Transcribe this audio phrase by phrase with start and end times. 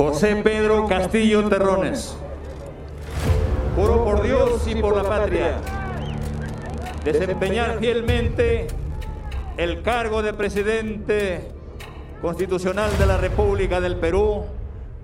[0.00, 2.16] José Pedro Castillo Terrones,
[3.76, 5.58] juro por Dios y por la patria
[7.04, 8.68] desempeñar fielmente
[9.58, 11.50] el cargo de presidente
[12.22, 14.46] constitucional de la República del Perú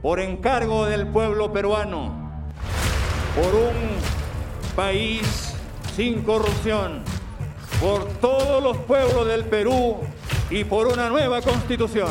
[0.01, 2.31] por encargo del pueblo peruano,
[3.35, 3.75] por un
[4.75, 5.55] país
[5.95, 7.03] sin corrupción,
[7.83, 9.99] por todos los pueblos del Perú
[10.49, 12.09] y por una nueva constitución.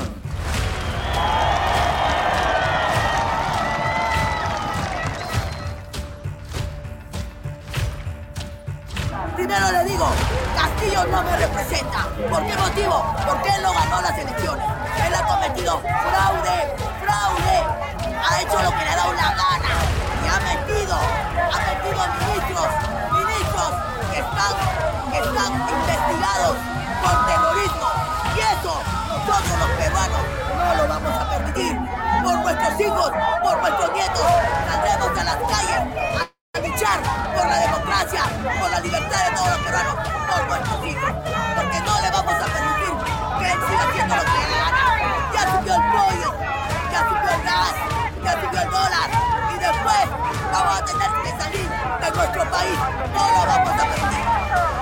[9.35, 10.07] Primero le digo,
[10.55, 12.07] Castillo no me representa.
[12.29, 13.03] ¿Por qué motivo?
[13.27, 14.65] Porque él no ganó las elecciones.
[15.05, 17.57] Él ha cometido fraude, fraude.
[18.23, 19.75] Ha hecho lo que le ha dado la gana.
[20.23, 22.67] Y ha metido, ha metido ministros,
[23.11, 23.71] ministros
[24.11, 24.55] que están,
[25.11, 26.55] que están investigados
[27.03, 27.87] por terrorismo.
[28.35, 30.21] Y eso nosotros los peruanos
[30.57, 31.77] no lo vamos a permitir.
[32.23, 33.11] Por nuestros hijos,
[33.43, 34.27] por nuestros nietos,
[34.65, 36.34] saldremos a las calles
[36.85, 38.21] por la democracia,
[38.59, 39.95] por la libertad de todos los peruanos,
[40.29, 41.11] por nuestros hijos.
[41.55, 42.93] Porque no le vamos a permitir
[43.39, 44.83] que él siga haciendo lo que le gana.
[45.33, 46.33] Ya subió el pollo,
[46.91, 47.75] ya subió el gas,
[48.23, 49.09] ya subió el dólar.
[49.49, 50.05] Y después
[50.53, 51.69] vamos a tener que salir
[52.01, 52.79] de nuestro país.
[53.13, 54.25] No lo vamos a permitir.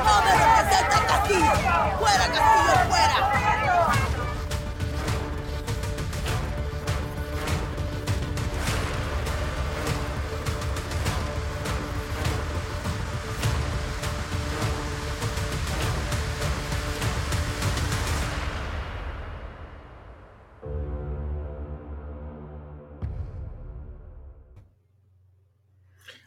[0.03, 1.53] No me representa Castillo.
[1.99, 3.32] Fuera Castillo, fuera.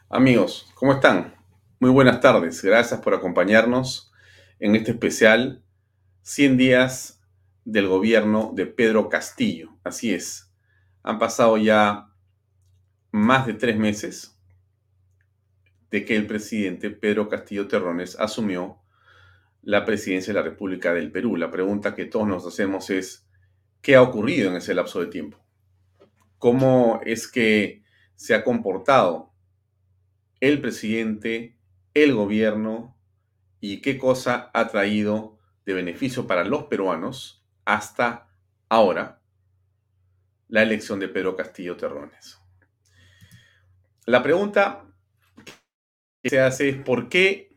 [0.09, 1.35] Amigos, ¿cómo están?
[1.81, 2.63] Muy buenas tardes.
[2.63, 4.13] Gracias por acompañarnos
[4.61, 5.65] en este especial
[6.23, 7.21] 100 días
[7.65, 9.77] del gobierno de Pedro Castillo.
[9.83, 10.55] Así es.
[11.03, 12.15] Han pasado ya
[13.11, 14.41] más de tres meses
[15.91, 18.79] de que el presidente Pedro Castillo Terrones asumió
[19.61, 21.35] la presidencia de la República del Perú.
[21.35, 23.27] La pregunta que todos nos hacemos es,
[23.83, 25.45] ¿qué ha ocurrido en ese lapso de tiempo?
[26.39, 27.83] ¿Cómo es que
[28.15, 29.26] se ha comportado
[30.41, 31.57] el presidente,
[31.95, 32.97] el gobierno
[33.61, 38.29] y qué cosa ha traído de beneficio para los peruanos hasta
[38.69, 39.21] ahora
[40.49, 42.39] la elección de Pedro Castillo Terrones.
[44.05, 44.85] La pregunta
[46.23, 47.55] que se hace es ¿por qué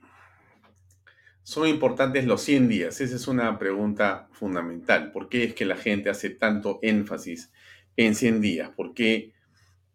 [1.43, 3.01] son importantes los 100 días?
[3.01, 5.11] Esa es una pregunta fundamental.
[5.11, 7.51] ¿Por qué es que la gente hace tanto énfasis
[7.97, 8.69] en 100 días?
[8.69, 9.33] ¿Por qué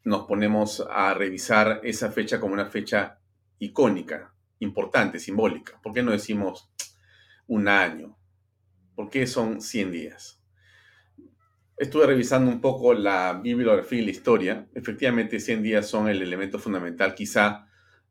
[0.04, 3.18] nos ponemos a revisar esa fecha como una fecha
[3.58, 5.80] icónica, importante, simbólica.
[5.82, 6.70] ¿Por qué no decimos
[7.46, 8.16] un año?
[8.94, 10.40] ¿Por qué son 100 días?
[11.76, 14.68] Estuve revisando un poco la bibliografía y la historia.
[14.74, 17.14] Efectivamente, 100 días son el elemento fundamental.
[17.14, 17.66] Quizá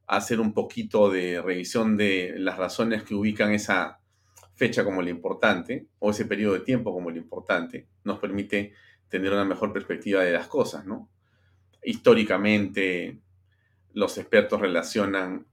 [0.08, 4.00] hacer un poquito de revisión de las razones que ubican esa
[4.56, 8.74] fecha como lo importante, o ese periodo de tiempo como lo importante, nos permite
[9.08, 11.10] tener una mejor perspectiva de las cosas, ¿no?
[11.86, 13.20] Históricamente
[13.94, 15.46] los expertos relacionan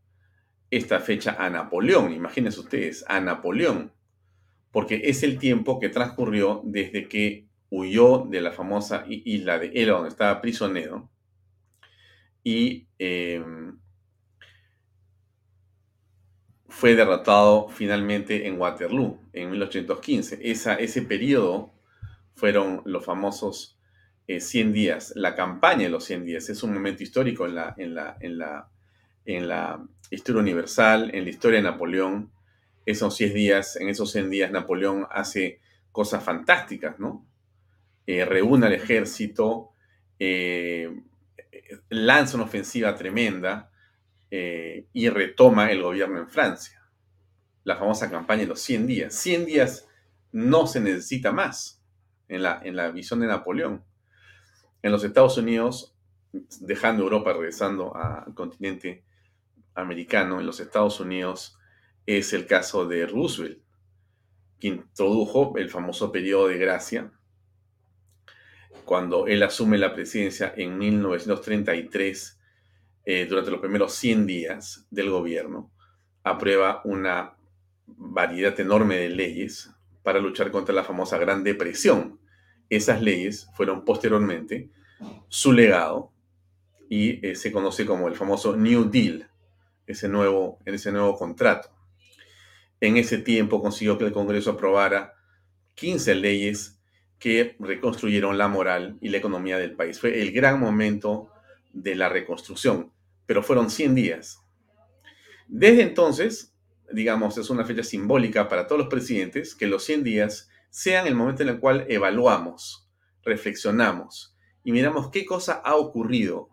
[0.71, 3.93] esta fecha a Napoleón, imagínense ustedes, a Napoleón,
[4.71, 9.97] porque es el tiempo que transcurrió desde que huyó de la famosa isla de Elba,
[9.97, 11.11] donde estaba prisionero,
[12.43, 13.79] y em,
[16.69, 20.39] fue derrotado finalmente en Waterloo en 1815.
[20.43, 21.75] Esa, ese periodo
[22.35, 23.80] fueron los famosos
[24.39, 26.49] 100 eh, días, la campaña de los 100 días.
[26.49, 28.69] Es un momento histórico en la, en la, en la,
[29.25, 32.31] en la historia universal, en la historia de Napoleón.
[32.87, 35.61] Esos 100 días, en esos 100 días Napoleón hace
[35.93, 37.27] cosas fantásticas, ¿no?
[38.07, 39.71] Eh, reúne al ejército,
[40.19, 40.91] eh,
[41.89, 43.71] lanza una ofensiva tremenda
[44.33, 46.81] y retoma el gobierno en Francia.
[47.65, 49.15] La famosa campaña de los 100 días.
[49.15, 49.89] 100 días
[50.31, 51.83] no se necesita más
[52.29, 53.85] en la, en la visión de Napoleón.
[54.83, 55.95] En los Estados Unidos,
[56.61, 59.05] dejando Europa, regresando al continente
[59.75, 61.59] americano, en los Estados Unidos
[62.07, 63.61] es el caso de Roosevelt,
[64.59, 67.13] que introdujo el famoso periodo de gracia.
[68.85, 72.41] Cuando él asume la presidencia en 1933,
[73.05, 75.71] eh, durante los primeros 100 días del gobierno,
[76.23, 77.35] aprueba una
[77.87, 79.71] variedad enorme de leyes
[80.03, 82.20] para luchar contra la famosa Gran Depresión,
[82.71, 84.71] esas leyes fueron posteriormente
[85.29, 86.13] su legado
[86.89, 89.29] y eh, se conoce como el famoso New Deal,
[89.87, 91.71] ese nuevo, ese nuevo contrato.
[92.81, 95.15] En ese tiempo consiguió que el Congreso aprobara
[95.75, 96.81] 15 leyes
[97.19, 100.01] que reconstruyeron la moral y la economía del país.
[100.01, 101.31] Fue el gran momento
[101.73, 102.93] de la reconstrucción,
[103.27, 104.41] pero fueron 100 días.
[105.47, 106.55] Desde entonces,
[106.93, 111.15] digamos, es una fecha simbólica para todos los presidentes que los 100 días sean el
[111.15, 112.89] momento en el cual evaluamos,
[113.23, 116.49] reflexionamos y miramos qué cosa ha ocurrido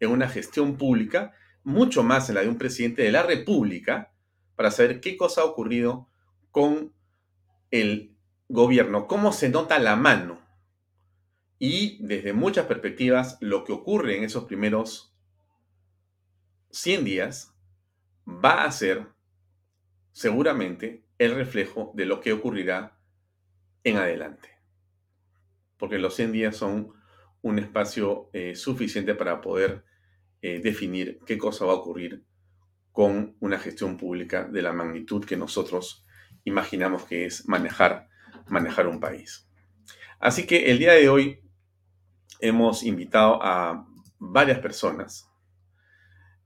[0.00, 1.32] en una gestión pública,
[1.62, 4.12] mucho más en la de un presidente de la República,
[4.54, 6.08] para saber qué cosa ha ocurrido
[6.50, 6.92] con
[7.70, 8.14] el
[8.48, 10.40] gobierno, cómo se nota la mano.
[11.58, 15.14] Y desde muchas perspectivas, lo que ocurre en esos primeros
[16.70, 17.54] 100 días
[18.26, 19.08] va a ser
[20.12, 22.93] seguramente el reflejo de lo que ocurrirá
[23.84, 24.48] en adelante.
[25.76, 26.92] Porque los 100 días son
[27.42, 29.84] un espacio eh, suficiente para poder
[30.40, 32.24] eh, definir qué cosa va a ocurrir
[32.90, 36.06] con una gestión pública de la magnitud que nosotros
[36.44, 38.08] imaginamos que es manejar,
[38.46, 39.48] manejar un país.
[40.18, 41.40] Así que el día de hoy
[42.40, 43.86] hemos invitado a
[44.18, 45.28] varias personas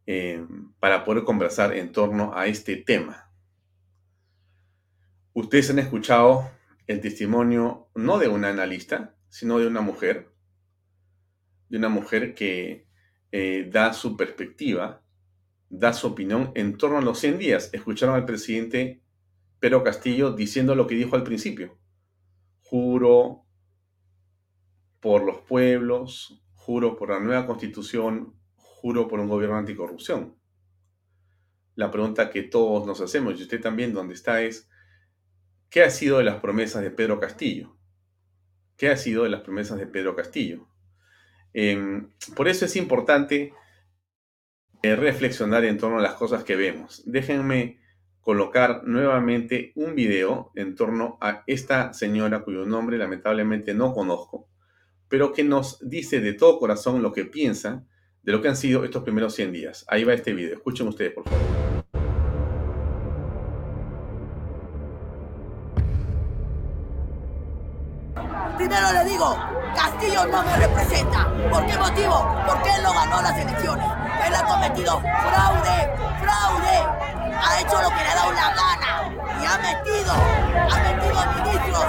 [0.07, 0.45] eh,
[0.81, 3.31] para poder conversar en torno a este tema.
[5.33, 6.51] Ustedes han escuchado
[6.89, 10.33] el testimonio no de una analista, sino de una mujer,
[11.69, 12.89] de una mujer que
[13.31, 15.03] eh, da su perspectiva,
[15.69, 17.71] da su opinión en torno a los 100 días.
[17.75, 19.03] Escucharon al presidente
[19.61, 21.79] Pedro Castillo diciendo lo que dijo al principio.
[22.63, 23.45] Juro
[25.01, 30.37] por los pueblos, juro por la nueva constitución, juro por un gobierno anticorrupción.
[31.75, 34.68] La pregunta que todos nos hacemos, y usted también donde está, es,
[35.71, 37.77] ¿qué ha sido de las promesas de Pedro Castillo?
[38.77, 40.69] ¿Qué ha sido de las promesas de Pedro Castillo?
[41.53, 43.53] Em, por eso es importante
[44.83, 47.03] eh, reflexionar en torno a las cosas que vemos.
[47.05, 47.81] Déjenme
[48.21, 54.49] colocar nuevamente un video en torno a esta señora cuyo nombre lamentablemente no conozco,
[55.09, 57.87] pero que nos dice de todo corazón lo que piensa
[58.23, 59.85] de lo que han sido estos primeros 100 días.
[59.89, 60.57] Ahí va este video.
[60.57, 61.68] Escuchen ustedes, por favor.
[69.19, 71.27] Castillo no me representa.
[71.51, 72.25] ¿Por qué motivo?
[72.47, 73.85] Porque él no ganó las elecciones.
[74.25, 76.87] Él ha cometido fraude, fraude.
[77.43, 79.11] Ha hecho lo que le ha dado la gana.
[79.43, 80.13] Y ha metido,
[80.71, 81.87] ha metido a ministros,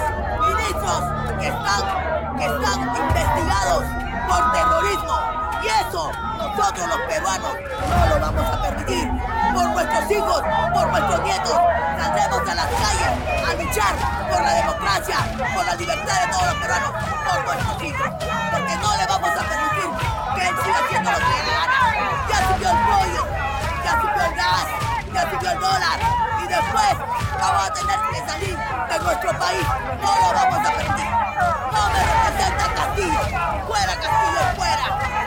[0.49, 1.03] ministros
[1.39, 3.83] que están, que están investigados
[4.27, 5.38] por terrorismo.
[5.61, 7.53] Y eso nosotros los peruanos
[7.89, 9.09] no lo vamos a permitir.
[9.53, 10.41] Por nuestros hijos,
[10.73, 11.59] por nuestros nietos,
[11.99, 13.11] saldremos a las calles
[13.49, 13.95] a luchar
[14.31, 15.17] por la democracia,
[15.53, 18.07] por la libertad de todos los peruanos, por nuestros hijos.
[18.51, 19.89] Porque no le vamos a permitir
[20.35, 21.79] que él siga haciendo lo que le gana.
[22.29, 23.27] Ya subió el pollo,
[23.83, 24.67] ya subió el gas,
[25.13, 25.99] ya subió el dólar.
[26.39, 26.93] Y después
[27.41, 28.57] vamos a tener que salir
[28.89, 29.65] de nuestro país.
[30.01, 31.09] No lo vamos a permitir.
[31.73, 33.21] No me representa Castillo.
[33.67, 35.18] Fuera Castillo, fuera.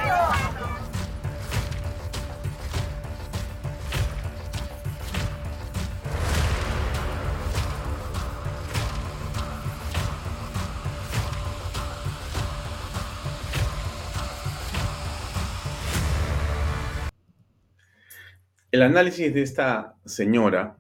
[18.73, 20.79] El análisis de esta señora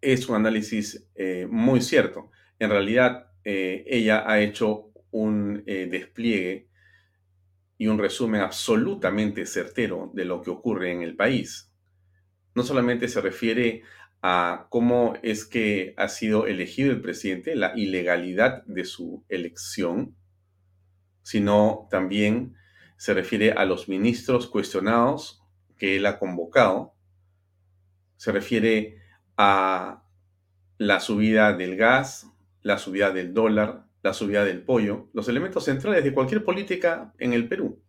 [0.00, 2.30] es un análisis eh, muy cierto.
[2.60, 6.68] En realidad, eh, ella ha hecho un eh, despliegue
[7.78, 11.72] y un resumen absolutamente certero de lo que ocurre en el país.
[12.54, 13.82] No solamente se refiere
[14.22, 20.14] a cómo es que ha sido elegido el presidente, la ilegalidad de su elección,
[21.22, 22.54] sino también
[22.98, 25.37] se refiere a los ministros cuestionados
[25.78, 26.94] que él ha convocado
[28.16, 29.00] se refiere
[29.36, 30.02] a
[30.76, 32.26] la subida del gas,
[32.62, 37.32] la subida del dólar, la subida del pollo, los elementos centrales de cualquier política en
[37.32, 37.80] el Perú.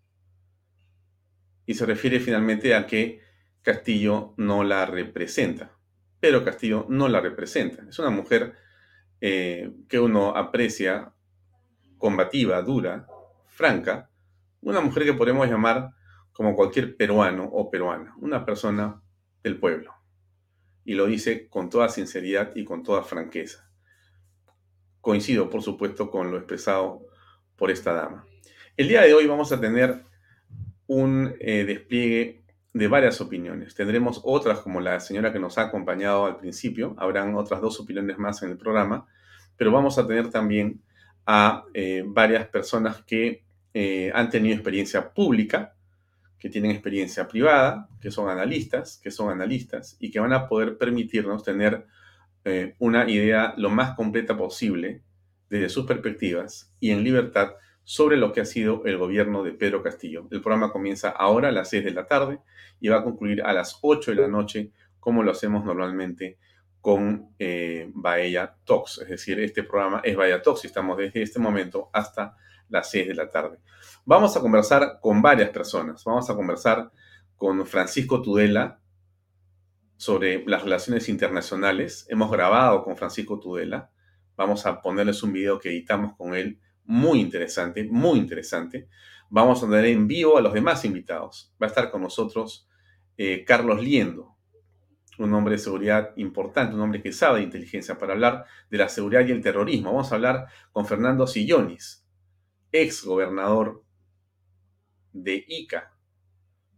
[1.66, 3.22] Y se refiere finalmente a que
[3.62, 5.72] Castillo no la representa.
[6.20, 7.84] Pero Castillo no la representa.
[7.88, 8.56] Es una mujer
[9.22, 11.14] eh, que uno aprecia,
[11.98, 13.08] combativa, dura,
[13.48, 14.10] franca,
[14.62, 15.92] una mujer que podemos llamar
[16.40, 19.02] como cualquier peruano o peruana, una persona
[19.44, 19.94] del pueblo.
[20.86, 23.70] Y lo dice con toda sinceridad y con toda franqueza.
[25.02, 27.06] Coincido, por supuesto, con lo expresado
[27.58, 28.26] por esta dama.
[28.78, 30.06] El día de hoy vamos a tener
[30.88, 33.76] un eh, despliegue de varias opiniones.
[33.76, 36.96] Tendremos otras como la señora que nos ha acompañado al principio.
[37.00, 39.08] Habrán otras dos opiniones más en el programa.
[39.58, 40.82] Pero vamos a tener también
[41.26, 43.44] a eh, varias personas que
[43.74, 45.76] eh, han tenido experiencia pública
[46.40, 50.78] que tienen experiencia privada, que son analistas, que son analistas y que van a poder
[50.78, 51.86] permitirnos tener
[52.46, 55.02] eh, una idea lo más completa posible
[55.50, 57.52] desde sus perspectivas y en libertad
[57.84, 60.28] sobre lo que ha sido el gobierno de Pedro Castillo.
[60.32, 62.40] El programa comienza ahora a las 6 de la tarde
[62.80, 66.38] y va a concluir a las 8 de la noche, como lo hacemos normalmente
[66.82, 67.92] con eh,
[68.64, 69.00] Talks.
[69.00, 72.38] Es decir, este programa es Bahía Talks y estamos desde este momento hasta
[72.70, 73.60] las 6 de la tarde.
[74.06, 76.04] Vamos a conversar con varias personas.
[76.04, 76.92] Vamos a conversar
[77.36, 78.80] con Francisco Tudela
[79.98, 82.06] sobre las relaciones internacionales.
[82.10, 83.92] Hemos grabado con Francisco Tudela.
[84.36, 86.60] Vamos a ponerles un video que editamos con él.
[86.86, 88.88] Muy interesante, muy interesante.
[89.30, 91.54] Vamos a tener en vivo a los demás invitados.
[91.62, 92.68] Va a estar con nosotros
[93.18, 94.38] eh, Carlos Liendo,
[95.18, 98.90] un hombre de seguridad importante, un hombre que sabe de inteligencia para hablar de la
[98.90, 99.92] seguridad y el terrorismo.
[99.92, 102.06] Vamos a hablar con Fernando Sillonis,
[102.72, 103.84] ex gobernador
[105.14, 105.94] de Ica,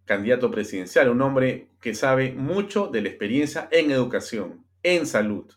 [0.05, 5.51] candidato presidencial, un hombre que sabe mucho de la experiencia en educación, en salud,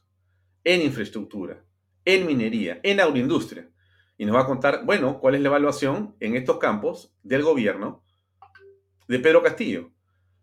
[0.65, 1.65] en infraestructura,
[2.05, 3.69] en minería, en agroindustria.
[4.17, 8.05] Y nos va a contar, bueno, cuál es la evaluación en estos campos del gobierno
[9.09, 9.91] de Pedro Castillo.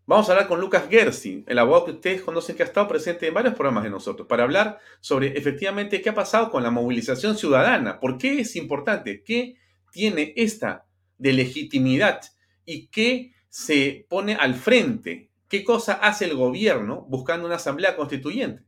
[0.04, 3.28] Vamos a hablar con Lucas Gersi, el abogado que ustedes conocen que ha estado presente
[3.28, 7.36] en varios programas de nosotros, para hablar sobre efectivamente qué ha pasado con la movilización
[7.36, 9.56] ciudadana, por qué es importante, qué
[9.92, 10.86] tiene esta
[11.18, 12.20] de legitimidad
[12.64, 18.64] y qué se pone al frente, qué cosa hace el gobierno buscando una asamblea constituyente.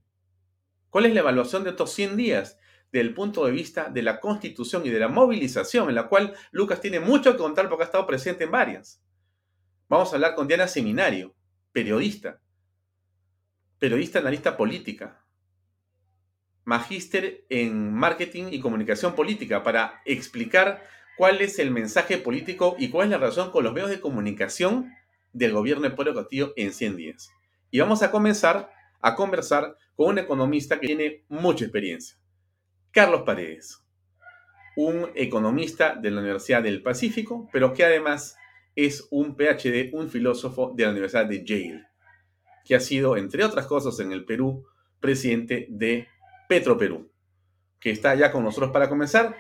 [0.91, 2.59] ¿Cuál es la evaluación de estos 100 días
[2.93, 6.35] desde el punto de vista de la constitución y de la movilización, en la cual
[6.53, 9.03] Lucas tiene mucho que contar porque ha estado presente en varias?
[9.89, 11.35] Vamos a hablar con Diana Seminario,
[11.73, 12.41] periodista,
[13.79, 15.25] periodista analista política,
[16.65, 20.83] magíster en marketing y comunicación política, para explicar
[21.17, 24.93] cuál es el mensaje político y cuál es la relación con los medios de comunicación
[25.33, 27.31] del gobierno de Pedro Castillo en 100 días.
[27.71, 32.17] Y vamos a comenzar a conversar con un economista que tiene mucha experiencia,
[32.91, 33.85] Carlos Paredes,
[34.77, 38.37] un economista de la Universidad del Pacífico, pero que además
[38.75, 41.87] es un PhD, un filósofo de la Universidad de Yale,
[42.65, 44.67] que ha sido, entre otras cosas, en el Perú,
[45.01, 46.09] presidente de
[46.49, 47.11] Petro Perú,
[47.79, 49.37] que está ya con nosotros para comenzar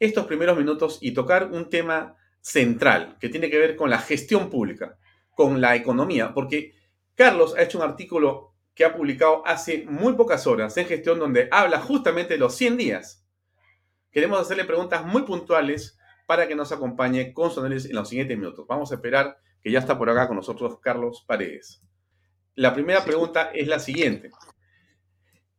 [0.00, 4.50] estos primeros minutos y tocar un tema central que tiene que ver con la gestión
[4.50, 4.98] pública,
[5.36, 6.74] con la economía, porque
[7.14, 11.48] Carlos ha hecho un artículo que ha publicado hace muy pocas horas en gestión donde
[11.52, 13.26] habla justamente de los 100 días.
[14.10, 18.38] Queremos hacerle preguntas muy puntuales para que nos acompañe con su análisis en los siguientes
[18.38, 18.66] minutos.
[18.66, 21.82] Vamos a esperar que ya está por acá con nosotros Carlos Paredes.
[22.54, 24.30] La primera pregunta es la siguiente.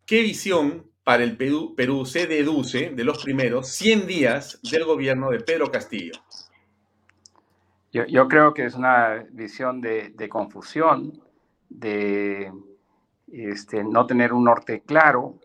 [0.05, 5.29] ¿Qué visión para el Perú, Perú se deduce de los primeros 100 días del gobierno
[5.29, 6.13] de Pedro Castillo?
[7.91, 11.21] Yo, creo que es una visión de, confusión,
[11.67, 12.51] de
[13.31, 15.39] este, no tener un norte claro,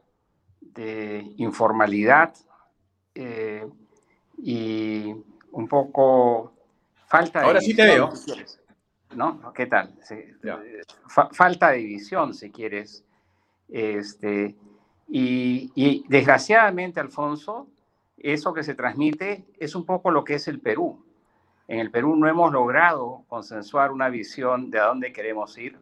[0.61, 2.35] de informalidad.
[3.15, 3.67] Eh,
[4.39, 5.13] y
[5.53, 6.53] un poco
[7.07, 8.13] falta de Ahora sí te veo.
[9.15, 9.53] ¿No?
[9.53, 9.99] ¿Qué tal?
[11.09, 13.05] falta de visión, si quieres.
[13.69, 14.55] Este,
[15.09, 17.69] y, desgraciadamente, Alfonso,
[18.19, 21.05] eso que se transmite es un poco lo que es el Perú.
[21.69, 25.79] En el Perú no hemos logrado consensuar una visión de a dónde queremos ir,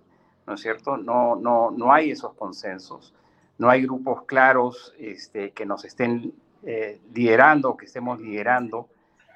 [0.46, 0.96] ¿no es cierto?
[0.96, 3.14] No, no, no hay esos consensos,
[3.58, 8.88] no hay grupos claros este, que nos estén eh, liderando, que estemos liderando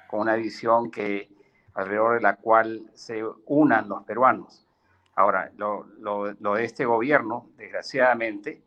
[0.08, 1.28] con una visión que
[1.74, 4.66] alrededor de la cual se unan los peruanos.
[5.14, 5.84] Ahora, lo,
[6.54, 8.62] de este gobierno, desgraciadamente,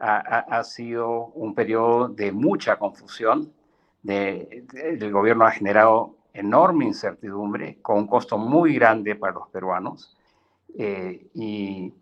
[0.00, 3.52] ha, sido un periodo de mucha confusión.
[4.04, 10.16] el gobierno ha generado enorme incertidumbre con un costo muy grande para los peruanos.
[10.78, 11.92] Eh, y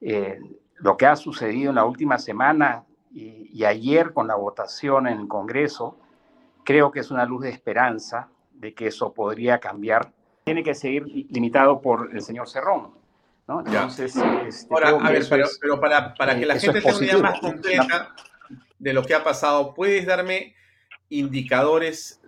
[0.00, 0.40] eh,
[0.76, 5.28] lo que ha sucedido en la última semana y, ayer con la votación en el
[5.28, 5.96] Congreso,
[6.64, 10.12] creo que es una luz de esperanza de que eso podría cambiar.
[10.44, 12.90] Tiene que seguir limitado por el señor Cerrón.
[13.46, 13.60] ¿No?
[13.60, 14.14] Entonces,
[14.46, 18.14] este, Ahora, a ver, pero, para, para, que la gente tenga una idea más completa
[18.78, 20.54] de lo que ha pasado, ¿puedes darme
[21.08, 22.20] indicadores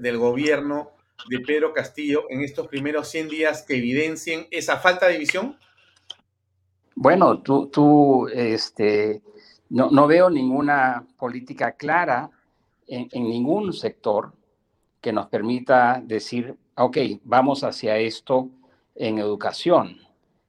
[0.00, 0.90] del gobierno
[1.28, 5.56] de Pedro Castillo en estos primeros 100 días que evidencien esa falta de visión?
[6.94, 9.22] Bueno, tú, tú este,
[9.68, 12.30] no, veo ninguna política clara
[12.86, 14.32] en, ningún sector
[15.00, 18.48] que nos permita decir, ok, vamos hacia esto
[18.94, 19.98] en educación,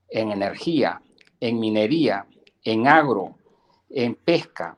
[0.09, 1.01] en energía,
[1.39, 2.25] en minería,
[2.63, 3.35] en agro,
[3.89, 4.77] en pesca,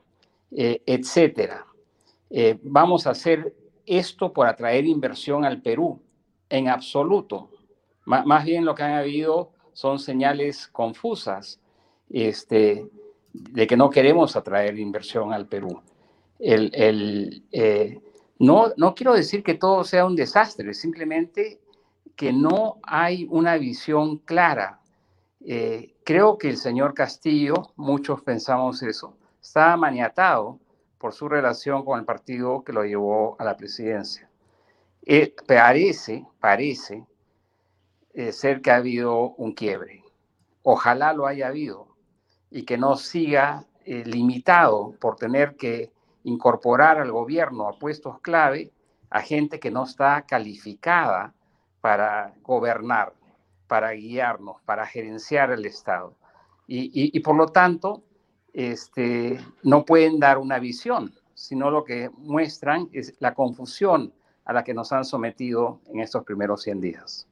[0.50, 1.66] eh, etcétera.
[2.30, 3.54] Eh, vamos a hacer
[3.86, 6.00] esto por atraer inversión al Perú,
[6.48, 7.50] en absoluto.
[8.04, 11.60] más bien lo que han habido son señales confusas.
[12.08, 12.88] Este,
[13.32, 15.80] de que no queremos atraer inversión al Perú.
[16.40, 18.00] eh,
[18.38, 21.60] no quiero decir que todo sea un desastre, simplemente
[22.16, 24.79] que no hay una visión clara.
[25.40, 30.58] Eh, creo que el señor Castillo, muchos pensamos eso, está maniatado
[30.98, 34.28] por su relación con el partido que lo llevó a la presidencia.
[35.02, 37.06] Eh, parece, parece
[38.32, 40.02] ser que ha habido un quiebre.
[40.62, 41.86] Ojalá lo haya habido
[42.50, 45.90] y que no siga limitado por tener que
[46.24, 48.72] incorporar al gobierno a puestos clave
[49.10, 51.34] a gente que no está calificada
[51.80, 53.12] para gobernar,
[53.70, 56.16] para guiarnos, para gerenciar el Estado.
[56.66, 58.02] Y, por lo tanto,
[58.52, 64.12] este, no pueden dar una visión, sino lo que muestran es la confusión
[64.44, 67.28] a la que nos han sometido en estos primeros 100 días.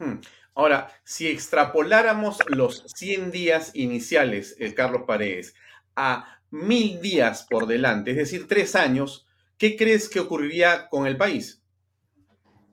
[0.00, 0.14] Hmm.
[0.56, 5.54] Ahora, si extrapoláramos los 100 días iniciales, el Carlos Paredes,
[5.94, 9.24] a mil días por delante, es decir, tres años,
[9.56, 11.62] ¿qué crees que ocurriría con el país?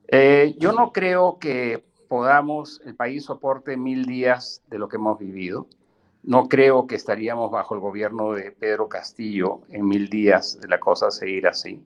[0.08, 5.18] Eh, yo no creo que podamos, el país soporte mil días de lo que hemos
[5.18, 5.66] vivido.
[6.22, 10.80] No creo que estaríamos bajo el gobierno de Pedro Castillo en mil días de la
[10.80, 11.84] cosa seguir así.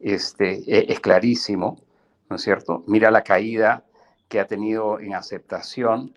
[0.00, 1.76] Este, e, es clarísimo,
[2.28, 2.82] ¿no es cierto?
[2.86, 3.84] Mira la caída
[4.28, 6.14] que ha tenido en aceptación,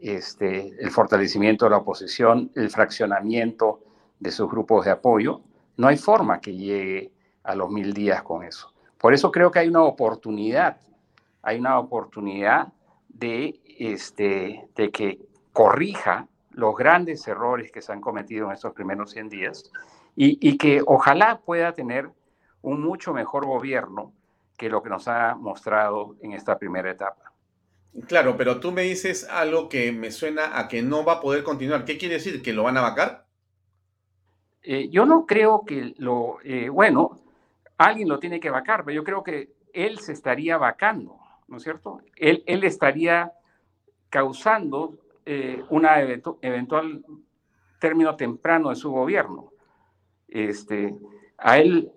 [0.00, 3.80] este, el fortalecimiento de la oposición, el fraccionamiento
[4.18, 5.42] de sus grupos de apoyo,
[5.76, 7.12] no hay forma que llegue
[7.44, 8.72] a los mil días con eso.
[8.98, 10.80] Por eso creo que hay una oportunidad,
[11.46, 12.72] hay una oportunidad
[13.08, 15.20] de, este, de que
[15.52, 19.70] corrija los grandes errores que se han cometido en estos primeros 100 días
[20.16, 22.10] y, y que ojalá pueda tener
[22.62, 24.12] un mucho mejor gobierno
[24.56, 27.32] que lo que nos ha mostrado en esta primera etapa.
[28.08, 31.44] Claro, pero tú me dices algo que me suena a que no va a poder
[31.44, 31.84] continuar.
[31.84, 32.42] ¿Qué quiere decir?
[32.42, 33.24] ¿Que lo van a vacar?
[34.62, 37.20] Eh, yo no creo que lo, eh, bueno,
[37.78, 41.62] alguien lo tiene que vacar, pero yo creo que él se estaría vacando, ¿no es
[41.62, 42.00] cierto?
[42.16, 43.32] Él, él estaría
[44.08, 45.86] causando eh, un
[46.42, 47.04] eventual
[47.80, 49.52] término temprano de su gobierno.
[50.28, 50.94] Este,
[51.38, 51.92] a él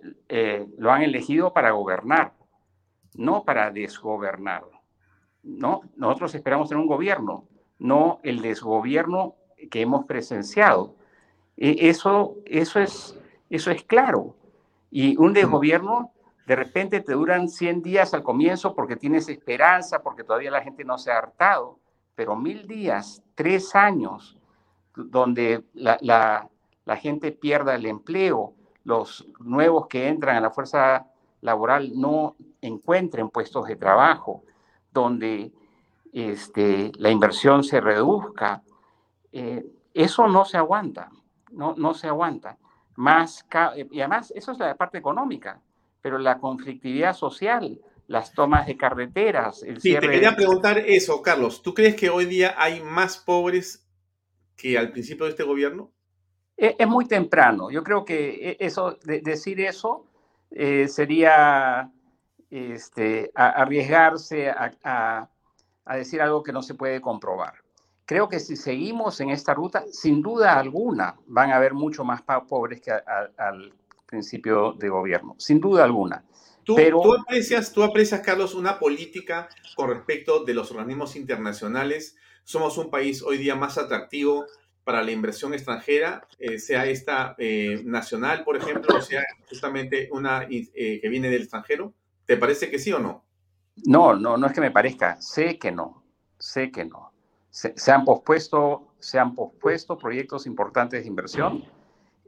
[0.78, 2.34] lo han elegido para gobernar,
[3.14, 4.64] no para desgobernar.
[5.42, 5.80] ¿no?
[5.96, 9.36] Nosotros esperamos tener un gobierno, no el desgobierno
[9.70, 10.96] que hemos presenciado
[11.60, 13.18] e, eso, eso, es,
[13.50, 14.34] eso es claro.
[14.90, 16.12] Y un desgobierno
[16.50, 20.84] de repente te duran 100 días al comienzo porque tienes esperanza, porque todavía la gente
[20.84, 21.78] no se ha hartado,
[22.16, 24.36] pero mil días, tres años,
[24.96, 31.06] donde la, la, gente pierda el empleo, los nuevos que entran a la fuerza
[31.40, 34.42] laboral no encuentren puestos de trabajo,
[34.90, 35.52] donde
[36.12, 38.64] este, la inversión se reduzca,
[39.30, 41.12] eh, eso no se aguanta
[41.50, 42.56] no, no se aguanta.
[42.96, 45.60] Más y además, eso es la parte económica,
[46.00, 51.62] pero la conflictividad social, las tomas de carreteras, el sí, te quería preguntar eso, Carlos.
[51.62, 53.86] ¿Tú crees que hoy día hay más pobres
[54.56, 55.92] que al principio de este gobierno?
[56.56, 57.70] E, es, muy temprano.
[57.70, 60.06] Yo creo que e, eso, decir eso
[60.50, 61.90] eh, sería
[62.50, 65.28] este, arriesgarse a,
[65.94, 67.54] decir algo que no se puede comprobar.
[68.04, 72.22] Creo que si seguimos en esta ruta, sin duda alguna, van a haber mucho más
[72.48, 73.72] pobres que al
[74.10, 76.24] principio de gobierno, sin duda alguna.
[76.64, 82.16] ¿Tú, Pero, ¿tú, aprecias, ¿Tú aprecias, Carlos, una política con respecto de los organismos internacionales?
[82.44, 84.44] Somos un país hoy día más atractivo
[84.84, 90.46] para la inversión extranjera, eh, sea esta eh, nacional, por ejemplo, o sea justamente una
[90.50, 91.94] eh, que viene del extranjero.
[92.26, 93.24] ¿Te parece que sí o no?
[93.86, 96.04] No, no, no es que me parezca, sé que no,
[96.38, 97.10] sé que no
[97.50, 101.64] se, han pospuesto, se han pospuesto proyectos importantes de inversión.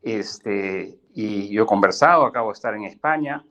[0.02, 3.44] Este, y yo he conversado, acabo de estar en España,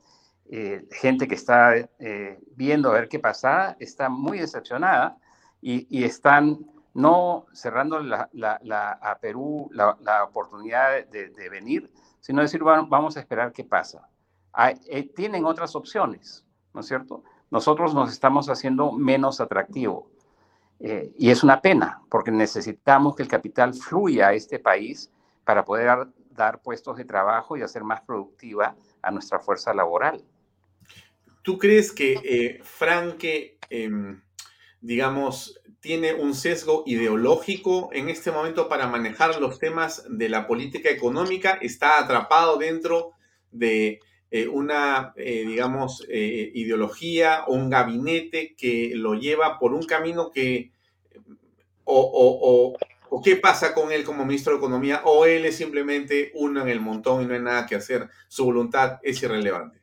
[0.50, 5.18] eh, gente que está eh, viendo a ver qué pasa, está muy decepcionada
[5.62, 6.60] y, están
[6.94, 8.30] no cerrando la,
[9.02, 14.10] a Perú la, oportunidad de, venir, sino decir, vamos a esperar qué pasa.
[14.88, 17.24] Eh, tienen otras opciones, ¿no es cierto?
[17.50, 20.10] Nosotros nos estamos haciendo menos atractivo.
[20.80, 25.12] Eh, y es una pena, porque necesitamos que el capital fluya a este país
[25.44, 30.24] para poder dar puestos de trabajo y hacer más productiva a nuestra fuerza laboral.
[31.42, 34.22] ¿Tú crees que eh, Franque, em,
[34.80, 40.90] digamos, tiene un sesgo ideológico en este momento para manejar los temas de la política
[40.90, 41.58] económica?
[41.62, 43.14] ¿Está atrapado dentro
[43.52, 50.72] de eh, una, digamos, ideología o un gabinete que lo lleva por un camino que
[51.94, 52.78] o, ¿O
[53.20, 55.02] qué pasa con él como ministro de Economía?
[55.06, 58.08] ¿O él es simplemente uno en el montón y no hay nada que hacer?
[58.28, 59.82] Su voluntad es irrelevante.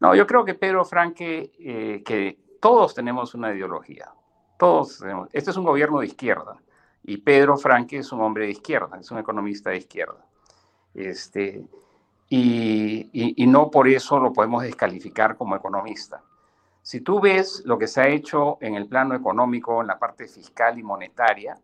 [0.00, 4.10] No, yo creo que Pedro Franque, eh, que todos tenemos una ideología.
[4.58, 5.28] Todos tenemos.
[5.32, 6.56] Este es un gobierno de izquierda.
[7.02, 10.26] Y Pedro Franque es un hombre de izquierda, es un economista de izquierda.
[10.94, 11.64] Este,
[12.28, 16.22] y, no por eso lo podemos descalificar como economista.
[16.82, 20.26] Si tú ves lo que se ha hecho en el plano económico, en la parte
[20.26, 21.58] fiscal y monetaria,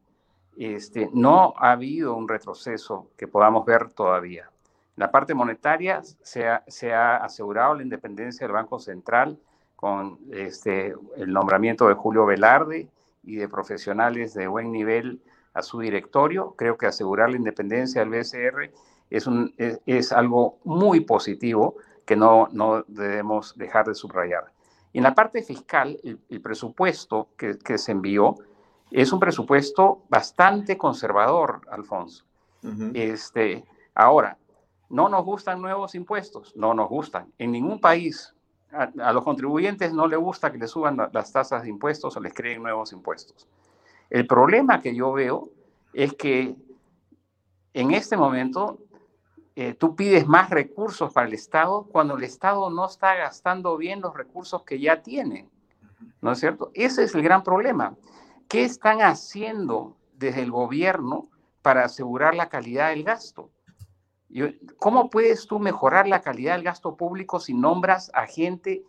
[0.56, 4.50] este, no ha habido un retroceso que podamos ver todavía.
[4.96, 9.38] La parte monetaria se ha, se ha asegurado la independencia del Banco Central
[9.76, 12.88] con este, el nombramiento de Julio Velarde
[13.22, 15.20] y de profesionales de buen nivel
[15.52, 16.54] a su directorio.
[16.56, 18.70] Creo que asegurar la independencia del BCR
[19.10, 22.48] es, un, es, algo muy positivo que no,
[22.88, 24.52] debemos dejar de subrayar.
[24.92, 28.36] en la parte fiscal, el, presupuesto que, se envió
[29.02, 32.24] es un presupuesto bastante conservador, Alfonso.
[32.94, 34.38] este, ahora,
[34.88, 37.33] no nos gustan nuevos impuestos, no nos gustan.
[37.38, 38.35] En ningún país
[38.72, 42.20] a, a los contribuyentes no les gusta que les suban las tasas de impuestos o
[42.20, 43.46] les creen nuevos impuestos.
[44.09, 45.50] El problema que yo veo
[45.92, 46.54] es que
[47.72, 48.78] en este momento
[49.57, 54.00] eh, tú pides más recursos para el Estado cuando el Estado no está gastando bien
[54.00, 55.48] los recursos que ya tiene.
[56.20, 56.70] ¿No es cierto?
[56.74, 57.96] Ese es el gran problema.
[58.48, 61.28] ¿Qué están haciendo desde el gobierno
[61.62, 63.50] para asegurar la calidad del gasto?
[64.78, 68.83] ¿Cómo puedes tú mejorar la calidad del gasto público si nombras a gente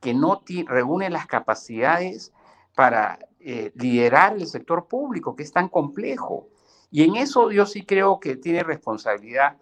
[0.00, 2.32] que no reúne las capacidades
[2.76, 6.48] para eh, liderar el sector público, que es tan complejo?
[6.90, 9.56] Y en eso yo sí creo que tiene responsabilidad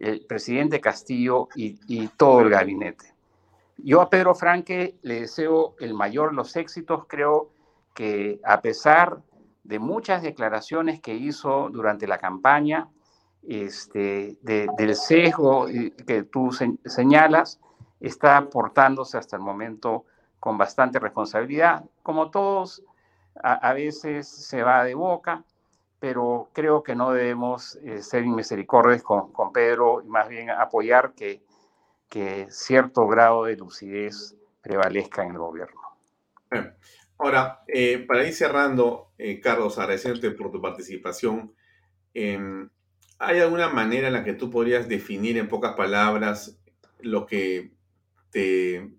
[0.00, 3.14] el presidente Castillo y, todo el gabinete.
[3.76, 7.04] Yo a Pedro Franque le deseo el mayor los éxitos.
[7.06, 7.50] Creo
[7.94, 9.20] que a pesar
[9.64, 12.88] de muchas declaraciones que hizo durante la campaña,
[13.42, 15.66] este, del sesgo
[16.06, 16.50] que tú
[16.84, 17.60] señalas,
[18.00, 20.04] está aportándose hasta el momento
[20.38, 21.84] con bastante responsabilidad.
[22.02, 22.82] Como todos,
[23.42, 25.44] a veces se va de boca,
[26.00, 31.12] pero creo que no debemos eh, ser inmisericordios con, con, Pedro y más bien apoyar
[31.12, 31.44] que,
[32.08, 35.80] que cierto grado de lucidez prevalezca en el gobierno.
[37.22, 41.54] Ahora, eh, para ir cerrando, eh, Carlos, agradeciéndote por tu participación,
[42.14, 42.70] em,
[43.18, 46.58] ¿hay alguna manera en la que tú podrías definir en pocas palabras
[47.00, 47.74] lo que
[48.30, 48.94] te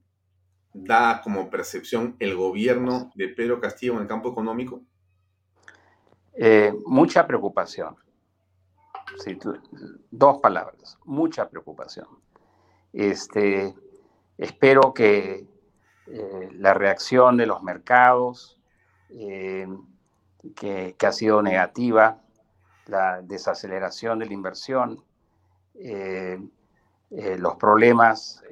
[0.71, 4.83] da como percepción el gobierno de Pedro Castillo en el campo económico?
[6.33, 7.95] Eh, mucha preocupación.
[10.11, 12.07] dos palabras, mucha preocupación.
[12.93, 13.73] Este,
[14.37, 15.47] espero que
[16.07, 18.59] eh, la reacción de los mercados,
[19.09, 19.67] eh,
[20.55, 22.21] que, ha sido negativa,
[22.87, 25.03] la desaceleración de la inversión,
[27.09, 28.43] los problemas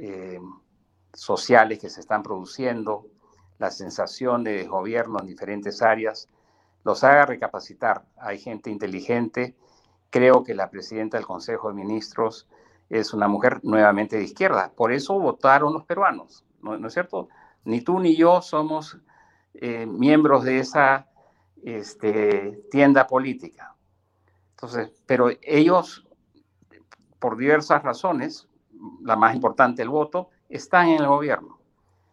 [1.14, 3.08] sociales que se están produciendo,
[3.58, 6.30] la sensación de desgobierno en diferentes áreas,
[6.84, 8.06] los haga recapacitar.
[8.18, 9.56] Hay gente inteligente.
[10.10, 12.48] Creo que la presidenta del Consejo de Ministros
[12.90, 14.72] es una mujer nuevamente de izquierda.
[14.76, 17.28] Por eso votaron los peruanos, ¿no, es cierto?
[17.66, 18.98] Ni tú ni yo somos
[19.54, 21.08] eh, miembros de esa
[21.64, 23.76] este, tienda política.
[24.52, 26.08] Entonces, pero ellos,
[27.20, 28.48] por diversas razones,
[29.02, 31.60] la más importante, el voto, están en el gobierno.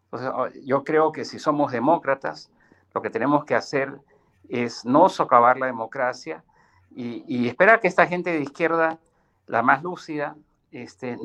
[0.04, 2.50] Entonces, yo creo que si somos demócratas,
[2.94, 4.00] lo que tenemos que hacer
[4.48, 6.44] es no socavar la democracia
[6.94, 8.98] y, esperar que esta gente de izquierda,
[9.46, 10.34] la más lúcida,
[10.70, 11.18] este,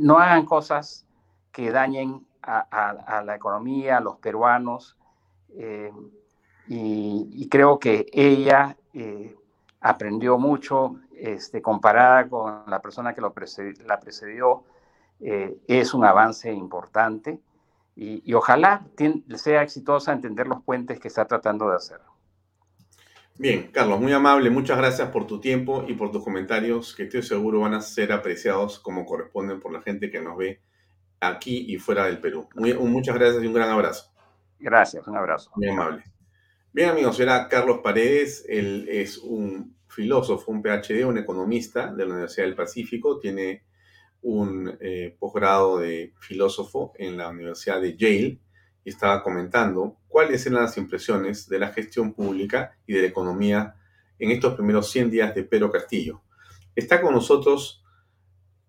[0.00, 1.06] no hagan cosas
[1.52, 4.96] que dañen a, la economía, a los peruanos.
[5.56, 5.92] Eh,
[6.68, 9.36] y, creo que ella eh,
[9.80, 13.34] aprendió mucho este, comparada con la persona que lo
[13.86, 14.64] la precedió.
[15.20, 17.40] Eh, es un avance importante
[17.96, 18.86] y, ojalá
[19.34, 22.00] sea exitosa entender los puentes que está tratando de hacer.
[23.36, 27.22] Bien, Carlos, muy amable, muchas gracias por tu tiempo y por tus comentarios que estoy
[27.22, 30.60] seguro van a ser apreciados como corresponden por la gente que nos ve
[31.20, 32.48] aquí y fuera del Perú.
[32.54, 34.10] muchas gracias y un gran abrazo.
[34.58, 35.50] Gracias, un abrazo.
[35.56, 36.04] Muy amable.
[36.72, 42.12] Bien amigos, era Carlos Paredes, él es un filósofo, un PhD, un economista de la
[42.12, 43.64] Universidad del Pacífico, tiene
[44.22, 48.38] un eh, posgrado de filósofo en la Universidad de Yale
[48.84, 53.74] y estaba comentando cuáles eran las impresiones de la gestión pública y de la economía
[54.18, 56.22] en estos primeros 100 días de Pedro Castillo.
[56.76, 57.82] Está con nosotros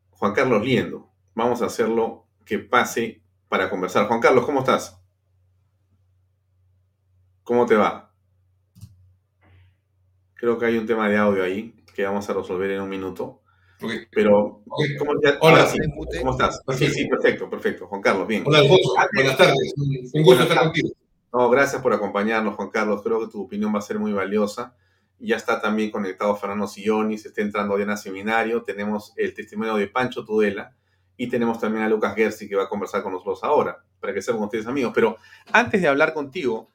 [0.10, 1.12] Juan Carlos Liendo.
[1.36, 4.08] Vamos a hacerlo que pase para conversar.
[4.08, 5.02] Juan Carlos, ¿cómo estás?
[7.44, 8.14] ¿Cómo te va?
[10.34, 13.42] Creo que hay un tema de audio ahí que vamos a resolver en un minuto.
[14.12, 14.64] Pero,
[15.00, 15.66] ¿cómo, Hola,
[16.20, 16.62] ¿cómo estás?
[16.78, 17.88] Sí, sí, perfecto, perfecto.
[17.88, 18.44] Juan Carlos, bien.
[18.46, 18.96] Hola, Alfonso.
[19.16, 19.74] Buenas tardes.
[20.14, 20.90] Un gusto estar contigo.
[21.32, 23.02] No, gracias por acompañarnos, Juan Carlos.
[23.02, 24.76] Creo que tu opinión va a ser muy valiosa.
[25.20, 28.64] Ya está también conectado Fernando Silloni, se está entrando Diana Seminario.
[28.64, 30.76] Tenemos el testimonio de Pancho Tudela
[31.22, 34.24] y tenemos también a Lucas Gersi que va a conversar con nosotros ahora, para que
[34.24, 34.92] sean ustedes amigos.
[34.96, 35.18] Pero
[35.54, 36.72] antes de hablar contigo,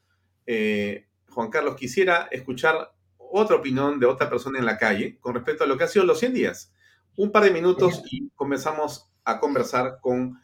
[0.46, 5.64] eh, Juan Carlos, quisiera escuchar otra opinión de otra persona en la calle con respecto
[5.64, 6.72] a lo que ha sido los 100 días.
[7.16, 10.38] Un par de minutos y comenzamos a conversar con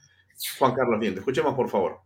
[0.59, 1.21] Juan Carlos Liente.
[1.21, 2.01] Escuchemos, por favor.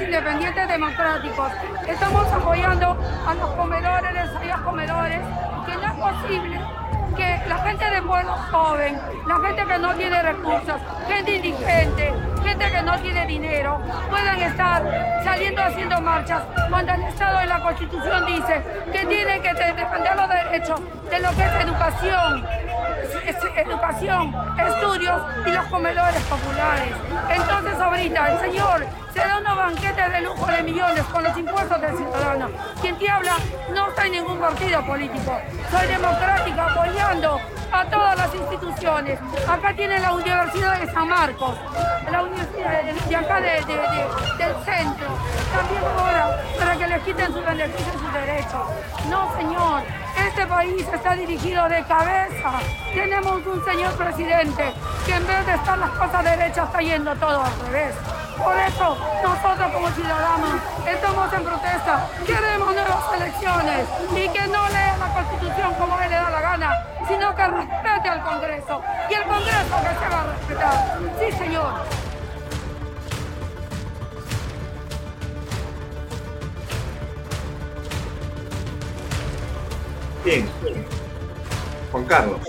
[0.00, 1.52] Independientes democráticos.
[1.86, 5.20] Estamos apoyando a los comedores, a los comedores,
[5.66, 6.60] que no es posible
[7.16, 10.74] que la gente de pueblo joven, la gente que no tiene recursos,
[11.06, 13.80] gente indigente, gente que no tiene dinero,
[14.10, 14.82] puedan estar
[15.22, 20.28] saliendo haciendo marchas cuando el Estado de la Constitución dice que tienen que defender los
[20.28, 22.46] derechos de lo que es educación,
[23.26, 26.92] educación, estudios y los comedores populares.
[27.28, 31.80] Entonces ahorita el señor se da unos banquetes de lujo de millones con los impuestos
[31.80, 32.48] del ciudadano.
[32.80, 33.36] Quien te habla
[33.72, 35.40] no está en ningún partido político.
[35.70, 37.40] Soy democrática apoyando
[37.72, 39.18] a todas las instituciones.
[39.48, 41.56] Acá tiene la Universidad de San Marcos,
[42.10, 45.06] la Universidad de acá del centro.
[45.52, 48.66] También ahora para que les quiten sus beneficios y sus derechos.
[49.08, 50.03] No, señor.
[50.26, 52.52] Este país está dirigido de cabeza.
[52.94, 54.72] Tenemos un señor presidente
[55.04, 57.94] que en vez de estar las cosas derechas está yendo todo al revés.
[58.42, 62.08] Por eso, nosotros como ciudadanos estamos en protesta.
[62.26, 66.86] Queremos nuevas elecciones y que no lea la Constitución como él le da la gana,
[67.06, 68.82] sino que respete al Congreso.
[69.10, 70.98] Y el Congreso que se va a respetar.
[71.20, 72.03] Sí, señor.
[80.24, 80.46] Bien.
[81.92, 82.40] Juan Carlos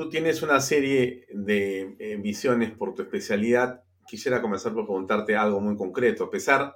[0.00, 3.82] tú tienes una serie de eh, visiones por tu especialidad.
[4.06, 6.24] Quisiera comenzar por preguntarte algo muy concreto.
[6.24, 6.72] A pesar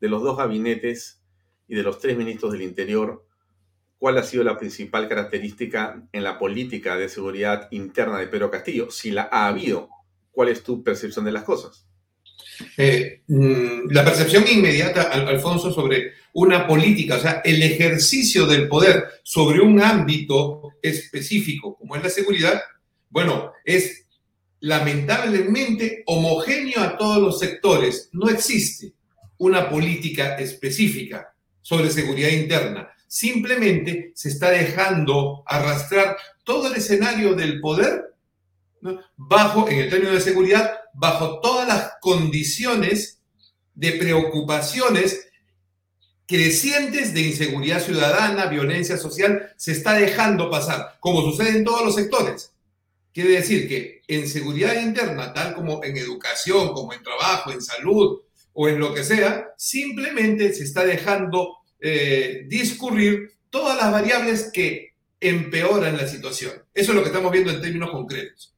[0.00, 1.20] de los dos gabinetes
[1.66, 3.26] y de los tres ministros del Interior,
[3.98, 8.92] ¿cuál ha sido la principal característica en la política de seguridad interna de Pedro Castillo?
[8.92, 9.88] Si la ha habido,
[10.30, 11.87] ¿cuál es tu percepción de las cosas?
[12.76, 19.04] Eh, mm, la percepción inmediata, Alfonso, sobre una política, o sea, el ejercicio del poder
[19.22, 22.60] sobre un ámbito específico, como es la seguridad,
[23.10, 24.04] bueno, es
[24.60, 28.08] lamentablemente homogéneo a todos los sectores.
[28.12, 28.92] No existe
[29.38, 32.88] una política específica sobre seguridad interna.
[33.06, 38.07] Simplemente se está dejando arrastrar todo el escenario del poder
[39.16, 43.20] bajo, en el término de seguridad, bajo todas las condiciones
[43.74, 45.28] de preocupaciones
[46.26, 51.94] crecientes de inseguridad ciudadana, violencia social, se está dejando pasar, como sucede en todos los
[51.94, 52.52] sectores.
[53.14, 58.20] Quiere decir que en seguridad interna, tal como en educación, como en trabajo, en salud
[58.52, 64.94] o en lo que sea, simplemente se está dejando eh, discurrir todas las variables que
[65.20, 66.52] empeoran la situación.
[66.74, 68.54] Eso es lo que estamos viendo en términos concretos.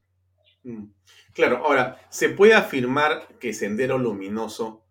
[0.63, 0.85] Mm.
[1.33, 4.85] Claro, ahora, ¿se puede afirmar que Sendero Luminoso,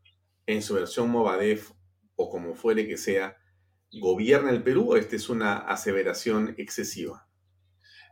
[0.47, 1.71] en su versión Movadef,
[2.17, 3.37] o como fuere que sea,
[3.93, 7.27] gobierna el Perú o esta es una aseveración excesiva?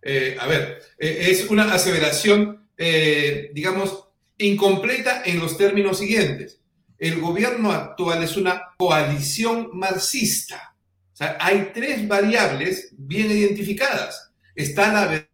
[0.03, 6.61] Eh, a ver, eh, es una aseveración, eh, digamos, incompleta en los términos siguientes.
[6.99, 10.75] El gobierno actual es una coalición marxista.
[11.13, 14.33] O sea, hay tres variables bien identificadas.
[14.55, 15.28] Está la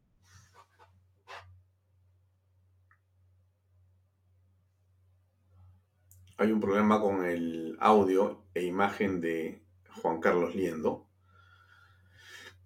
[6.36, 9.62] hay un problema con el audio e imagen de
[10.02, 11.06] Juan Carlos Liendo.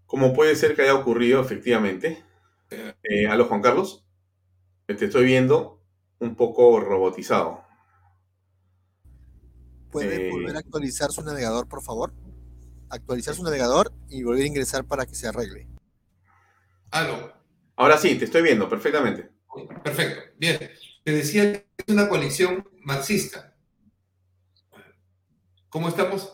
[0.07, 2.25] Como puede ser que haya ocurrido efectivamente.
[2.71, 4.07] Eh, ¿Aló, Juan Carlos?
[4.87, 5.83] Te estoy viendo
[6.19, 7.63] un poco robotizado.
[9.91, 12.13] ¿Puede eh, volver a actualizar su navegador, por favor?
[12.91, 15.69] Actualizar su navegador y volver a ingresar para que se arregle.
[16.91, 17.33] ¿Aló?
[17.77, 19.31] Ahora sí, te estoy viendo perfectamente.
[19.83, 20.59] Perfecto, bien.
[21.05, 23.48] Te decía que es una coalición marxista.
[25.69, 26.33] ¿Cómo estamos?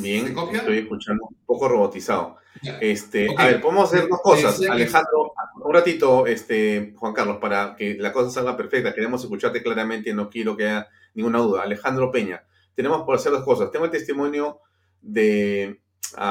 [0.00, 2.36] Bien, estoy escuchando un poco robotizado.
[2.80, 4.60] Este, A ver, podemos hacer dos cosas.
[4.68, 5.32] Alejandro,
[5.64, 8.92] un ratito, este, Juan Carlos, para que la cosa salga perfecta.
[8.92, 11.62] Queremos escucharte claramente y no quiero que haya ninguna duda.
[11.62, 12.42] Alejandro Peña,
[12.74, 13.70] tenemos por hacer dos cosas.
[13.70, 14.60] Tengo el testimonio
[15.00, 15.80] de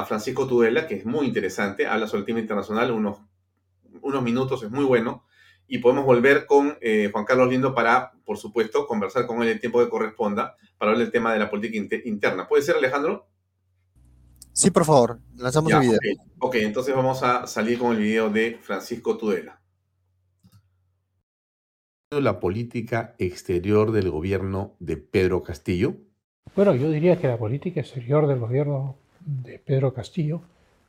[0.05, 1.87] Francisco Tudela, que es muy interesante.
[1.87, 3.19] Habla sobre el tema internacional, unos,
[4.01, 5.23] unos minutos, es muy bueno.
[5.67, 9.59] Y podemos volver con eh, Juan Carlos Lindo para, por supuesto, conversar con él el
[9.59, 12.47] tiempo que corresponda para hablar del tema de la política interna.
[12.47, 13.27] ¿Puede ser, Alejandro?
[14.53, 15.99] Sí, por favor, lanzamos el video.
[16.39, 19.61] ok, entonces vamos a salir con el video de Francisco Tudela.
[22.09, 25.97] La política exterior del gobierno de Pedro Castillo.
[26.55, 30.41] Bueno, yo diría que la política exterior del gobierno de Pedro Castillo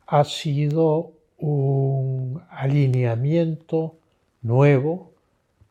[0.07, 3.98] ha sido un alineamiento
[4.41, 5.11] nuevo,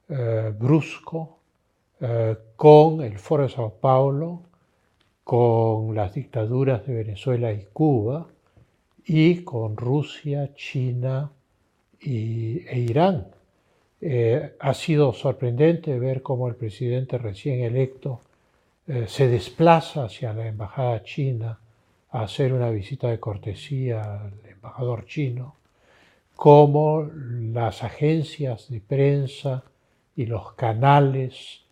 [0.08, 1.38] eh, brusco,
[2.00, 4.42] eh, con el Foro de Sao Paulo,
[5.24, 8.26] con las dictaduras de Venezuela y Cuba,
[9.04, 11.30] y con Rusia, China
[12.00, 13.28] y, e Irán.
[14.00, 18.20] Eh, ha sido sorprendente ver cómo el presidente recién electo
[19.06, 21.58] se desplaza hacia la embajada china
[22.10, 25.57] a hacer una visita de cortesía al embajador chino
[26.38, 27.10] cómo
[27.52, 29.64] las agencias de prensa
[30.14, 31.64] y los canales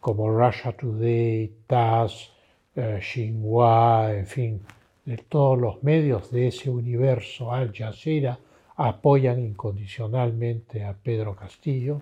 [0.00, 2.32] como Russia Today, TASS,
[2.74, 4.62] eh, Xinhua, en fin,
[5.04, 8.38] de todos los medios de ese universo, Al Jazeera,
[8.76, 12.00] apoyan incondicionalmente a Pedro Castillo.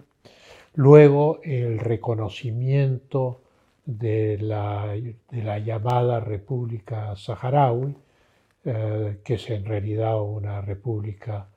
[0.75, 3.41] Luego el reconocimiento
[3.85, 4.95] de la,
[5.59, 7.97] llamada República Saharaui,
[8.65, 11.49] eh, que es en realidad una república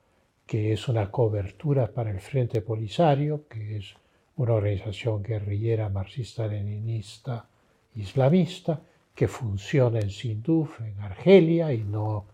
[0.46, 3.94] que es una cobertura para el Frente Polisario, que es
[4.36, 7.48] una organización guerrillera marxista-leninista
[7.96, 8.80] islamista
[9.14, 12.26] que funciona en Sinduf, en Argelia y no,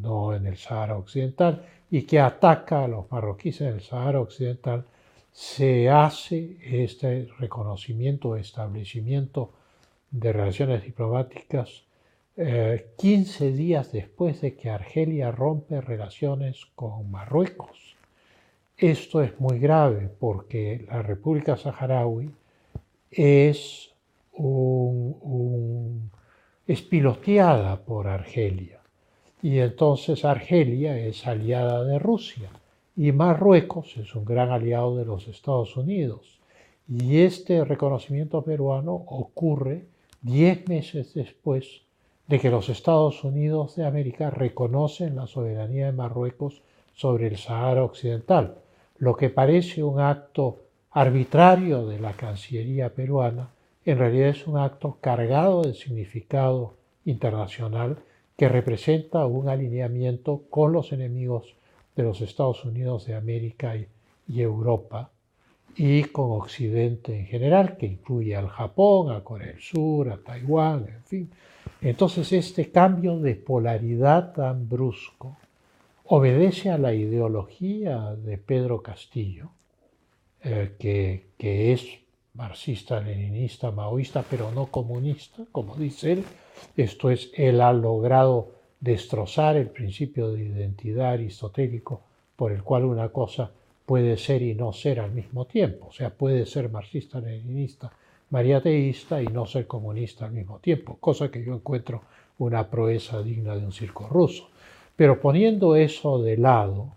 [0.00, 4.84] no en el Sahara Occidental, y que ataca a los marroquíes en el Sahara Occidental,
[5.30, 9.52] se hace este reconocimiento, establecimiento
[10.10, 11.83] de relaciones diplomáticas
[12.36, 17.94] 15 eh, días después de que Argelia rompe relaciones con Marruecos.
[18.76, 22.30] Esto es muy grave porque la República Saharaui
[23.12, 23.92] es,
[26.66, 28.80] es piloteada por Argelia
[29.40, 32.50] y entonces Argelia es aliada de Rusia
[32.96, 36.40] y Marruecos es un gran aliado de los Estados Unidos.
[36.88, 39.86] Y este reconocimiento peruano ocurre
[40.22, 41.83] 10 meses después
[42.26, 46.62] de que los Estados Unidos de América reconocen la soberanía de Marruecos
[46.94, 48.56] sobre el Sahara Occidental,
[48.98, 50.60] lo que parece un acto
[50.90, 53.50] arbitrario de la Cancillería peruana,
[53.84, 57.98] en realidad es un acto cargado de significado internacional
[58.36, 61.54] que representa un alineamiento con los enemigos
[61.94, 63.86] de los Estados Unidos de América y,
[64.40, 65.10] Europa
[65.76, 70.86] y con Occidente en general, que incluye al Japón, a Corea del Sur, a Taiwán,
[70.88, 71.30] en fin,
[71.84, 75.36] entonces este cambio de polaridad tan brusco
[76.04, 79.50] obedece a la ideología de Pedro Castillo,
[80.42, 81.86] eh, que, que, es
[82.32, 86.24] marxista, leninista, maoísta, pero no comunista, como dice él.
[86.74, 92.00] Esto es, él ha logrado destrozar el principio de identidad aristotélico
[92.34, 93.50] por el cual una cosa
[93.84, 95.88] puede ser y no ser al mismo tiempo.
[95.88, 97.92] O sea, puede ser marxista, leninista
[98.34, 102.02] mariateísta y no ser comunista al mismo tiempo, cosa que yo encuentro
[102.38, 104.48] una proeza digna de un circo ruso.
[104.96, 106.88] Pero poniendo eso de lado,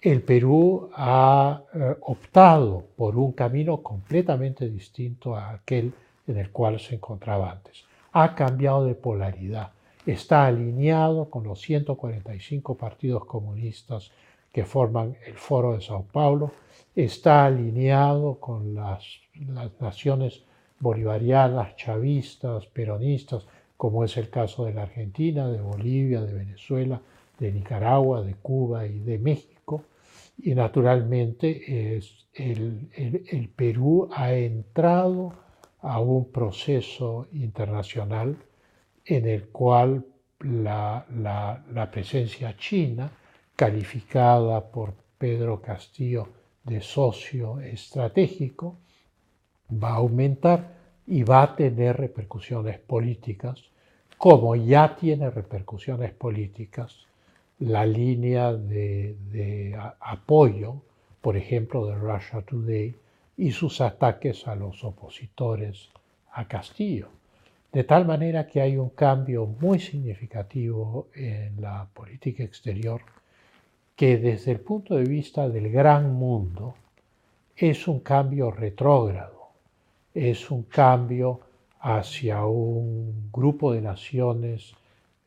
[0.00, 5.92] el Perú ha eh, optado por un camino completamente distinto a aquel
[6.26, 7.84] en el cual se encontraba antes.
[8.10, 9.70] Ha cambiado de polaridad,
[10.04, 14.10] está alineado con los 145 partidos comunistas
[14.52, 16.50] que forman el Foro de Sao Paulo,
[16.96, 19.04] está alineado con las,
[19.54, 20.42] las naciones
[20.80, 27.00] bolivarianas, chavistas, peronistas, como es el caso de la Argentina, de Bolivia, de Venezuela,
[27.38, 29.84] de Nicaragua, de Cuba y de México.
[30.38, 31.96] Y naturalmente
[32.34, 35.32] el, Perú ha entrado
[35.80, 38.36] a un proceso internacional
[39.04, 40.04] en el cual
[40.40, 43.10] la, la, presencia china,
[43.56, 46.28] calificada por Pedro Castillo
[46.64, 48.78] de socio estratégico,
[49.72, 53.64] va a aumentar y va a tener repercusiones políticas,
[54.16, 57.06] como ya tiene repercusiones políticas
[57.58, 60.82] la línea de, apoyo,
[61.20, 62.94] por ejemplo, de Russia Today
[63.36, 65.88] y sus ataques a los opositores
[66.32, 67.08] a Castillo.
[67.72, 73.00] De tal manera que hay un cambio muy significativo en la política exterior
[73.94, 76.74] que desde el punto de vista del gran mundo
[77.56, 79.39] es un cambio retrógrado
[80.14, 81.40] es un cambio
[81.80, 84.74] hacia un grupo de naciones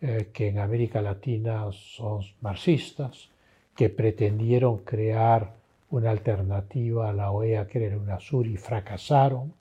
[0.01, 3.29] eh, que en América Latina son marxistas,
[3.75, 5.53] que pretendieron crear
[5.89, 9.53] una alternativa a la OEA que era UNASUR y fracasaron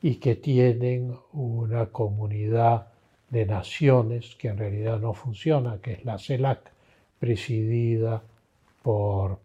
[0.00, 2.88] y que tienen una comunidad
[3.30, 6.70] de naciones que en realidad no funciona, que es la CELAC,
[7.18, 8.22] presidida
[8.82, 9.40] por,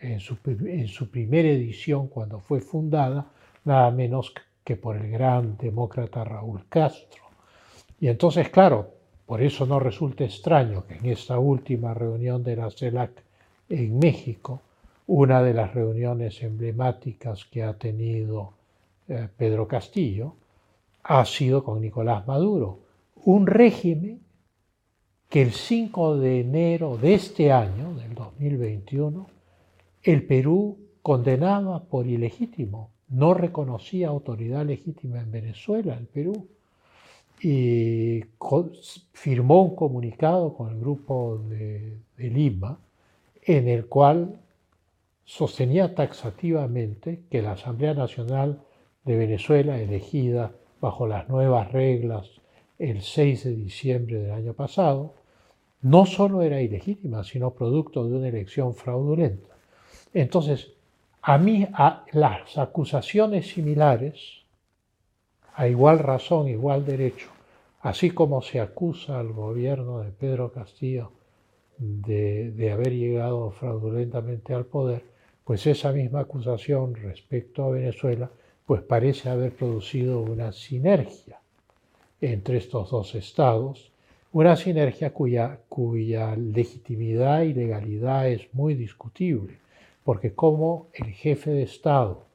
[0.00, 3.26] en, su, en su primera edición, cuando fue fundada,
[3.66, 4.32] nada menos
[4.64, 7.22] que por el gran demócrata Raúl Castro.
[8.00, 8.94] Y entonces, claro,
[9.26, 13.22] por eso no resulta extraño que en esta última reunión de la CELAC
[13.68, 14.60] en México,
[15.06, 18.54] una de las reuniones emblemáticas que ha tenido
[19.08, 20.34] eh, Pedro Castillo
[21.02, 22.80] ha sido con Nicolás Maduro,
[23.24, 24.20] un régimen
[25.28, 29.26] que el 5 de enero de este año, del 2021,
[30.02, 36.48] el Perú condenaba por ilegítimo, no reconocía autoridad legítima en Venezuela, el Perú,
[37.40, 38.24] y
[39.12, 42.78] firmó un comunicado con el grupo de, de Lima
[43.42, 44.40] en el cual
[45.24, 48.62] sostenía taxativamente que la Asamblea Nacional
[49.04, 52.30] de Venezuela, elegida bajo las nuevas reglas
[52.78, 55.14] el 6 de diciembre del año pasado,
[55.82, 59.56] no solo era ilegítima, sino producto de una elección fraudulenta.
[60.12, 60.72] Entonces,
[61.28, 64.44] a mí a las acusaciones similares,
[65.56, 67.26] a igual razón, igual derecho,
[67.80, 71.10] así como se acusa al gobierno de Pedro Castillo
[71.78, 75.02] de, de haber llegado fraudulentamente al poder,
[75.42, 78.30] pues esa misma acusación respecto a Venezuela,
[78.64, 81.40] pues parece haber producido una sinergia
[82.20, 83.90] entre estos dos estados,
[84.30, 89.58] una sinergia cuya, cuya legitimidad y legalidad es muy discutible,
[90.06, 92.26] porque como el jefe de Estado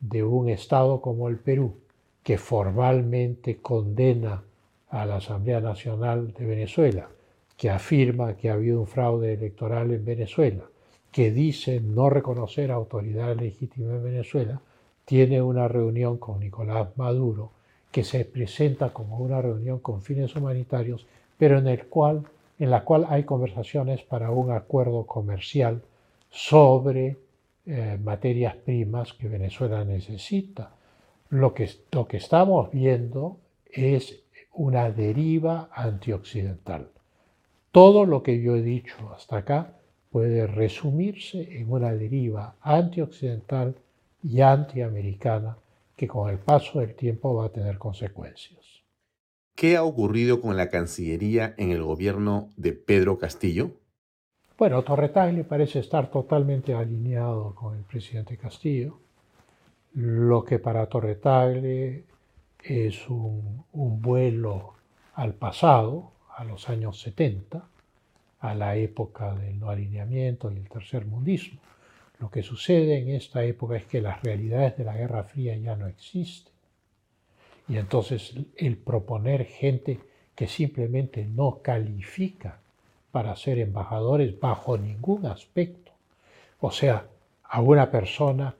[0.00, 1.74] de un Estado como el Perú,
[2.22, 4.42] que formalmente condena
[4.88, 7.10] a la Asamblea Nacional de Venezuela,
[7.58, 10.64] que afirma que ha habido un fraude electoral en Venezuela,
[11.10, 14.62] que dice no reconocer autoridad legítima en Venezuela,
[15.04, 17.50] tiene una reunión con Nicolás Maduro
[17.90, 21.06] que se presenta como una reunión con fines humanitarios,
[21.36, 22.22] pero en, el cual,
[22.58, 25.82] en la cual hay conversaciones para un acuerdo comercial
[26.32, 27.18] sobre
[27.66, 30.74] eh, materias primas que Venezuela necesita.
[31.28, 34.24] Lo que, lo que estamos viendo es
[34.54, 36.90] una deriva antioccidental.
[37.70, 39.78] Todo lo que yo he dicho hasta acá
[40.10, 43.76] puede resumirse en una deriva antioccidental
[44.22, 45.56] y antiamericana
[45.96, 48.82] que con el paso del tiempo va a tener consecuencias.
[49.54, 53.72] ¿Qué ha ocurrido con la Cancillería en el gobierno de Pedro Castillo?
[54.58, 58.98] Bueno, Torretagli parece estar totalmente alineado con el presidente Castillo.
[59.94, 62.04] Lo que para Torretagli
[62.62, 64.74] es un, un vuelo
[65.14, 67.66] al pasado, a los años 70,
[68.40, 71.60] a la época del no alineamiento y el tercer mundismo.
[72.18, 75.76] Lo que sucede en esta época es que las realidades de la Guerra Fría ya
[75.76, 76.52] no existen.
[77.68, 79.98] Y entonces el proponer gente
[80.34, 82.61] que simplemente no califica
[83.12, 85.92] para ser embajadores bajo ningún aspecto,
[86.60, 87.06] o sea,
[87.44, 88.54] a una persona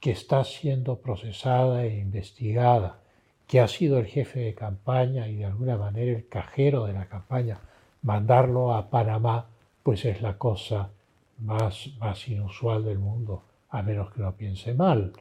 [0.00, 2.98] que está siendo procesada e investigada,
[3.46, 7.06] que ha sido el jefe de campaña y de alguna manera el cajero de la
[7.06, 7.60] campaña,
[8.02, 9.46] mandarlo a Panamá,
[9.82, 10.90] pues es la cosa
[11.38, 15.12] más, más inusual del mundo, a menos que lo piense mal.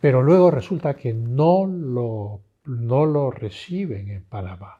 [0.00, 4.78] Pero luego resulta que no lo, no lo reciben en Panamá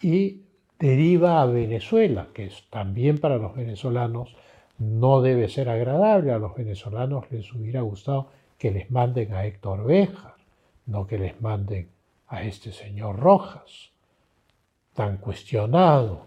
[0.00, 0.43] y
[0.78, 4.34] deriva a Venezuela, que es, también para los venezolanos
[4.78, 6.32] no debe ser agradable.
[6.32, 10.34] A los venezolanos les hubiera gustado que les manden a Héctor Béjar,
[10.86, 11.88] no que les manden
[12.28, 13.90] a este señor Rojas,
[14.94, 16.26] tan cuestionado,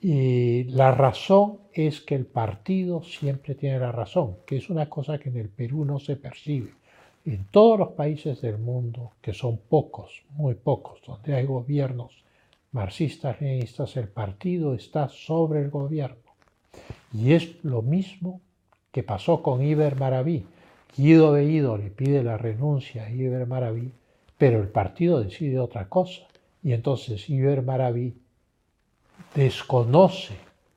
[0.00, 5.18] y la razón es que el partido siempre tiene la razón, que es una cosa
[5.18, 6.74] que en el Perú no se percibe.
[7.24, 12.23] En todos los países del mundo, que son pocos, muy pocos, donde hay gobiernos
[12.74, 16.16] marxistas, leninistas, el partido está sobre el gobierno.
[17.12, 18.40] Y es lo mismo
[18.90, 20.44] que pasó con Iber Maraví.
[20.96, 23.92] Guido Bellido le pide la renuncia a Iber Maraví,
[24.36, 26.22] pero el partido decide otra cosa.
[26.64, 28.16] Y entonces Iber Maraví
[29.36, 30.34] desconoce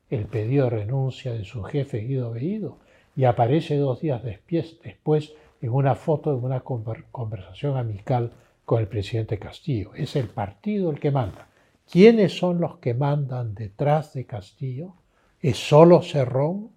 [0.08, 2.78] el pedido de renuncia de su jefe Guido Bellido
[3.16, 8.30] y aparece dos días después en una foto de una conversación amical
[8.64, 9.92] con el presidente Castillo.
[9.96, 11.47] Es el partido el que manda.
[11.90, 14.92] ¿Quiénes son los que mandan detrás de Castillo?
[15.40, 16.68] ¿Es solo Cerrón?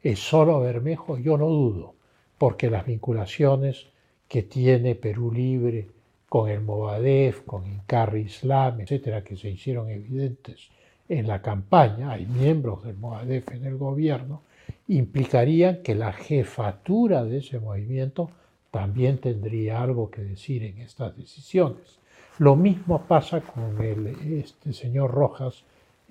[0.00, 1.18] ¿Es solo Bermejo?
[1.18, 1.96] Yo no dudo,
[2.38, 3.86] porque las vinculaciones
[4.28, 5.88] que tiene Perú Libre
[6.28, 10.68] con el Movadef, con Incarri Islam, etcétera, que se hicieron evidentes
[11.08, 14.42] en la campaña, hay miembros del Moadef en el gobierno,
[14.86, 18.30] implicarían que la jefatura de ese movimiento
[18.70, 21.99] también tendría algo que decir en estas decisiones.
[22.38, 24.06] Lo mismo pasa con el,
[24.38, 25.64] este señor Rojas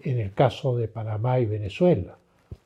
[0.03, 2.17] en el caso de Panamá y Venezuela.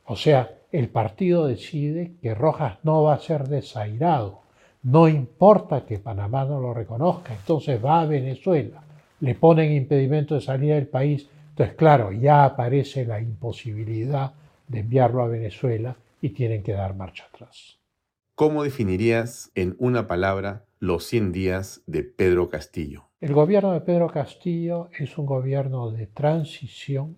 [0.06, 4.41] O sea, el partido decide que Rojas no va a ser desairado.
[4.84, 8.84] No importa que Panamá no lo reconozca, entonces va a Venezuela,
[9.22, 14.34] le ponen impedimento de salida del país, entonces claro, ya aparece la imposibilidad
[14.68, 17.80] de enviarlo a Venezuela y tienen que dar marcha atrás.
[18.36, 23.06] ¿Cómo definirías en una palabra los 100 días de Pedro Castillo?
[23.24, 27.15] El gobierno de Pedro Castillo es un gobierno de transición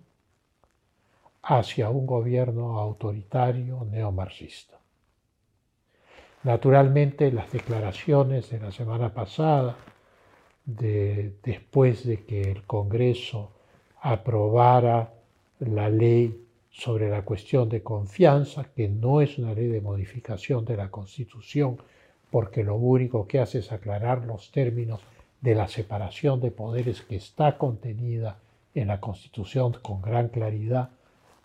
[1.42, 4.78] hacia un gobierno autoritario neomarxista.
[6.44, 9.74] Naturalmente, las declaraciones de la semana pasada,
[10.64, 13.50] después de que el Congreso
[14.00, 15.12] aprobara
[15.58, 16.40] la ley
[16.70, 21.78] sobre la cuestión de confianza, que no es una ley de modificación de la Constitución,
[22.30, 25.00] porque lo único que hace es aclarar los términos
[25.46, 28.40] de la separación de poderes que está contenida
[28.74, 30.90] en la Constitución con gran claridad.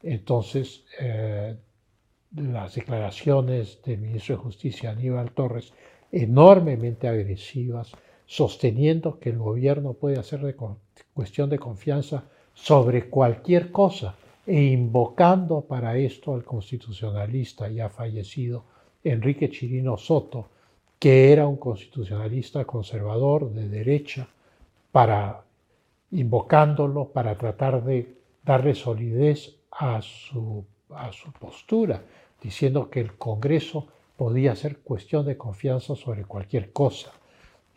[0.01, 1.55] Entonces, eh,
[2.35, 5.71] las declaraciones del ministro de Justicia Aníbal Torres,
[6.11, 7.91] enormemente agresivas,
[8.25, 10.55] sosteniendo que el gobierno puede hacer
[11.13, 12.23] cuestión de confianza
[12.55, 14.15] sobre cualquier cosa
[14.47, 18.63] e invocando para esto al constitucionalista ya fallecido
[19.03, 20.49] Enrique Chirino Soto,
[21.01, 24.27] que era un constitucionalista conservador de derecha,
[24.91, 25.41] para
[26.11, 32.03] invocándolo para tratar de darle solidez a su, a su postura,
[32.39, 37.11] diciendo que el Congreso podía ser cuestión de confianza sobre cualquier cosa.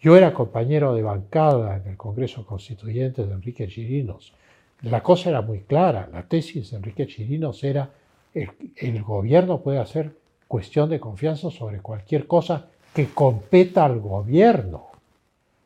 [0.03, 4.35] Yo era compañero de bancada en el Congreso Constituyente de Enrique Chirinos.
[4.83, 6.11] La cosa era muy clara.
[6.13, 7.89] La tesis de Enrique Chirinos era
[8.35, 10.15] el, el gobierno puede hacer
[10.47, 14.87] cuestión de confianza sobre cualquier cosa que competa al gobierno.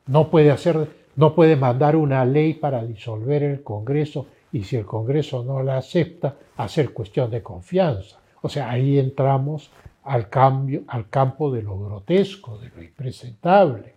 [0.07, 4.87] No puede hacer, no puede mandar una ley para disolver el Congreso y si el
[4.87, 8.18] Congreso no la acepta, hacer cuestión de confianza.
[8.41, 9.70] O sea, ahí entramos
[10.05, 13.93] al, cambio, al campo de lo grotesco, de lo impresentable.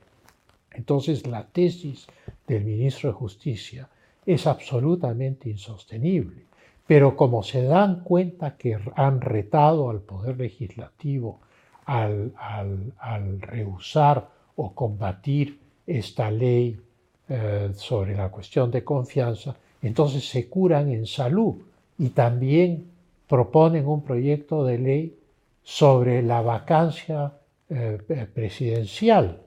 [0.73, 2.07] Entonces la tesis
[2.45, 3.87] del ministro de Justicia
[4.25, 6.43] es absolutamente insostenible.
[6.85, 11.39] Pero como se dan cuenta que han retado al Poder Legislativo
[11.85, 16.79] al, rehusar o combatir esta ley
[17.27, 21.55] eh, sobre la cuestión de confianza, entonces se curan en salud
[21.97, 22.85] y también
[23.27, 25.17] proponen un proyecto de ley
[25.63, 27.33] sobre la vacancia
[27.69, 27.97] eh,
[28.33, 29.41] presidencial,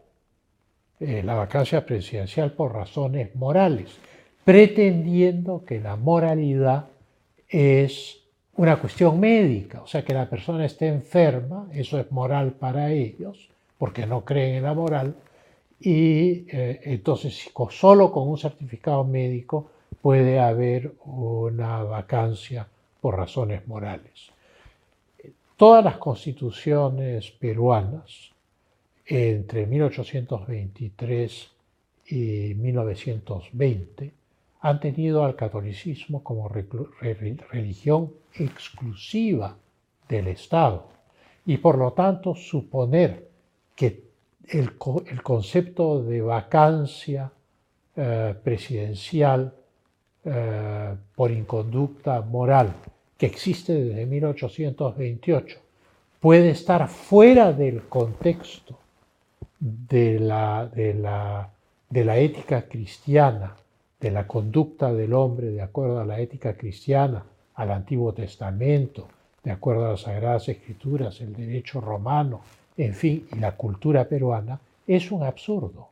[1.01, 3.99] eh, la vacancia presidencial por razones morales,
[4.45, 6.87] pretendiendo que la moralidad
[7.49, 8.24] es
[8.57, 13.49] una cuestión médica, o sea que la persona esté enferma, eso es moral para ellos,
[13.79, 15.17] porque no creen en la moral,
[15.81, 22.67] y eh, entonces solo con un certificado médico puede haber una vacancia
[23.01, 24.31] por razones morales.
[25.57, 28.31] Todas las constituciones peruanas
[29.07, 31.51] entre 1823
[32.07, 34.13] y 1920
[34.65, 39.59] han tenido al catolicismo como religión exclusiva
[40.09, 40.87] del Estado.
[41.45, 43.29] Y por lo tanto suponer
[43.77, 44.05] que
[44.49, 44.79] el,
[45.23, 47.31] concepto de vacancia
[47.95, 49.53] eh, presidencial
[50.25, 52.73] eh, por inconducta moral
[53.19, 55.61] que existe desde 1828
[56.21, 58.79] puede estar fuera del contexto
[59.61, 61.51] de la, de la,
[61.91, 63.57] de la ética cristiana,
[64.05, 67.25] de la conducta del hombre de acuerdo a la ética cristiana,
[67.55, 69.09] al Antiguo Testamento,
[69.43, 72.43] de acuerdo a las Sagradas Escrituras, el derecho romano,
[72.77, 75.89] en fin, y la cultura peruana, es un absurdo.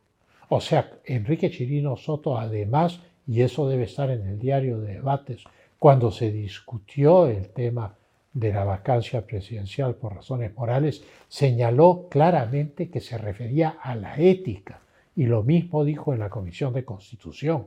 [0.49, 5.43] O sea, Enrique Chirino Soto además y eso debe estar en el diario de debates,
[5.79, 7.95] cuando se discutió el tema
[8.31, 14.81] de la vacancia presidencial por razones morales, señaló claramente que se refería a la ética
[15.15, 17.65] y lo mismo dijo en la Comisión de Constitución.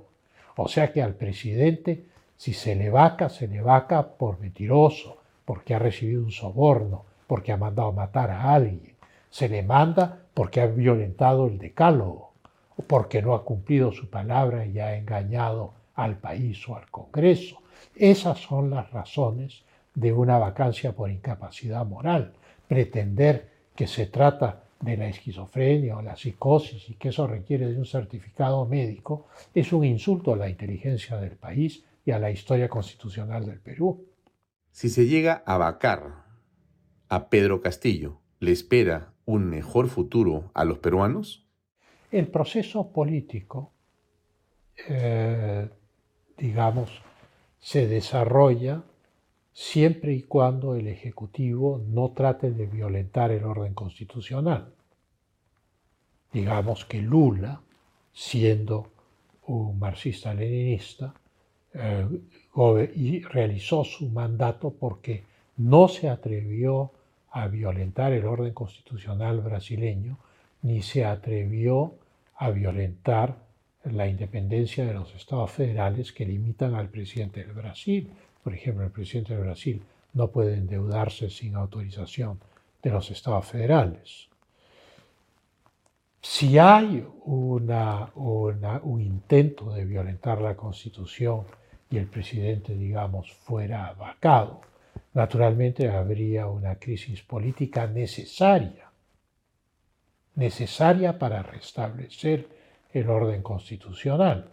[0.57, 2.05] O sea que al presidente,
[2.37, 7.53] si se le vaca, se le vaca por mentiroso, porque ha recibido un soborno, porque
[7.53, 8.95] ha mandado matar a alguien.
[9.31, 12.27] Se le manda porque ha violentado el decálogo
[12.87, 17.59] porque no ha cumplido su palabra y ha engañado al país o al Congreso.
[17.95, 19.63] Esas son las razones
[19.95, 22.35] de una vacancia por incapacidad moral.
[22.69, 27.79] Pretender que se trata de la esquizofrenia o la psicosis y que eso requiere de
[27.79, 32.69] un certificado médico es un insulto a la inteligencia del país y a la historia
[32.69, 34.07] constitucional del Perú.
[34.71, 36.27] Si se llega a vacar
[37.09, 38.21] a Pedro Castillo?
[38.41, 41.47] ¿Le espera un mejor futuro a los peruanos?
[42.11, 43.73] El proceso político,
[44.89, 45.69] eh,
[46.37, 47.03] digamos,
[47.59, 48.83] se desarrolla
[49.57, 54.75] siempre y cuando el Ejecutivo no trate de violentar el orden constitucional.
[56.31, 57.63] Digamos que Lula,
[58.13, 58.91] siendo
[59.47, 61.15] un marxista-leninista,
[61.73, 62.07] eh,
[63.31, 65.25] realizó su mandato porque
[65.57, 66.93] no se atrevió
[67.31, 70.19] a violentar el orden constitucional brasileño,
[70.61, 71.95] ni se atrevió
[72.37, 73.37] a violentar
[73.85, 78.11] la independencia de los estados federales que limitan al presidente del Brasil.
[78.47, 79.83] Por ejemplo, el presidente del Brasil
[80.13, 82.39] no puede endeudarse sin autorización
[82.81, 84.29] de los estados federales.
[86.23, 91.43] Si hay una, un intento de violentar la constitución
[91.91, 94.61] y el presidente, digamos, fuera vacado,
[95.15, 98.93] naturalmente habría una crisis política necesaria,
[100.37, 102.49] necesaria para restablecer
[102.93, 104.53] el orden constitucional,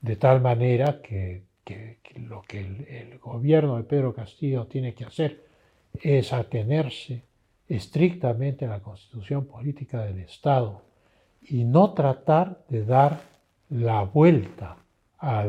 [0.00, 1.49] de tal manera que,
[2.16, 5.44] lo que el, el gobierno de Pedro Castillo tiene que hacer
[5.94, 7.22] es atenerse
[7.68, 10.82] estrictamente a la constitución política del Estado
[11.42, 13.20] y no tratar de dar
[13.70, 14.76] la vuelta
[15.18, 15.44] a,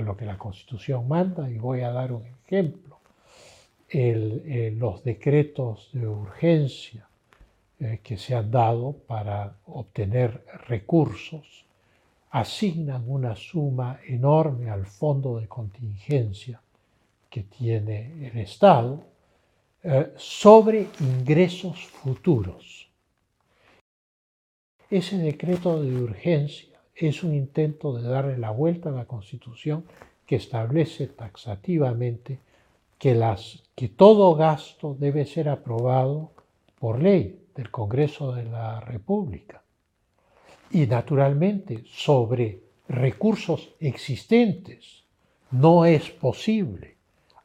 [0.00, 1.50] lo que la constitución manda.
[1.50, 3.00] Y voy a dar un ejemplo.
[3.92, 7.08] los decretos de urgencia
[7.78, 11.65] eh, que se han dado para obtener recursos
[12.40, 16.60] asignan una suma enorme al fondo de contingencia
[17.30, 19.04] que tiene el Estado
[19.82, 22.90] eh, sobre ingresos futuros.
[24.90, 29.86] Ese decreto de urgencia es un intento de darle la vuelta a la Constitución
[30.26, 32.40] que establece taxativamente
[32.98, 36.32] que, todo gasto debe ser aprobado
[36.78, 39.62] por ley del Congreso de la República.
[40.70, 45.04] Y naturalmente sobre recursos existentes
[45.50, 46.96] no es posible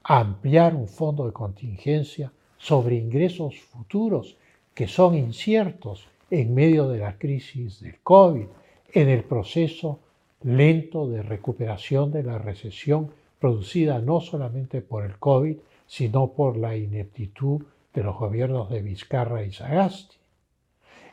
[0.03, 4.37] ampliar un fondo de contingencia sobre ingresos futuros
[4.73, 8.45] que son inciertos en medio de la crisis del COVID,
[8.93, 9.99] en el proceso
[10.43, 15.57] lento de recuperación de la recesión producida no solamente por el COVID,
[15.87, 17.61] sino por la ineptitud
[17.93, 20.20] de los gobiernos de Vizcarra y Sagasti.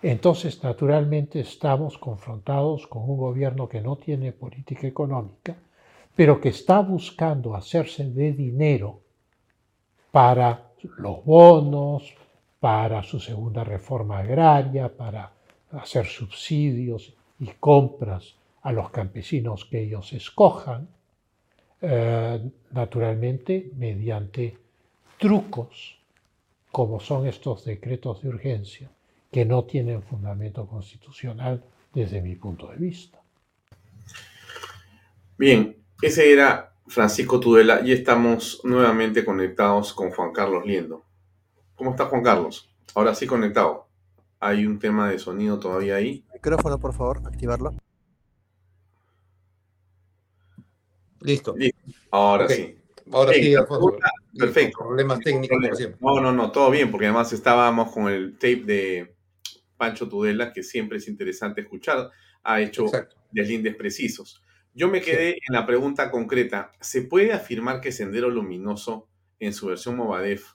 [0.02, 5.56] Entonces, naturalmente, estamos confrontados con un gobierno que no tiene política económica,
[6.14, 9.00] pero que está buscando hacerse de dinero
[10.12, 12.14] para los bonos,
[12.60, 15.32] para su segunda reforma agraria, para
[15.72, 20.88] hacer subsidios y compras a los campesinos que ellos escojan,
[21.80, 24.56] eh, naturalmente mediante
[25.18, 25.98] trucos
[26.70, 28.90] como son estos decretos de urgencia
[29.30, 33.20] que no tienen fundamento constitucional desde mi punto de vista.
[35.36, 41.04] Bien, ese era Francisco Tudela y estamos nuevamente conectados con Juan Carlos Liendo.
[41.74, 42.74] ¿Cómo está Juan Carlos?
[42.94, 43.86] Ahora sí conectado.
[44.40, 46.24] Hay un tema de sonido todavía ahí.
[46.32, 47.74] Micrófono, por favor, activarlo.
[51.20, 51.54] Listo.
[52.10, 52.76] Ahora sí.
[53.12, 53.96] Ahora sí, Alfonso.
[54.36, 54.78] Perfecto.
[54.78, 55.58] Problemas técnicos,
[56.00, 59.17] No, no, no, todo bien, porque además estábamos con el tape de
[59.78, 62.10] Pancho Tudela, que siempre es interesante escuchar.
[62.42, 62.86] Ha hecho
[63.30, 64.42] deslindes precisos.
[64.74, 66.72] Yo me quedé en la pregunta concreta.
[66.80, 69.08] ¿Se puede afirmar que Sendero Luminoso,
[69.40, 70.52] en su versión Movadef,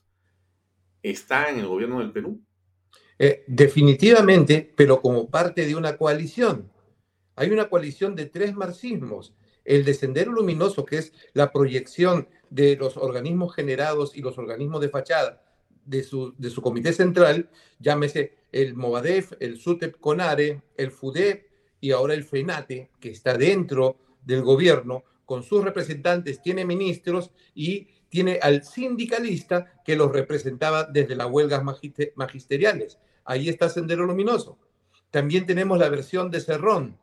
[1.02, 2.40] está en el gobierno del Perú?
[3.18, 6.72] Eh, definitivamente, pero como parte de una coalición.
[7.36, 9.34] Hay una coalición de tres marxismos.
[9.66, 14.82] El de Sendero Luminoso, que es la proyección de los organismos generados y los organismos
[14.82, 15.44] de fachada
[15.86, 21.48] de su, de su comité central, llámese el Movadef, el SUTEP CONARE, el FUDEP
[21.82, 27.88] y ahora el FENATE, que está dentro del gobierno, con sus representantes, tiene ministros y
[28.10, 31.64] tiene al sindicalista que los representaba desde las huelgas
[32.16, 33.00] magisteriales.
[33.26, 34.60] Ahí está Sendero Luminoso.
[35.10, 37.00] También tenemos la versión de Cerrón,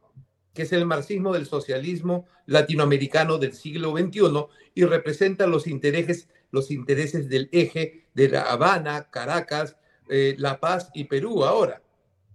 [0.54, 6.70] que es el marxismo del socialismo latinoamericano del siglo XXI y representa los intereses, los
[6.70, 9.76] intereses del eje de La Habana, Caracas,
[10.08, 11.82] eh, La Paz y Perú ahora.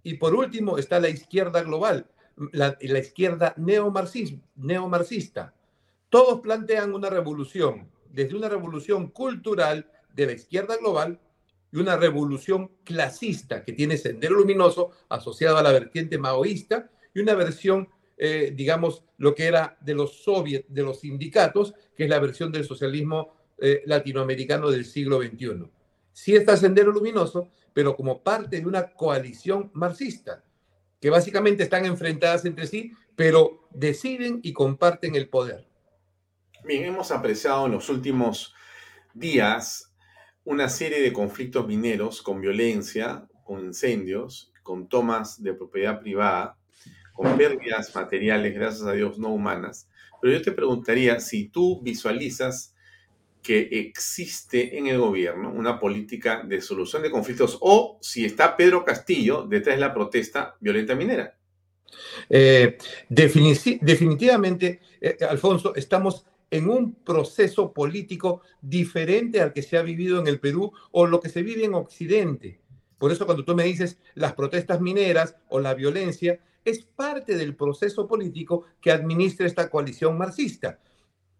[0.02, 2.06] Y por último está la izquierda global,
[2.52, 5.54] la, izquierda neomarxista.
[6.08, 11.20] Todos plantean una revolución desde una revolución cultural de la izquierda global
[11.70, 17.34] y una revolución clasista que tiene Sendero Luminoso asociado a la vertiente maoísta y una
[17.34, 22.18] versión, eh, digamos, lo que era de los soviets, de los sindicatos, que es la
[22.18, 25.70] versión del socialismo eh, latinoamericano del siglo XXI.
[26.12, 30.42] Sí está Sendero Luminoso, pero como parte de una coalición marxista,
[31.00, 35.66] que básicamente están enfrentadas entre sí, pero deciden y comparten el poder.
[36.64, 38.54] Bien, hemos apreciado en los últimos
[39.14, 39.94] días
[40.44, 46.56] una serie de conflictos mineros con violencia, con incendios, con tomas de propiedad privada,
[47.12, 49.88] con pérdidas materiales, gracias a Dios, no humanas.
[50.20, 52.75] Pero yo te preguntaría si tú visualizas
[53.46, 58.84] que existe en el gobierno una política de solución de conflictos o si está Pedro
[58.84, 61.38] Castillo detrás de la protesta violenta minera.
[62.28, 62.76] Eh,
[63.08, 70.26] definitivamente, eh, Alfonso, estamos en un proceso político diferente al que se ha vivido en
[70.26, 72.58] el Perú o lo que se vive en Occidente.
[72.98, 77.54] Por eso cuando tú me dices las protestas mineras o la violencia, es parte del
[77.54, 80.80] proceso político que administra esta coalición marxista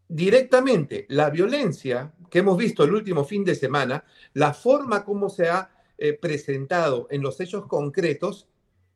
[0.09, 4.05] directamente la violencia que hemos visto el último fin de semana,
[4.35, 8.49] la forma como se ha eh, presentado en los hechos concretos,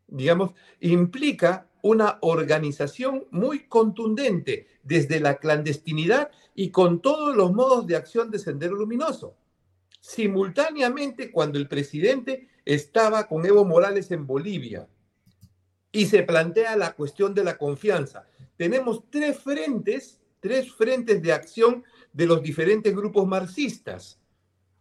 [0.07, 7.97] digamos, implica una organización muy contundente desde la clandestinidad y con todos los modos de
[7.97, 9.35] acción de Sendero Luminoso.
[10.01, 14.89] Simultáneamente, cuando el presidente estaba con Evo Morales en Bolivia
[15.93, 21.85] y se plantea la cuestión de la confianza, tenemos tres frentes tres frentes de acción
[22.13, 24.19] de los diferentes grupos marxistas.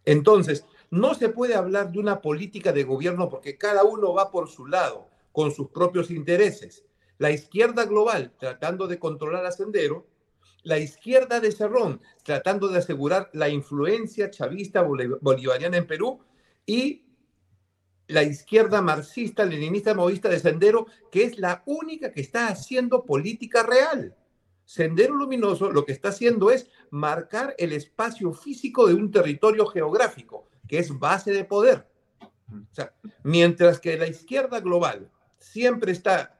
[0.04, 4.48] Entonces, no se puede hablar de una política de gobierno porque cada uno va por
[4.48, 6.84] su lado, con sus propios intereses.
[7.18, 10.06] La izquierda global tratando de controlar a Sendero,
[10.62, 16.20] la izquierda de Cerrón tratando de asegurar la influencia chavista bolivariana en Perú
[16.66, 17.04] y
[18.08, 23.62] la izquierda marxista, leninista, maoísta de Sendero, que es la única que está haciendo política
[23.62, 24.16] real.
[24.70, 30.48] Sendero Luminoso lo que está haciendo es marcar el espacio físico de un territorio geográfico,
[30.68, 31.88] que es base de poder.
[33.24, 35.10] Mientras que la izquierda global
[35.40, 36.38] siempre está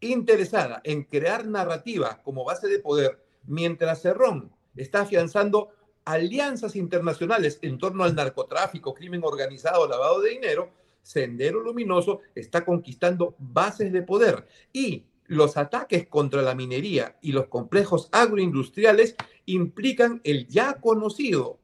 [0.00, 5.70] interesada en crear narrativa como base de poder, mientras Cerrón está afianzando
[6.04, 10.70] alianzas internacionales en torno al narcotráfico, crimen organizado, lavado de dinero,
[11.00, 17.46] Sendero Luminoso está conquistando bases de poder y los ataques contra la minería y los
[17.46, 19.14] complejos agroindustriales
[19.44, 21.60] implican el ya conocido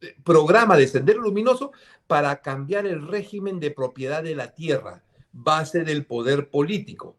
[0.00, 1.72] eh, programa de Sendero Luminoso
[2.06, 7.16] para cambiar el régimen de propiedad de la tierra, base del poder político.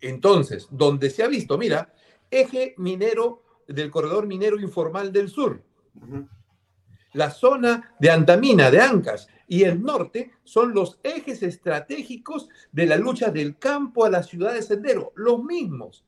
[0.00, 1.92] Entonces, donde se ha visto, mira,
[2.30, 5.62] eje minero del corredor minero informal del sur,
[7.12, 12.96] la zona de Antamina, de Ancas, y el norte son los ejes estratégicos de la
[12.96, 16.04] lucha del campo a la ciudad de Sendero, los mismos.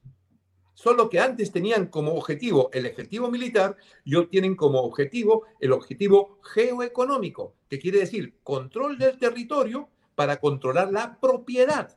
[0.74, 5.72] Solo que antes tenían como objetivo el objetivo militar y hoy tienen como objetivo el
[5.72, 11.96] objetivo geoeconómico, que quiere decir control del territorio para controlar la propiedad.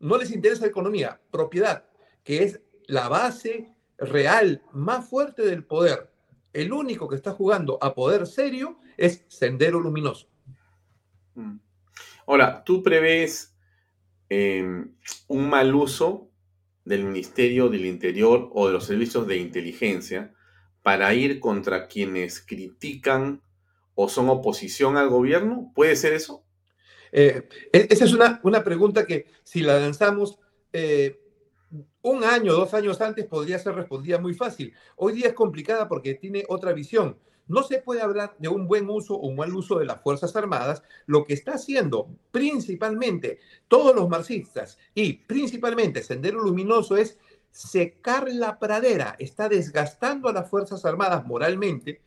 [0.00, 1.86] No les interesa economía, propiedad,
[2.24, 6.13] que es la base real más fuerte del poder.
[6.54, 10.28] El único que está jugando a poder serio es Sendero Luminoso.
[11.34, 11.56] Mm.
[12.26, 13.54] Ahora, ¿tú prevés
[14.28, 14.94] em,
[15.28, 16.30] un mal uso
[16.84, 20.32] del Ministerio del Interior o de los servicios de inteligencia
[20.82, 23.42] para ir contra quienes critican
[23.94, 25.72] o son oposición al gobierno?
[25.74, 26.44] ¿Puede ser eso?
[27.10, 30.38] Eh, e, esa es una, una, pregunta que si la lanzamos
[30.72, 31.20] eh,
[32.02, 34.72] un año, dos años antes, podría ser respondida muy fácil.
[34.96, 37.18] Hoy día es complicada porque tiene otra visión.
[37.46, 40.34] No se puede hablar de un buen uso o un mal uso de las Fuerzas
[40.34, 40.82] Armadas.
[41.06, 43.38] Lo que está haciendo principalmente
[43.68, 47.18] todos los marxistas y principalmente Sendero Luminoso es
[47.50, 49.16] secar la pradera.
[49.18, 52.00] Está desgastando a las Fuerzas Armadas moralmente.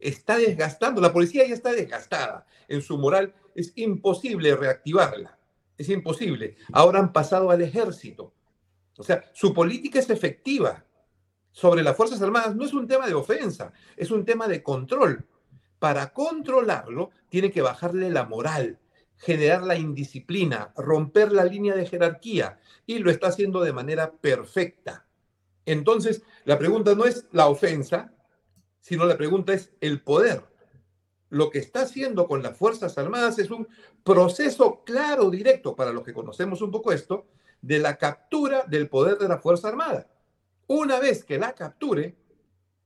[0.00, 1.00] Está desgastando.
[1.00, 3.34] La policía ya está desgastada en su moral.
[3.54, 5.38] Es imposible reactivarla.
[5.78, 6.56] Es imposible.
[6.72, 8.34] Ahora han pasado al ejército.
[8.98, 10.84] O sea, su política es efectiva
[11.52, 15.26] sobre las Fuerzas Armadas no es un tema de ofensa, es un tema de control.
[15.78, 18.78] Para controlarlo, tiene que bajarle la moral,
[19.18, 25.06] generar la indisciplina, romper la línea de jerarquía, y lo está haciendo de manera perfecta.
[25.66, 28.12] Entonces, la pregunta no es la ofensa,
[28.80, 30.44] sino la pregunta es el poder.
[31.28, 33.68] Lo que está haciendo con las Fuerzas Armadas es un
[34.02, 37.26] proceso claro, directo, para los que conocemos un poco esto,
[37.62, 40.06] de la captura del poder de la Fuerza Armada.
[40.66, 42.14] Una vez que la capture,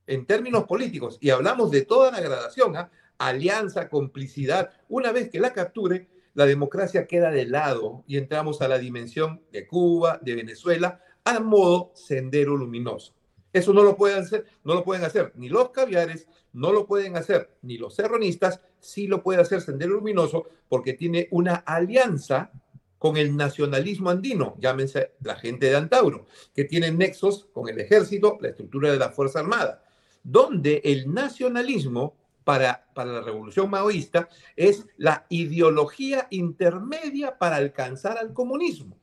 [0.07, 2.91] en términos políticos, y hablamos de toda la gradación, ¿ah?
[3.19, 8.69] alianza, complicidad, una vez que la capture, la democracia queda de lado y entramos a
[8.69, 13.15] la dimensión de Cuba, de Venezuela, a modo sendero luminoso.
[13.53, 17.17] Eso no lo pueden hacer, no lo pueden hacer ni los caviares, no lo pueden
[17.17, 22.51] hacer ni los serronistas, sí lo puede hacer Sendero Luminoso porque tiene una alianza
[22.99, 28.39] con el nacionalismo andino, llámense la gente de Antauro, que tiene nexos con el ejército,
[28.41, 29.85] la estructura de la Fuerza Armada,
[30.23, 38.33] donde el nacionalismo para, para la revolución maoísta es la ideología intermedia para alcanzar al
[38.33, 38.97] comunismo.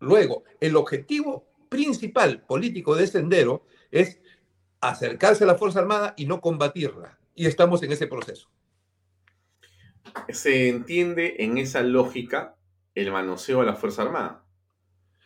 [0.00, 4.20] Luego, el objetivo principal político de Sendero es
[4.80, 7.18] acercarse a la Fuerza Armada y no combatirla.
[7.34, 8.48] Y estamos en ese proceso.
[10.28, 12.54] Se entiende en esa lógica
[12.94, 14.44] el manoseo a la Fuerza Armada.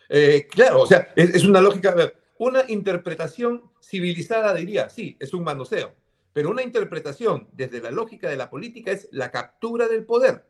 [0.08, 1.94] Eh, claro, o sea, es, una lógica,
[2.38, 5.94] una interpretación civilizada diría, sí, es un manoseo,
[6.32, 10.46] pero una interpretación desde la lógica de la política es la captura del poder,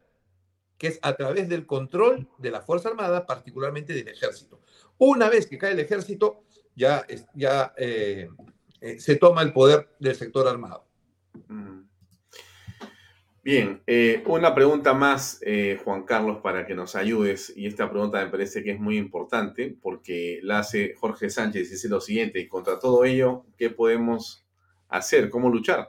[0.77, 4.61] que es a través del control de la Fuerza Armada, particularmente del ejército.
[4.99, 6.45] Una vez que cae el ejército,
[6.77, 7.05] ya,
[7.35, 8.29] ya eh,
[8.81, 10.87] eh, se toma el poder del sector armado.
[11.49, 11.88] Mm.
[13.49, 17.51] Bien, eh, una pregunta más, eh, Juan Carlos, para que nos ayudes.
[17.57, 21.71] Y esta pregunta me parece que es muy importante porque la hace Jorge Sánchez y
[21.71, 24.45] dice lo siguiente, y contra todo ello, ¿qué podemos
[24.91, 25.31] hacer?
[25.31, 25.89] ¿Cómo luchar?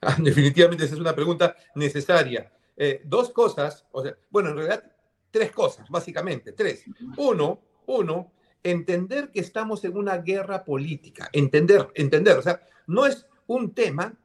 [0.00, 2.50] Ah, definitivamente esa es una pregunta necesaria.
[2.74, 4.82] Eh, dos cosas, o sea, bueno, en realidad
[5.30, 6.86] tres cosas, básicamente, tres.
[7.18, 8.32] Uno, uno,
[8.62, 14.18] entender que estamos en una guerra política, entender, entender, o sea, no es un tema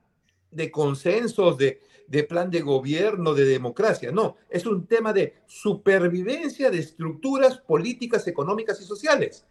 [0.50, 4.12] de consensos, de, de plan de gobierno, de democracia.
[4.12, 9.46] No, es un tema de supervivencia de estructuras políticas, económicas y sociales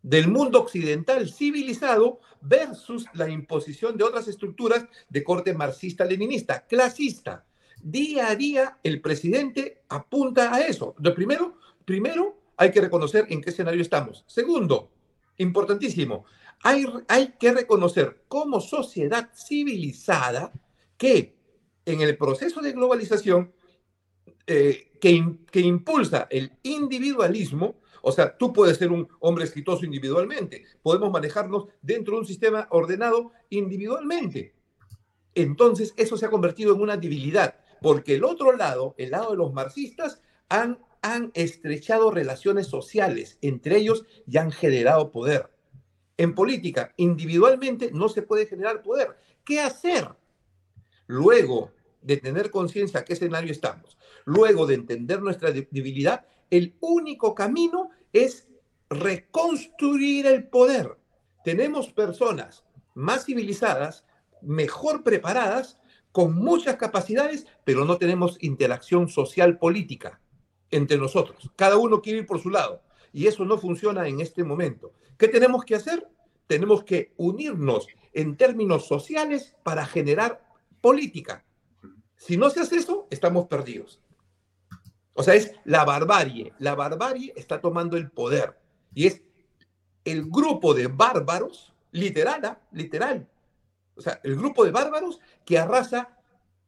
[0.00, 7.46] del mundo occidental civilizado versus la imposición de otras estructuras de corte marxista-leninista, clasista.
[7.82, 10.94] Día a día el presidente apunta a eso.
[10.98, 14.24] Lo primero, primero hay que reconocer en qué escenario estamos.
[14.28, 14.90] Segundo,
[15.38, 16.26] importantísimo,
[16.62, 20.52] hay, hay que reconocer como sociedad civilizada
[20.96, 21.34] que
[21.86, 23.52] en el proceso de globalización
[24.46, 30.64] eh, que, que impulsa el individualismo, o sea, tú puedes ser un hombre exitoso individualmente,
[30.82, 34.54] podemos manejarnos dentro de un sistema ordenado individualmente.
[35.34, 39.36] Entonces, eso se ha convertido en una debilidad, porque el otro lado, el lado de
[39.36, 45.50] los marxistas, han, han estrechado relaciones sociales entre ellos y han generado poder.
[46.16, 49.16] En política, individualmente no se puede generar poder.
[49.44, 50.08] ¿Qué hacer?
[51.06, 57.34] Luego de tener conciencia a qué escenario estamos, luego de entender nuestra debilidad, el único
[57.34, 58.46] camino es
[58.90, 60.96] reconstruir el poder.
[61.44, 64.04] Tenemos personas más civilizadas,
[64.42, 65.78] mejor preparadas,
[66.12, 70.20] con muchas capacidades, pero no tenemos interacción social política
[70.70, 71.50] entre nosotros.
[71.56, 72.82] Cada uno quiere ir por su lado
[73.12, 74.92] y eso no funciona en este momento.
[75.18, 76.06] ¿Qué tenemos que hacer?
[76.46, 80.43] Tenemos que unirnos en términos sociales para generar
[80.84, 81.42] política.
[82.14, 84.02] Si no se hace eso, estamos perdidos.
[85.14, 86.52] O sea, es la barbarie.
[86.58, 88.58] La barbarie está tomando el poder.
[88.92, 89.22] Y es
[90.04, 92.60] el grupo de bárbaros, literal, ¿ah?
[92.72, 93.26] literal.
[93.96, 96.18] O sea, el grupo de bárbaros que arrasa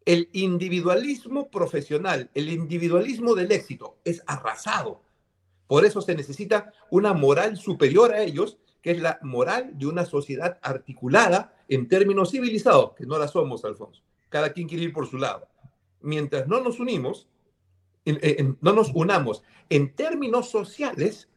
[0.06, 3.98] el individualismo profesional, el individualismo del éxito.
[4.02, 5.02] Es arrasado.
[5.66, 8.56] Por eso se necesita una moral superior a ellos,
[8.86, 13.64] que es la moral de una sociedad articulada en términos civilizados, que no la somos,
[13.64, 15.48] Alfonso cada quien quiere ir por su lado.
[16.00, 17.28] Mientras no nos unimos,
[18.60, 21.28] no nos unamos en términos sociales,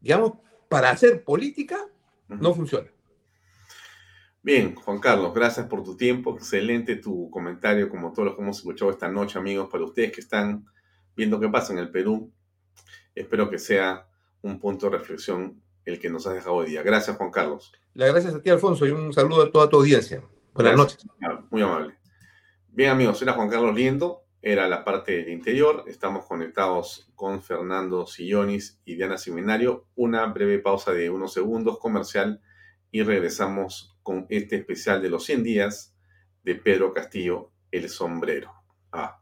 [0.00, 0.32] digamos,
[0.68, 1.78] para hacer política,
[2.28, 2.88] no funciona.
[4.42, 6.34] Bien, Juan Carlos, gracias por tu tiempo.
[6.34, 9.68] Excelente tu comentario, como todos los que hemos escuchado esta noche, amigos.
[9.70, 10.66] Para ustedes que están
[11.14, 12.32] viendo qué pasa en el Perú,
[13.14, 14.08] espero que sea
[14.40, 16.82] un punto de reflexión el que nos has dejado hoy día.
[16.82, 17.72] Gracias, Juan Carlos.
[17.94, 20.22] Le gracias a ti, Alfonso, y un saludo a toda tu audiencia.
[20.54, 21.06] Buenas noches.
[21.50, 21.94] Muy amable.
[22.68, 25.84] Bien, amigos, era Juan Carlos Liendo, era la parte del interior.
[25.86, 29.86] Estamos conectados con Fernando Sillonis y Diana Seminario.
[29.94, 32.40] Una breve pausa de unos segundos comercial
[32.90, 35.94] y regresamos con este especial de los 100 días
[36.42, 38.52] de Pedro Castillo, el sombrero.
[38.90, 39.21] Ah.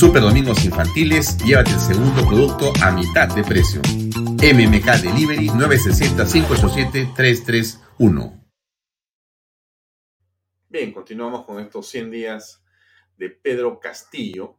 [0.00, 3.82] Super domingos infantiles, llévate el segundo producto a mitad de precio.
[3.82, 8.50] MMK Delivery 960 587 331.
[10.70, 12.64] Bien, continuamos con estos 100 días
[13.18, 14.56] de Pedro Castillo.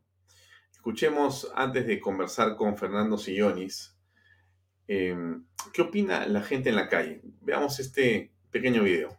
[0.71, 3.97] Escuchemos, antes de conversar con Fernando Sillonis,
[4.85, 7.19] em, ¿qué opina la gente en la calle?
[7.41, 9.17] Veamos este pequeño video.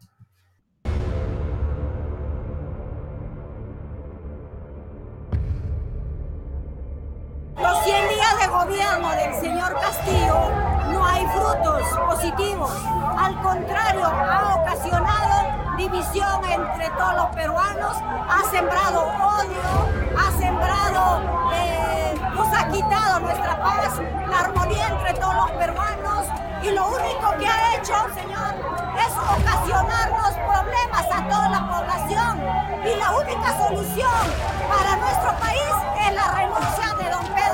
[8.72, 10.50] Gobierno del señor Castillo
[10.92, 12.72] no hay frutos positivos.
[13.18, 17.96] Al contrario, ha ocasionado división entre todos los peruanos,
[18.30, 21.20] ha sembrado odio, ha sembrado,
[21.54, 24.00] eh, nos ha quitado nuestra paz,
[24.30, 26.26] la armonía entre todos los peruanos
[26.62, 28.54] y lo único que ha hecho, Señor,
[28.96, 32.40] es ocasionarnos problemas a toda la población
[32.86, 34.20] y la única solución
[34.66, 35.72] para nuestro país
[36.08, 37.51] es la renuncia de don Pedro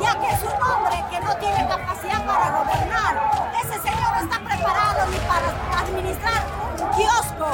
[0.00, 3.52] Ya que es un hombre que no tiene capacidad para gobernar.
[3.62, 6.42] Ese señor no está preparado ni para administrar
[6.96, 7.46] kiosco,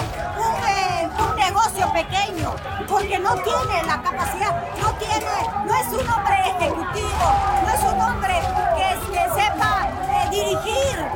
[0.68, 2.54] eh, un, negocio pequeño,
[2.88, 5.26] porque no tiene la capacidad, no tiene,
[5.64, 8.40] no es un hombre ejecutivo, no es un hombre
[8.76, 8.88] que,
[9.40, 11.06] sepa eh, dirigir,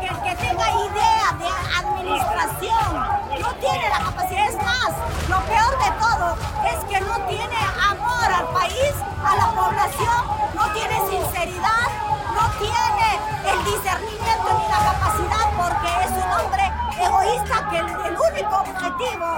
[0.00, 1.48] que, que tenga idea de
[1.78, 4.90] administración, no tiene la capacidad, es más,
[5.28, 7.56] lo peor de todo es que no tiene
[7.90, 8.92] amor al país,
[9.24, 10.20] a la población,
[10.54, 11.88] no tiene sinceridad,
[12.34, 13.08] no tiene
[13.50, 19.28] el discernimiento ni la capacidad porque es un hombre egoísta que el, único objetivo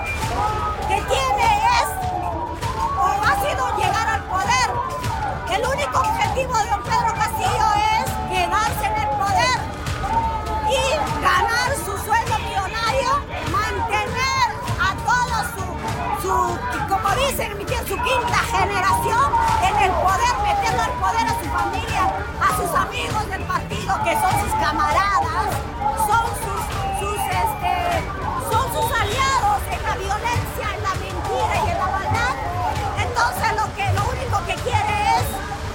[0.88, 1.46] que tiene
[1.78, 1.88] es
[2.99, 4.68] o ha sido llegar al poder.
[5.51, 9.59] El único objetivo de don Pedro Castillo es quedarse en el poder
[10.70, 11.17] y
[17.29, 22.05] su como dicen, su quinta generación en el poder, meterlo al poder a su familia,
[22.41, 25.51] a sus amigos del partido que son sus camaradas,
[26.07, 26.39] son
[29.01, 32.35] aliados en la violencia, en la mentira y en la maldad.
[32.99, 35.26] Entonces lo que lo único que quiere es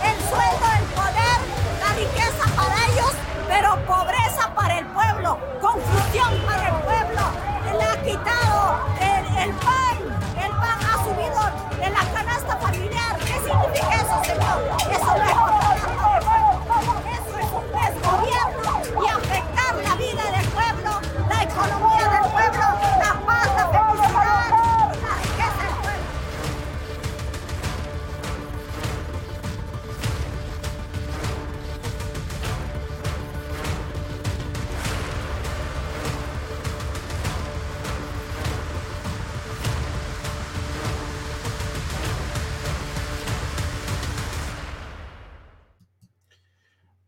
[0.09, 1.37] el sueldo, el poder,
[1.79, 3.13] la riqueza para ellos,
[3.47, 7.21] pero pobreza para el pueblo, confusión para el pueblo.
[7.77, 8.52] Le ha quitado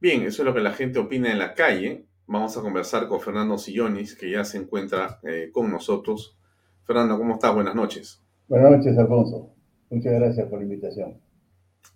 [0.06, 2.06] Bien, eso es lo que la gente opina en la calle.
[2.28, 6.38] Vamos a conversar con Fernando Sillonis, que ya se encuentra eh, con nosotros.
[6.84, 7.56] Fernando, ¿cómo estás?
[7.56, 8.24] Buenas noches.
[8.47, 9.56] Buenas noches, Alfonso.
[9.89, 11.20] Muchas gracias por la invitación.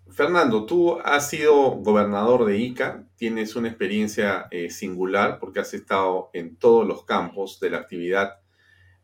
[0.07, 6.31] Fernando, tú has sido gobernador de Ica, tienes una experiencia eh, singular porque has estado
[6.33, 8.39] en todos los campos de la actividad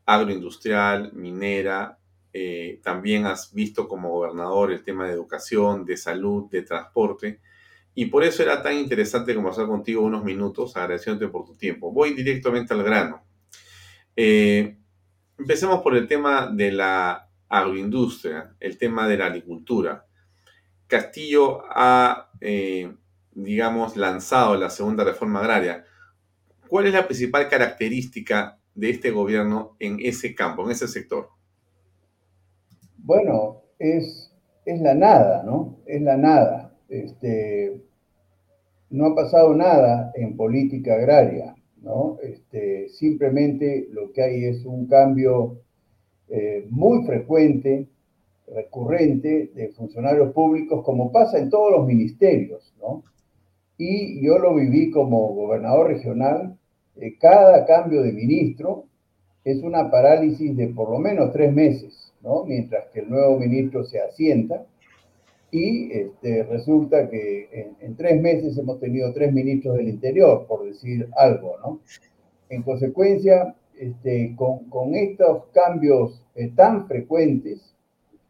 [0.08, 2.00] agroindustrial, minera,
[2.34, 7.40] eh, también has visto como gobernador el tema de educación, de salud, de transporte.
[7.98, 11.94] Y por eso era tan interesante conversar contigo unos minutos, agradeciéndote por tu tiempo.
[11.94, 13.24] Voy directamente al grano.
[14.18, 14.78] Eh,
[15.40, 20.06] empecemos por el tema de la agroindustria, el tema de la agricultura.
[20.88, 22.94] Castillo ha, eh,
[23.32, 25.86] digamos, lanzado la segunda reforma agraria.
[26.68, 31.30] ¿Cuál es la principal característica de este gobierno en ese campo, en ese sector?
[32.98, 34.34] Bueno, es,
[34.66, 35.78] es la nada, ¿no?
[35.86, 36.65] Es la nada.
[36.90, 37.82] Este,
[38.90, 42.18] no ha pasado nada en política agraria, ¿no?
[42.22, 45.60] Este, simplemente lo que hay es un cambio
[46.30, 47.88] eh, muy frecuente,
[48.48, 53.04] recurrente de funcionarios públicos, como pasa en todos los ministerios, ¿no?
[53.78, 56.58] Y yo lo viví como gobernador regional,
[56.96, 58.86] eh, cada cambio de ministro
[59.44, 62.06] es una parálisis de por lo menos tres meses.
[62.48, 64.66] Mientras que el nuevo ministro se asienta
[65.52, 71.08] y este, resulta que en, tres meses hemos tenido tres ministros del Interior, por decir
[71.18, 71.80] algo, ¿no?
[72.50, 77.76] En consecuencia, este, con, estos cambios eh, tan frecuentes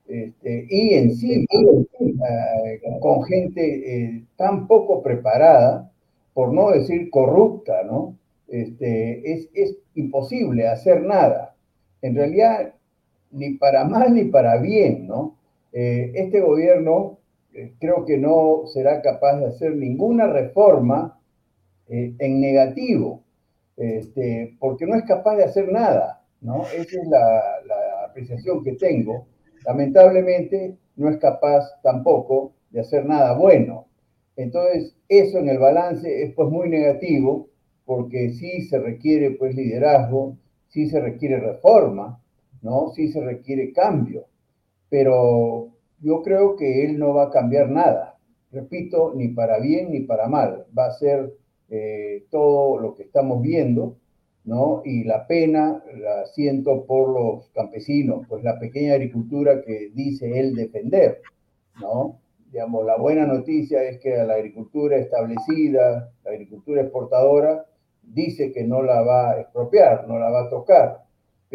[0.07, 1.45] este, y encima
[1.99, 3.61] eh, con gente
[4.05, 5.91] eh, tan poco preparada,
[6.33, 8.17] por no decir corrupta, ¿no?
[8.47, 11.55] Este, es, es imposible hacer nada.
[12.01, 12.73] En realidad,
[13.31, 15.35] ni para mal ni para bien, ¿no?
[15.77, 17.19] Eh, este gobierno
[17.53, 21.19] eh, creo que no será capaz de hacer ninguna reforma
[21.89, 23.23] eh, en negativo,
[23.75, 26.23] este, porque no es capaz de hacer nada.
[26.39, 26.63] ¿no?
[26.63, 29.27] Esa es la, la apreciación que tengo.
[29.65, 33.87] Lamentablemente no es capaz tampoco de hacer nada bueno.
[34.37, 37.49] Entonces, eso en el balance es pues muy negativo
[37.83, 40.37] porque sí se requiere pues liderazgo,
[40.69, 42.21] sí se requiere reforma,
[42.61, 42.91] ¿no?
[42.95, 44.27] Sí se requiere cambio,
[44.89, 45.69] pero
[45.99, 48.17] yo creo que él no va a cambiar nada,
[48.51, 51.33] repito, ni para bien ni para mal, va a ser
[51.69, 53.97] eh, todo lo que estamos viendo,
[54.43, 54.81] ¿no?
[54.85, 60.53] Y la pena la siento por los campesinos, pues la pequeña agricultura que dice él
[60.55, 61.21] defender,
[61.81, 62.19] ¿no?
[62.51, 67.65] Digamos, la buena noticia es que la agricultura establecida, la agricultura exportadora,
[68.03, 71.04] dice que no la va a expropiar, no la va a tocar,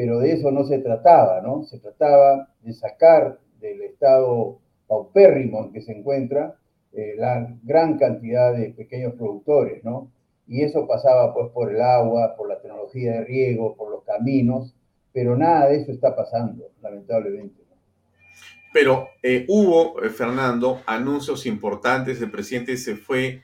[0.00, 1.64] pero de eso no se trataba, ¿no?
[1.64, 6.56] Se trataba de sacar del estado paupérrimo en que se encuentra
[6.94, 10.10] eh, la gran cantidad de pequeños productores, ¿no?
[10.48, 14.74] Y eso pasaba pues por el agua, por la tecnología de riego, por los caminos,
[15.12, 17.62] pero nada de eso está pasando, lamentablemente.
[18.72, 22.22] Pero eh, hubo, eh, Fernando, anuncios importantes.
[22.22, 23.42] El presidente se fue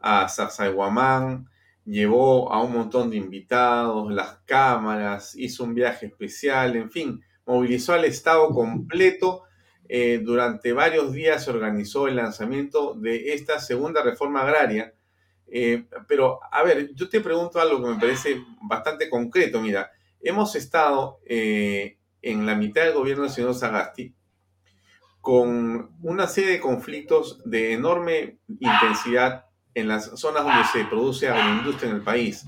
[0.00, 1.50] a Sacsayhuamán,
[1.88, 7.94] llevó a un montón de invitados, las cámaras, hizo un viaje especial, en fin, movilizó
[7.94, 9.44] al Estado completo.
[9.88, 14.92] Eh, durante varios días se organizó el lanzamiento de esta segunda reforma agraria.
[15.46, 19.62] Eh, pero, a ver, yo te pregunto algo que me parece bastante concreto.
[19.62, 24.14] Mira, hemos estado eh, en la mitad del gobierno del señor Sagasti
[25.22, 29.47] con una serie de conflictos de enorme intensidad
[29.78, 32.44] en las zonas donde se produce agroindustria en el país.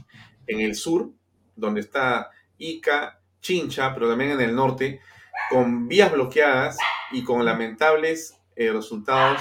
[0.47, 1.13] En el sur,
[1.55, 5.01] donde está Ica, Chincha, pero también en el norte,
[5.49, 6.77] con vías bloqueadas
[7.13, 9.41] y con lamentables eh, resultados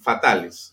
[0.00, 0.72] fatales.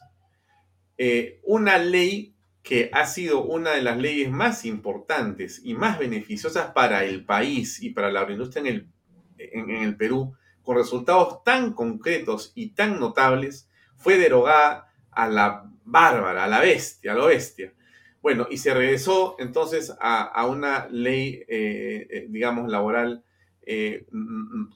[0.97, 6.71] Eh, una ley que ha sido una de las leyes más importantes y más beneficiosas
[6.71, 8.89] para el país y para la agroindustria en el,
[9.37, 16.43] en el Perú, con resultados tan concretos y tan notables, fue derogada a la bárbara,
[16.43, 17.73] a la bestia, a lo bestia.
[18.21, 23.23] Bueno, y se regresó entonces a, una ley, eh, eh, digamos, laboral
[23.67, 24.05] eh,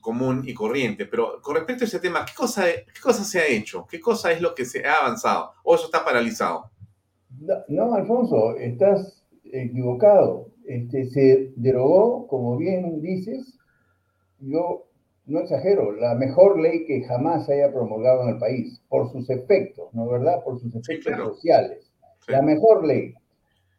[0.02, 1.08] común y corriente.
[1.08, 3.88] Pero con respecto a ese tema, ¿qué cosa, ¿qué cosa se ha hecho?
[3.90, 5.54] ¿Qué cosa es lo que se ha avanzado?
[5.64, 6.70] ¿O eso está paralizado?
[7.68, 10.52] No, Alfonso, estás equivocado.
[10.66, 13.58] Este, se derogó, como bien dices,
[14.40, 14.89] yo
[15.30, 19.30] no exagero, la mejor ley que jamás se haya promulgado en el país, por sus
[19.30, 20.44] efectos, ¿no es verdad?
[20.44, 21.92] Por sus efectos sociales.
[22.28, 23.14] La mejor ley.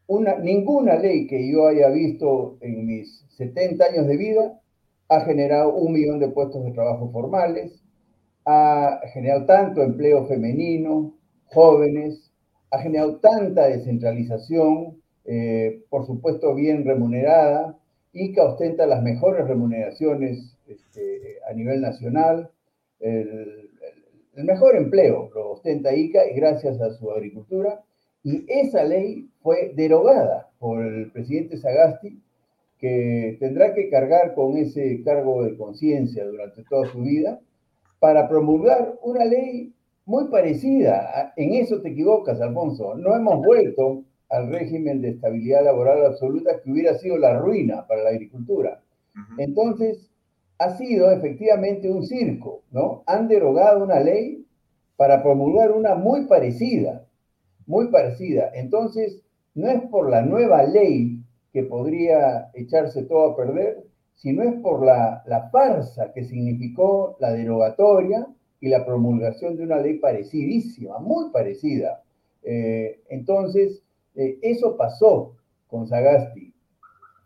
[0.06, 4.60] Una, ninguna ley que yo haya visto en mis 70 años de vida
[5.08, 7.82] ha generado un millón de puestos de trabajo formales,
[8.44, 11.14] ha generado tanto empleo femenino,
[11.46, 12.32] jóvenes,
[12.70, 17.76] ha generado tanta descentralización, eh, por supuesto bien remunerada,
[18.12, 22.50] y que ostenta las mejores remuneraciones este, a nivel nacional.
[22.98, 23.70] El,
[24.34, 27.82] mejor empleo lo ostenta ICA y gracias a su agricultura.
[28.22, 32.22] Y esa ley fue derogada por el presidente Sagasti,
[32.78, 37.40] que tendrá que cargar con ese cargo de conciencia durante toda su vida
[37.98, 39.74] para promulgar una ley
[40.06, 41.32] muy parecida.
[41.36, 42.94] En eso te equivocas, Alfonso.
[42.96, 48.02] No hemos vuelto al régimen de estabilidad laboral absoluta que hubiera sido la ruina para
[48.04, 48.80] la agricultura.
[49.38, 50.09] Entonces,
[50.60, 53.02] ha sido efectivamente un circo, ¿no?
[53.06, 54.44] Han derogado una ley
[54.96, 57.06] para promulgar una muy parecida,
[57.66, 58.50] muy parecida.
[58.52, 59.22] Entonces,
[59.54, 61.24] no es por la nueva ley
[61.54, 67.32] que podría echarse todo a perder, sino es por la, la farsa que significó la
[67.32, 68.26] derogatoria
[68.60, 72.02] y la promulgación de una ley parecidísima, muy parecida.
[72.42, 73.82] Eh, entonces,
[74.14, 75.36] eh, eso pasó
[75.68, 76.52] con Sagasti.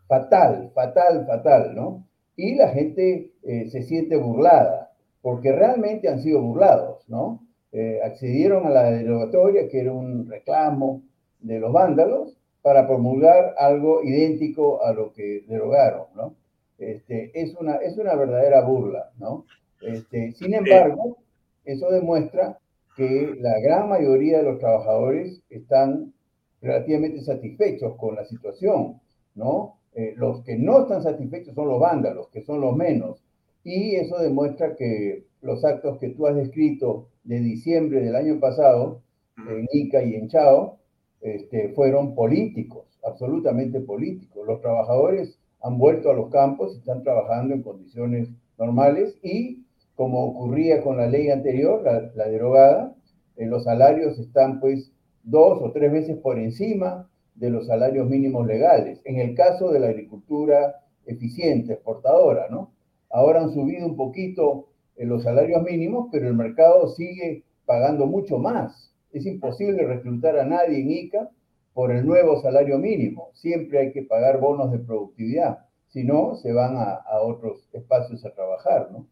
[0.07, 2.05] Fatal, fatal, fatal, ¿no?
[2.35, 4.91] Y la gente eh, se siente burlada,
[5.21, 7.41] porque realmente han sido burlados, ¿no?
[7.71, 11.01] Eh, accedieron a la derogatoria, que era un reclamo
[11.39, 16.35] de los vándalos, para promulgar algo idéntico a lo que derogaron, ¿no?
[16.77, 19.45] Este, es, una, es una verdadera burla, ¿no?
[19.81, 21.17] Este, sin embargo,
[21.63, 22.59] eso demuestra
[22.95, 26.13] que la gran mayoría de los trabajadores están
[26.61, 28.99] relativamente satisfechos con la situación,
[29.35, 29.77] ¿no?
[29.95, 33.23] Eh, los que no están satisfechos son los vándalos, que son los menos.
[33.63, 39.01] Y eso demuestra que los actos que tú has descrito de diciembre del año pasado,
[39.37, 40.79] en Ica y en Chao,
[41.21, 44.45] este, fueron políticos, absolutamente políticos.
[44.45, 49.63] Los trabajadores han vuelto a los campos y están trabajando en condiciones normales y,
[49.95, 52.95] como ocurría con la ley anterior, la, derogada,
[53.37, 54.91] eh, los salarios están pues
[55.23, 59.01] dos o tres veces por encima de los salarios mínimos legales.
[59.05, 62.73] En el caso de la agricultura eficiente, exportadora, ¿no?
[63.09, 68.37] Ahora han subido un poquito en los salarios mínimos, pero el mercado sigue pagando mucho
[68.37, 68.93] más.
[69.11, 71.29] Es imposible reclutar a nadie en ICA
[71.73, 73.31] por el nuevo salario mínimo.
[73.33, 75.59] Siempre hay que pagar bonos de productividad.
[75.89, 79.07] Si no, se van a, otros espacios a trabajar, ¿no?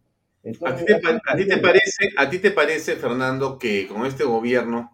[0.65, 4.91] ¿A, ti te, parece, ¿A ti te parece, Fernando, que con este gobierno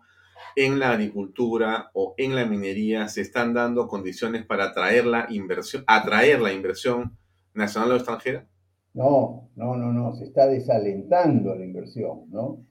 [0.55, 5.83] en la agricultura o en la minería se están dando condiciones para atraer la inversión,
[5.87, 7.17] atraer la inversión
[7.53, 8.47] nacional o extranjera?
[8.93, 12.65] No, no, no, no, se está desalentando la inversión, ¿no?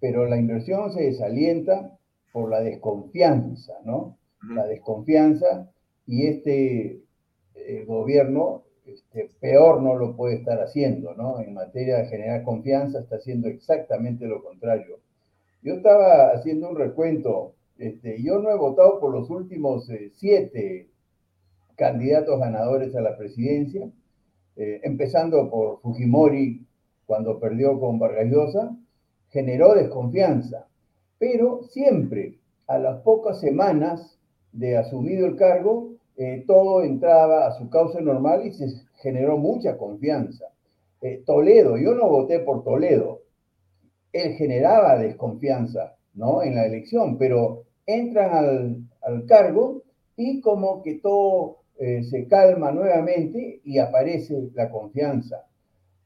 [0.00, 1.98] Pero la inversión se desalienta
[2.32, 4.18] por la desconfianza, ¿no?
[4.54, 5.70] La desconfianza
[6.06, 7.02] y este
[7.54, 11.40] eh, gobierno este, peor no lo puede estar haciendo, ¿no?
[11.40, 15.00] En materia de generar confianza está haciendo exactamente lo contrario.
[15.62, 20.88] Yo estaba haciendo un recuento, este, yo no he votado por los últimos eh, siete
[21.76, 23.88] candidatos ganadores a la presidencia,
[24.56, 26.66] eh, empezando por Fujimori
[27.06, 28.76] cuando perdió con Vargas Llosa,
[29.30, 30.66] generó desconfianza,
[31.18, 34.18] pero siempre a las pocas semanas
[34.52, 39.78] de asumido el cargo, eh, todo entraba a su causa normal y se generó mucha
[39.78, 40.46] confianza.
[41.26, 43.21] Toledo, yo no voté por Toledo,
[44.12, 46.42] él generaba desconfianza ¿no?
[46.42, 49.82] en la elección, pero entran al, cargo
[50.16, 55.46] y como que todo eh, se calma nuevamente y aparece la confianza.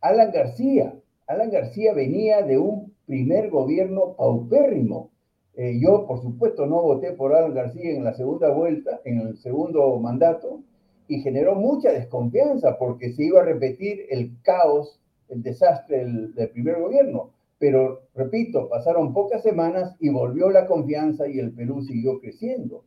[0.01, 0.95] Alan García,
[1.27, 5.11] Alan García venía de un primer gobierno paupérrimo.
[5.57, 9.37] Eh, yo, por supuesto, no voté por Alan García en la segunda vuelta, en el
[9.39, 10.61] segundo mandato,
[11.09, 16.81] y generó mucha desconfianza porque se iba a repetir el caos, el desastre del primer
[16.81, 17.36] gobierno.
[17.59, 22.85] Pero, repito, pasaron pocas semanas y volvió la confianza y el Perú siguió creciendo.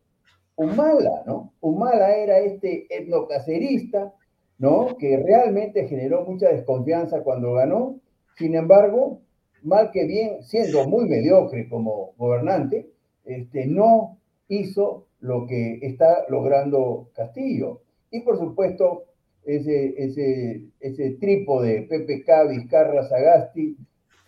[0.56, 1.54] Humala, ¿no?
[1.60, 4.14] Humala era este etnocacerista,
[4.58, 4.98] ¿no?
[4.98, 8.00] Que realmente generó mucha desconfianza cuando ganó.
[8.38, 9.22] Sin embargo,
[9.64, 12.90] mal que bien, siendo muy mediocre como gobernante,
[13.26, 17.82] este, no hizo lo que está logrando Castillo.
[18.12, 19.06] Y por supuesto,
[19.46, 23.78] ese, ese, ese trípode PPK, Vizcarra, Sagasti,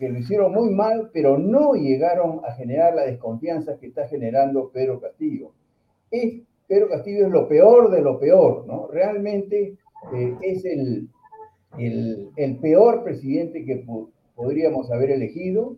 [0.01, 4.71] que lo hicieron muy mal, pero no llegaron a generar la desconfianza que está generando
[4.73, 5.51] Pedro Castillo
[6.67, 8.87] Pedro Castillo es lo peor de lo peor, ¿no?
[8.87, 9.75] Realmente
[10.15, 11.09] eh, es el,
[12.61, 13.85] peor presidente que
[14.35, 15.75] podríamos haber elegido,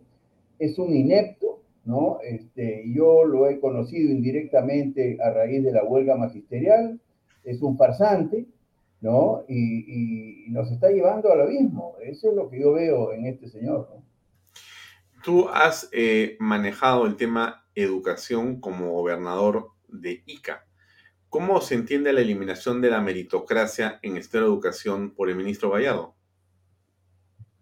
[0.58, 2.18] es un inepto, ¿no?
[2.22, 7.00] Este, yo lo he conocido indirectamente a raíz de la huelga magisterial,
[7.44, 8.46] es un farsante,
[9.00, 9.42] ¿no?
[9.48, 11.96] Y, nos está llevando al abismo.
[12.00, 14.03] Eso es lo que yo veo en este señor, ¿no?
[15.24, 20.66] Tú has eh, manejado el tema educación como gobernador de ICA.
[21.30, 26.14] ¿Cómo se entiende la eliminación de la meritocracia en esta educación por el ministro Vallado?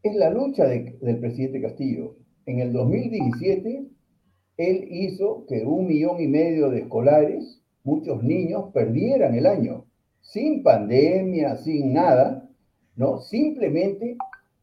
[0.02, 2.16] Es la lucha del presidente Castillo.
[2.46, 3.86] En el 2017,
[4.56, 9.86] él hizo que un millón y medio de escolares, muchos niños, perdieran el año,
[10.20, 12.50] sin pandemia, sin nada,
[12.96, 13.20] ¿no?
[13.20, 14.16] Simplemente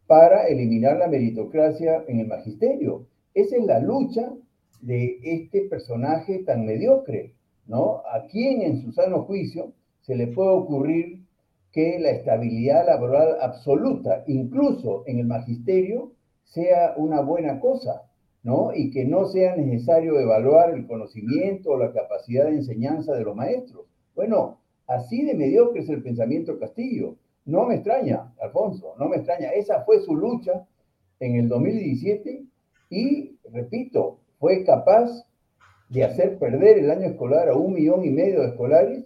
[0.09, 3.05] para eliminar la meritocracia en el magisterio.
[3.35, 4.33] Esa es la lucha
[4.81, 7.35] de este personaje tan mediocre.
[7.67, 8.01] ¿no?
[8.11, 11.21] ¿A quién en su sano juicio se le puede ocurrir
[11.71, 16.13] que la estabilidad laboral absoluta, incluso en el magisterio,
[16.43, 18.09] sea una buena cosa,
[18.41, 18.73] ¿no?
[18.73, 23.35] Y que no sea necesario evaluar el conocimiento o la capacidad de enseñanza de los
[23.35, 23.85] maestros.
[24.15, 24.57] Bueno,
[24.87, 27.17] así de mediocre es el pensamiento Castillo.
[27.45, 29.49] No me extraña, Alfonso, no me extraña.
[29.49, 30.67] Esa fue su lucha
[31.19, 32.43] en el 2017
[32.89, 35.25] y, repito, fue capaz
[35.89, 39.05] de hacer perder el año escolar a un millón y medio de escolares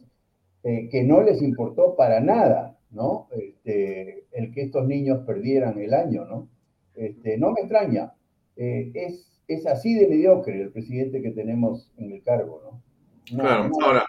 [0.64, 3.28] eh, que no les importó para nada, ¿no?
[3.32, 6.48] Este, el que estos niños perdieran el año, ¿no?
[6.96, 8.14] Este, no me extraña,
[8.56, 12.84] eh, es, es así de mediocre el presidente que tenemos en el cargo, ¿no?
[13.38, 14.06] claro, ahora,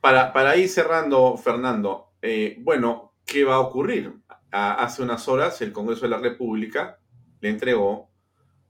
[0.00, 4.14] para, para, ir cerrando, Fernando, eh, bueno, ¿qué va a ocurrir?
[4.52, 6.98] hace unas horas el Congreso de la República
[7.40, 8.10] le entregó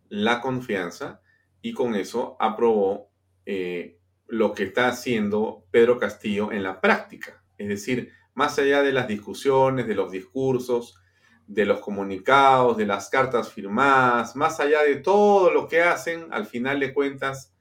[0.08, 1.20] la confianza
[1.62, 3.12] y con eso aprobó
[3.44, 7.44] eh, lo que está haciendo Pedro Castillo en la práctica.
[7.56, 10.98] Es decir, más allá de las discusiones, de los discursos,
[11.46, 16.46] de los comunicados, de las cartas firmadas, más allá de todo lo que hacen, al
[16.46, 17.54] final de cuentas,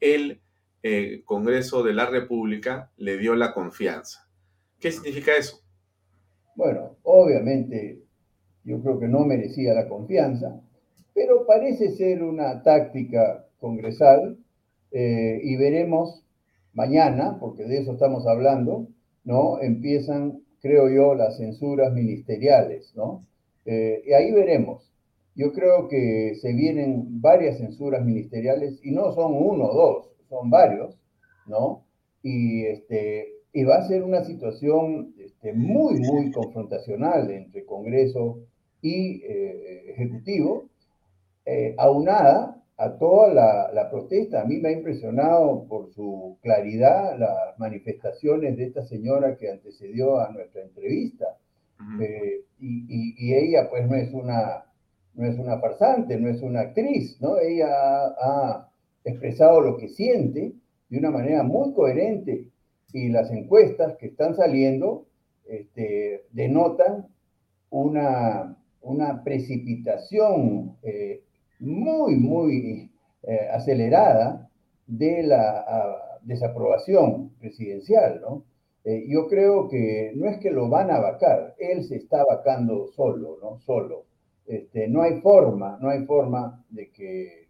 [0.00, 0.42] el
[0.82, 4.28] eh, Congreso de la República le dio la confianza.
[4.80, 5.62] ¿Qué significa eso?
[6.60, 8.02] Bueno, obviamente
[8.64, 10.60] yo creo que no merecía la confianza,
[11.14, 14.36] pero parece ser una táctica congresal
[14.92, 16.22] eh, y veremos
[16.74, 18.88] mañana, porque de eso estamos hablando,
[19.24, 19.58] ¿no?
[19.62, 23.24] Empiezan creo yo, las censuras ministeriales, ¿no?
[23.64, 24.92] Eh, y ahí veremos.
[25.34, 30.50] Yo creo que se vienen varias censuras ministeriales y no son uno o dos, son
[30.50, 30.94] varios,
[31.46, 31.86] ¿no?
[32.22, 38.38] Y, este, y va a ser una situación este, muy, muy confrontacional entre Congreso
[38.80, 40.68] y eh, Ejecutivo,
[41.44, 44.40] eh, aunada a toda la, protesta.
[44.40, 50.18] A mí me ha impresionado por su claridad las manifestaciones de esta señora que antecedió
[50.18, 51.36] a nuestra entrevista.
[52.00, 54.64] Eh, y, ella pues no es una
[55.14, 57.38] no es una farsante, no es una actriz, ¿no?
[57.38, 58.66] Ella ha,
[59.02, 60.52] expresado lo que siente
[60.90, 62.44] de una manera muy coherente
[62.92, 65.06] y las encuestas que están saliendo
[65.46, 67.08] este, denotan
[67.70, 71.22] una, una precipitación eh,
[71.58, 72.90] muy, muy
[73.22, 74.48] eh, acelerada
[74.86, 78.44] de la desaprobación presidencial, ¿no?
[78.82, 82.86] Eh, yo creo que no es que lo van a vacar, él se está vacando
[82.88, 83.58] solo, ¿no?
[83.60, 84.04] Solo.
[84.46, 87.48] Este, no hay forma, no hay forma de que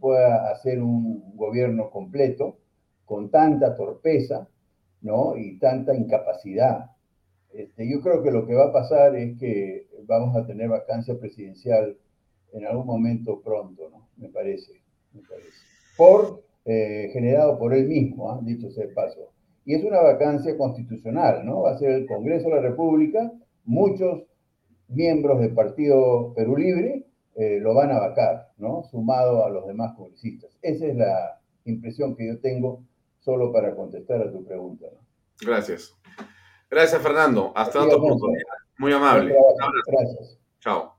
[0.00, 2.58] pueda hacer un gobierno completo
[3.04, 4.48] con tanta torpeza,
[5.02, 5.36] ¿no?
[5.36, 6.90] Y tanta incapacidad.
[7.52, 11.18] Este, yo creo que lo que va a pasar es que vamos a tener vacancia
[11.18, 11.96] presidencial
[12.52, 14.08] en algún momento pronto, ¿no?
[14.16, 14.82] Me parece.
[15.96, 18.40] Por, eh, generado por él mismo, ¿ah?
[18.42, 19.32] dicho sea de paso.
[19.64, 21.62] Y es una vacancia constitucional, ¿no?
[21.62, 23.32] Va a ser el Congreso de la República,
[23.64, 24.24] muchos
[24.88, 27.06] miembros del Partido Perú Libre
[27.36, 28.84] eh, lo van a vacar, ¿no?
[28.90, 30.50] Sumado a los demás congresistas.
[30.62, 32.82] Esa es la impresión que yo tengo
[33.20, 35.06] solo para contestar a tu pregunta, ¿no?
[35.40, 35.96] Gracias.
[36.68, 37.52] Gracias, Fernando.
[37.54, 38.26] Hasta otro punto.
[38.78, 39.34] Muy amable.
[39.86, 40.38] Gracias.
[40.60, 40.96] Chao.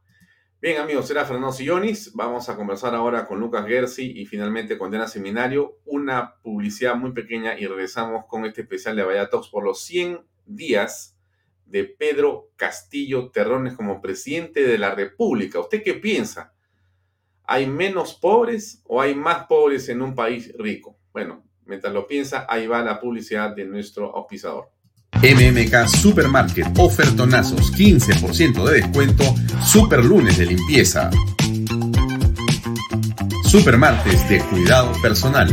[0.62, 2.14] Bien, amigos, será Fernando Sillonis.
[2.14, 5.80] Vamos a conversar ahora con Lucas Gersi y finalmente con Diana Seminario.
[5.86, 10.20] Una publicidad muy pequeña y regresamos con este especial de Vaya Talks por los 100
[10.46, 11.18] días
[11.66, 15.60] de Pedro Castillo Terrones como presidente de la República.
[15.60, 16.54] ¿Usted qué piensa?
[17.46, 21.00] ¿Hay menos pobres o hay más pobres en un país rico?
[21.12, 24.70] Bueno, mientras lo piensa, ahí va la publicidad de nuestro auspiciador.
[25.22, 29.24] MMK Supermarket, ofertonazos, 15% de descuento,
[29.66, 31.10] super lunes de limpieza,
[33.46, 35.50] super martes de cuidado personal,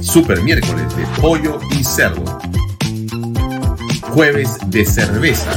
[0.00, 2.40] super miércoles de pollo y cerdo,
[4.00, 5.52] jueves de cerveza,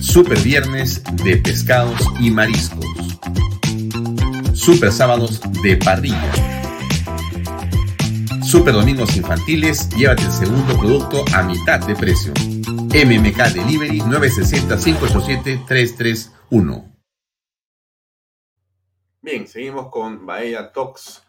[0.00, 2.86] super viernes de pescados y mariscos,
[4.60, 6.30] super sábados de parrilla
[8.44, 12.34] Super Domingos Infantiles, llévate el segundo producto a mitad de precio.
[12.34, 16.94] MMK Delivery 960-587-331.
[19.22, 21.22] Bien, seguimos con Bahía Talks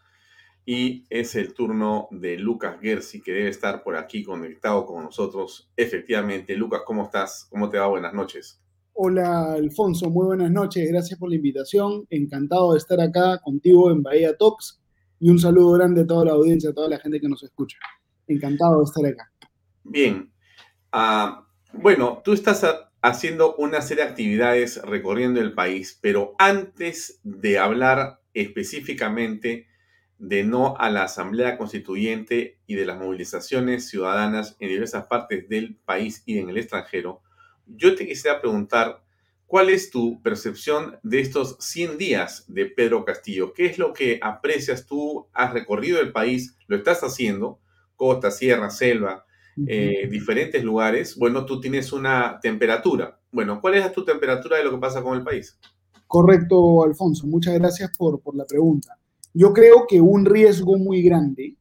[0.65, 5.71] y es el turno de Lucas Gersi que debe estar por aquí conectado con nosotros.
[5.77, 7.47] Efectivamente, Lucas, ¿cómo estás?
[7.49, 7.87] ¿Cómo te va?
[7.87, 8.61] Buenas noches.
[9.03, 14.03] Hola Alfonso, muy buenas noches, gracias por la invitación, encantado de estar acá contigo en
[14.03, 14.79] Bahía Talks
[15.19, 17.79] y un saludo grande a toda la audiencia, a toda la gente que nos escucha.
[18.27, 19.31] Encantado de estar acá.
[19.83, 20.31] Bien.
[20.91, 22.63] Ah, bueno, tú estás
[23.01, 29.65] haciendo una serie de actividades recorriendo el país, pero antes de hablar específicamente
[30.19, 35.75] de no a la Asamblea Constituyente y de las movilizaciones ciudadanas en diversas partes del
[35.85, 37.23] país y en el extranjero,
[37.75, 39.03] yo te quisiera preguntar
[39.51, 43.51] ¿Cuál es tu percepción de estos 100 días de Pedro Castillo?
[43.51, 45.27] ¿Qué es lo que aprecias tú?
[45.33, 47.59] Has recorrido el país, lo estás haciendo,
[47.97, 49.25] costa, sierra, selva,
[49.67, 51.17] eh, diferentes lugares.
[51.17, 53.19] Bueno, tú tienes una temperatura.
[53.29, 55.59] Bueno, ¿cuál es tu temperatura de lo que pasa con el país?
[56.07, 57.27] Correcto, Alfonso.
[57.27, 58.97] Muchas gracias por, por la pregunta.
[59.33, 61.57] Yo creo que un riesgo muy grande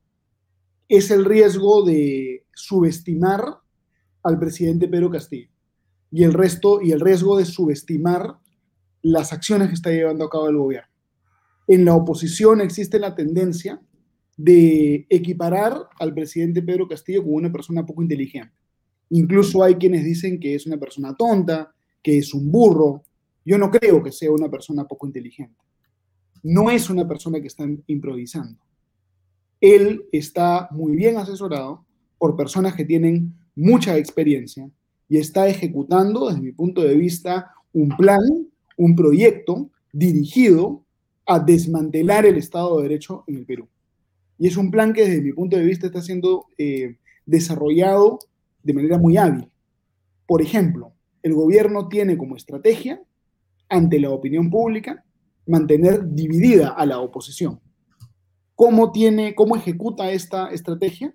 [0.87, 3.45] es el riesgo de subestimar
[4.23, 5.51] al presidente Pedro Castillo
[6.11, 8.37] y el resto y el riesgo de subestimar
[9.03, 10.89] las acciones que está llevando a cabo el gobierno.
[11.67, 13.81] En la oposición existe la tendencia
[14.37, 18.55] de equiparar al presidente Pedro Castillo como una persona poco inteligente.
[19.11, 23.03] Incluso hay quienes dicen que es una persona tonta, que es un burro.
[23.45, 25.61] Yo no creo que sea una persona poco inteligente.
[26.43, 28.59] No es una persona que está improvisando.
[29.61, 31.85] Él está muy bien asesorado
[32.19, 34.71] por personas que tienen mucha experiencia,
[35.11, 38.21] y está ejecutando, desde mi punto de vista, un plan,
[38.77, 40.85] un proyecto dirigido
[41.27, 43.69] a desmantelar el Estado de Derecho en el Perú.
[44.39, 46.97] Y es un plan que desde mi punto de vista está siendo eh,
[47.27, 48.21] desarrollado
[48.63, 49.51] de manera muy hábil.
[50.29, 50.93] Por ejemplo,
[51.25, 53.03] el gobierno tiene como estrategia
[53.69, 55.05] ante la opinión pública
[55.45, 57.61] mantener dividida a la oposición.
[58.55, 61.15] ¿Cómo, tiene, cómo ejecuta esta estrategia?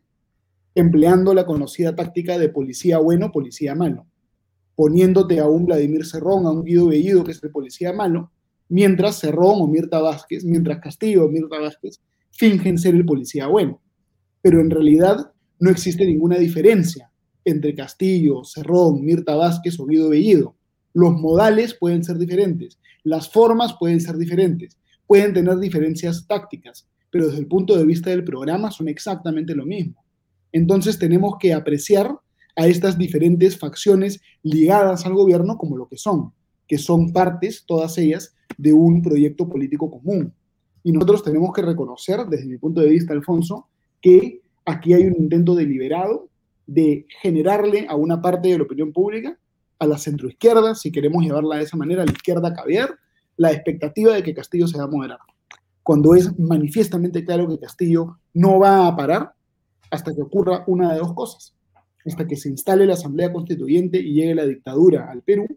[0.75, 4.05] Empleando la conocida táctica de policía bueno, policía malo,
[4.75, 8.31] poniéndote a un Vladimir Cerrón, a un Guido Bellido, que es el policía malo,
[8.67, 13.81] mientras Cerrón o Mirta Vázquez, mientras Castillo o Mirta Vázquez fingen ser el policía bueno.
[14.41, 17.09] Pero en realidad no existe ninguna diferencia
[17.45, 20.55] entre Castillo, Cerrón, Mirta Vázquez o Guido Bellido.
[20.93, 24.77] Los modales pueden ser diferentes, las formas pueden ser diferentes,
[25.07, 29.65] pueden tener diferencias tácticas, pero desde el punto de vista del programa son exactamente lo
[29.65, 30.04] mismo.
[30.55, 32.17] Entonces tenemos que apreciar
[32.55, 36.31] a estas diferentes facciones ligadas al gobierno como lo que son,
[36.65, 40.33] que son partes, todas ellas, de un proyecto político común.
[40.81, 43.67] Y nosotros tenemos que reconocer, desde mi punto de vista, Alfonso,
[44.01, 46.29] que aquí hay un intento deliberado
[46.65, 49.37] de generarle a una parte de la opinión pública,
[49.77, 52.95] a la centroizquierda, si queremos llevarla de esa manera, a la izquierda caviar,
[53.35, 55.19] la expectativa de que Castillo se va a moderar.
[55.83, 59.34] Cuando es manifiestamente claro que Castillo no va a parar
[59.91, 61.55] hasta que ocurra una de dos cosas.
[62.05, 65.47] Hasta que se instale la Asamblea Constituyente y llegue la dictadura al Perú,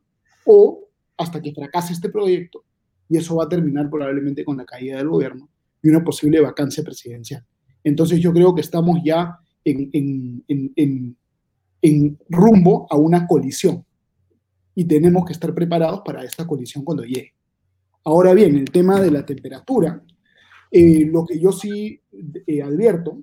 [0.47, 2.65] o hasta que fracase este proyecto
[3.09, 5.49] y eso va a terminar probablemente con la caída del gobierno
[5.83, 7.45] y una posible vacancia presidencial.
[7.83, 9.91] Entonces yo creo que estamos ya en,
[10.47, 11.17] en,
[12.29, 13.85] rumbo a una colisión
[14.75, 17.35] y tenemos que estar preparados para esta colisión cuando llegue.
[18.05, 20.03] Ahora bien, el tema de la temperatura,
[20.71, 22.01] eh, lo que yo sí
[22.47, 23.23] eh, advierto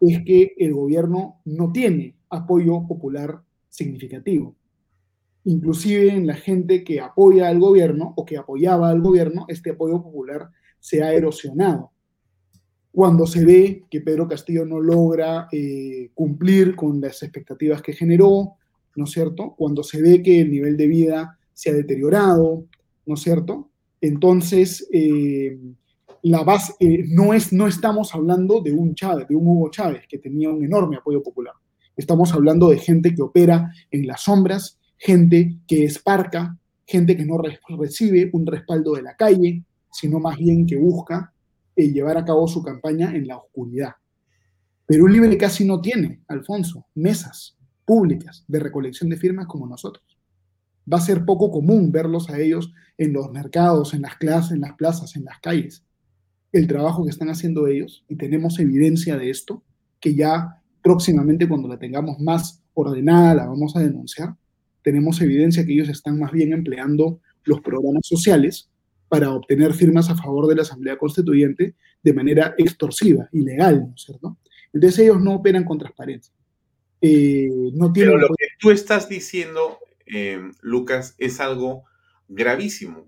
[0.00, 4.54] es que el gobierno no tiene apoyo popular significativo
[5.48, 10.02] inclusive en la gente que apoya al gobierno o que apoyaba al gobierno, este apoyo
[10.02, 11.90] popular se ha erosionado.
[12.92, 18.56] Cuando se ve que Pedro Castillo no logra eh, cumplir con las expectativas que generó,
[18.94, 19.54] ¿no es cierto?
[19.56, 22.64] Cuando se ve que el nivel de vida se ha deteriorado,
[23.06, 23.70] ¿no es cierto?
[24.02, 25.58] Entonces, eh,
[26.22, 30.02] la base, eh, no, es, no estamos hablando de un Chávez, de un Hugo Chávez,
[30.08, 31.54] que tenía un enorme apoyo popular.
[31.96, 37.26] Estamos hablando de gente que opera en las sombras, gente que es parca, gente que
[37.26, 37.38] no
[37.78, 39.62] recibe un respaldo de la calle,
[39.92, 41.32] sino más bien que busca
[41.76, 43.92] eh, llevar a cabo su campaña en la oscuridad.
[44.86, 50.04] Perú Libre casi no tiene, Alfonso, mesas públicas de recolección de firmas como nosotros.
[50.90, 54.62] Va a ser poco común verlos a ellos en los mercados, en las clases, en
[54.62, 55.84] las plazas, en las calles.
[56.52, 59.62] El trabajo que están haciendo ellos, y tenemos evidencia de esto,
[60.00, 64.34] que ya próximamente cuando la tengamos más ordenada la vamos a denunciar,
[64.82, 68.70] tenemos evidencia que ellos están más bien empleando los programas sociales
[69.08, 74.02] para obtener firmas a favor de la Asamblea Constituyente de manera extorsiva, ilegal, ¿no es
[74.02, 74.38] cierto?
[74.72, 76.32] Entonces ellos no operan con transparencia.
[77.00, 81.84] Eh, no tienen Pero lo que tú estás diciendo, eh, Lucas, es algo
[82.28, 83.06] gravísimo,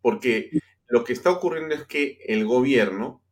[0.00, 0.50] porque
[0.92, 3.22] lo que está ocurriendo es que el gobierno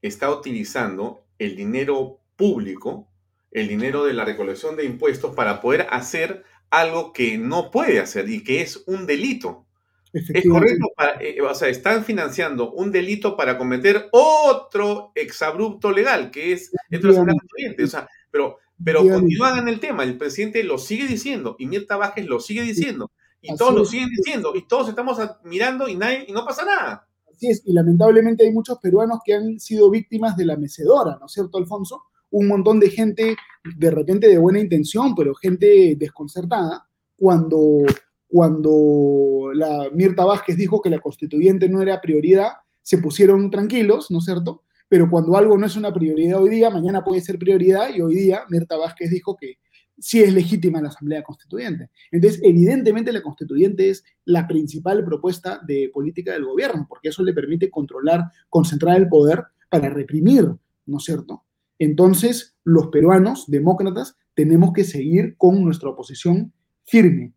[0.00, 3.06] está utilizando el dinero público,
[3.50, 8.30] el dinero de la recolección de impuestos para poder hacer algo que no puede hacer
[8.30, 9.66] y que es un delito.
[10.14, 10.86] Es correcto,
[11.20, 17.86] eh, o sea, están financiando un delito para cometer otro exabrupto legal, que es o
[17.88, 22.24] sea, pero, pero continúan en el tema, el presidente lo sigue diciendo, y Mirta Vázquez
[22.24, 23.10] lo sigue diciendo,
[23.42, 27.06] y todos lo siguen diciendo, y todos estamos mirando y, nadie, y no pasa nada.
[27.30, 31.26] Así es, y lamentablemente hay muchos peruanos que han sido víctimas de la mecedora, ¿no
[31.26, 32.04] es cierto, Alfonso?
[32.32, 33.36] un montón de gente
[33.76, 37.84] de repente de buena intención, pero gente desconcertada, cuando,
[38.26, 42.52] cuando la Mirta Vázquez dijo que la constituyente no era prioridad,
[42.82, 44.62] se pusieron tranquilos, ¿no es cierto?
[44.88, 48.14] Pero cuando algo no es una prioridad hoy día, mañana puede ser prioridad y hoy
[48.14, 49.58] día Mirta Vázquez dijo que
[50.02, 51.90] sí es legítima la Asamblea Constituyente.
[52.10, 57.32] Entonces, evidentemente la Constituyente es la principal propuesta de política del gobierno, porque eso le
[57.32, 60.50] permite controlar, concentrar el poder para reprimir,
[60.86, 61.44] ¿no es cierto?
[61.78, 66.52] Entonces, los peruanos demócratas tenemos que seguir con nuestra oposición
[66.84, 67.32] firme,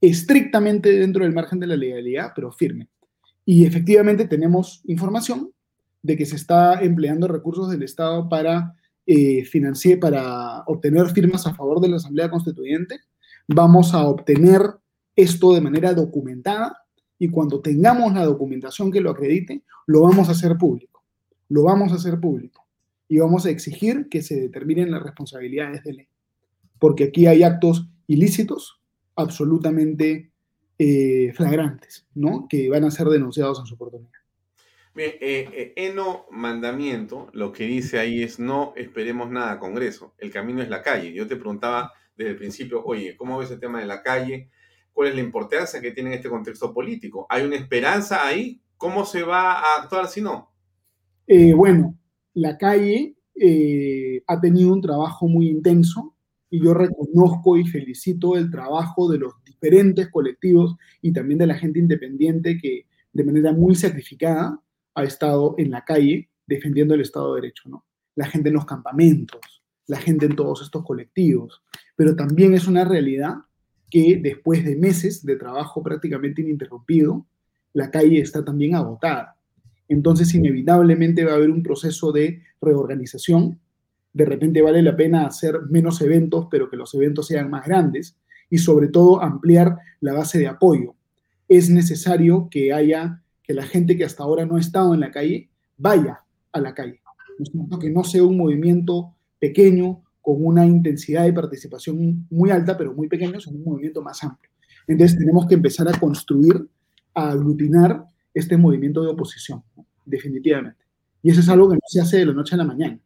[0.00, 2.88] estrictamente dentro del margen de la legalidad, pero firme.
[3.46, 5.52] Y efectivamente tenemos información
[6.02, 8.74] de que se está empleando recursos del Estado para
[9.06, 13.00] eh, financiar, para obtener firmas a favor de la Asamblea Constituyente.
[13.48, 14.62] Vamos a obtener
[15.16, 16.76] esto de manera documentada
[17.18, 21.04] y cuando tengamos la documentación que lo acredite, lo vamos a hacer público.
[21.48, 22.66] Lo vamos a hacer público
[23.08, 26.08] y vamos a exigir que se determinen las responsabilidades de ley.
[26.78, 28.80] Porque aquí hay actos ilícitos
[29.16, 30.30] absolutamente
[30.78, 32.46] eh, flagrantes, ¿no?
[32.48, 34.19] Que van a ser denunciados en su oportunidad.
[34.94, 40.30] Bien, eh, eh, Eno Mandamiento, lo que dice ahí es no esperemos nada Congreso, el
[40.30, 41.12] camino es la calle.
[41.12, 44.50] Yo te preguntaba desde el principio, oye, ¿cómo ves el tema de la calle?
[44.92, 47.26] ¿Cuál es la importancia que tiene en este contexto político?
[47.30, 48.60] ¿Hay una esperanza ahí?
[48.76, 50.48] ¿Cómo se va a actuar si no?
[51.54, 51.96] bueno,
[52.34, 56.14] la calle, eh, ha tenido un trabajo muy intenso
[56.50, 61.54] y yo reconozco y felicito el trabajo de los diferentes colectivos y también de la
[61.54, 64.60] gente independiente que de manera muy sacrificada
[64.94, 67.84] ha estado en la calle defendiendo el Estado de Derecho, ¿no?
[68.16, 71.62] La gente en los campamentos, la gente en todos estos colectivos,
[71.96, 73.34] pero también es una realidad
[73.90, 77.26] que después de meses de trabajo prácticamente ininterrumpido,
[77.72, 79.36] la calle está también agotada.
[79.88, 83.58] Entonces, inevitablemente va a haber un proceso de reorganización.
[84.12, 88.16] De repente vale la pena hacer menos eventos, pero que los eventos sean más grandes
[88.48, 90.94] y sobre todo ampliar la base de apoyo.
[91.48, 95.10] Es necesario que haya, que la gente que hasta ahora no ha estado en la
[95.10, 96.20] calle, vaya
[96.52, 97.00] a la calle.
[97.80, 103.08] Que no sea un movimiento pequeño, con una intensidad de participación muy alta, pero muy
[103.08, 104.52] pequeño, sino un movimiento más amplio.
[104.86, 106.64] Entonces tenemos que empezar a construir,
[107.12, 109.64] a aglutinar este movimiento de oposición,
[110.04, 110.84] definitivamente.
[111.20, 113.00] Y eso es algo que no se hace de la noche a la mañana.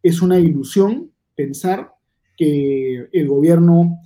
[0.00, 1.90] Es una ilusión pensar
[2.36, 3.98] que el gobierno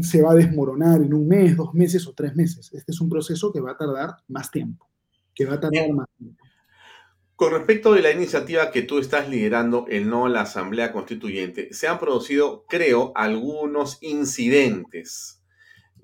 [0.00, 2.72] se va a desmoronar en un mes, dos meses o tres meses.
[2.72, 4.88] Este es un proceso que va a tardar más tiempo,
[5.34, 6.06] que va a tardar más.
[7.36, 11.72] Con respecto de la iniciativa que tú estás liderando, el no a la Asamblea Constituyente,
[11.72, 15.42] se han producido, creo, algunos incidentes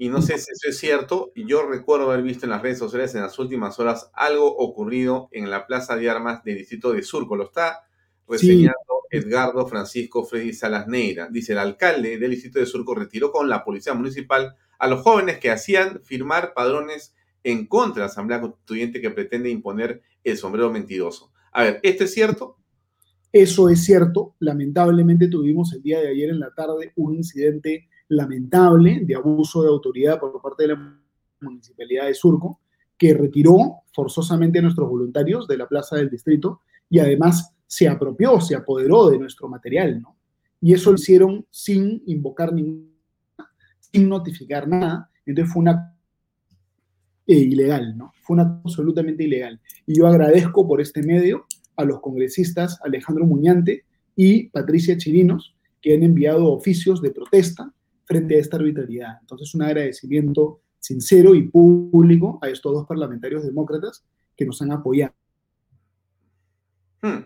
[0.00, 1.32] y no sé si eso es cierto.
[1.34, 5.50] Yo recuerdo haber visto en las redes sociales en las últimas horas algo ocurrido en
[5.50, 7.34] la Plaza de Armas del distrito de Surco.
[7.34, 7.84] Lo está
[8.28, 11.28] reseñando Edgardo Francisco Freddy Salas Neira.
[11.28, 15.38] Dice, el alcalde del distrito de Surco retiró con la policía municipal a los jóvenes
[15.38, 17.16] que hacían firmar padrones
[17.50, 21.32] en contra de la Asamblea Constituyente que pretende imponer el sombrero mentiroso.
[21.52, 22.56] A ver, ¿esto es cierto?
[23.32, 24.34] Eso es cierto.
[24.40, 29.68] Lamentablemente tuvimos el día de ayer en la tarde un incidente lamentable de abuso de
[29.68, 31.00] autoridad por parte de la
[31.40, 32.60] Municipalidad de Surco,
[32.98, 36.60] que retiró forzosamente a nuestros voluntarios de la plaza del distrito
[36.90, 40.16] y además se apropió, se apoderó de nuestro material, ¿no?
[40.60, 42.92] Y eso lo hicieron sin invocar ningún,
[43.78, 45.97] sin notificar nada, entonces fue una
[47.28, 48.12] eh, ilegal, ¿no?
[48.22, 49.60] Fue una absolutamente ilegal.
[49.86, 51.46] Y yo agradezco por este medio
[51.76, 53.84] a los congresistas Alejandro Muñante
[54.16, 57.72] y Patricia Chirinos, que han enviado oficios de protesta
[58.05, 59.18] frente a esta arbitrariedad.
[59.20, 65.12] Entonces, un agradecimiento sincero y público a estos dos parlamentarios demócratas que nos han apoyado.
[67.02, 67.18] Hmm.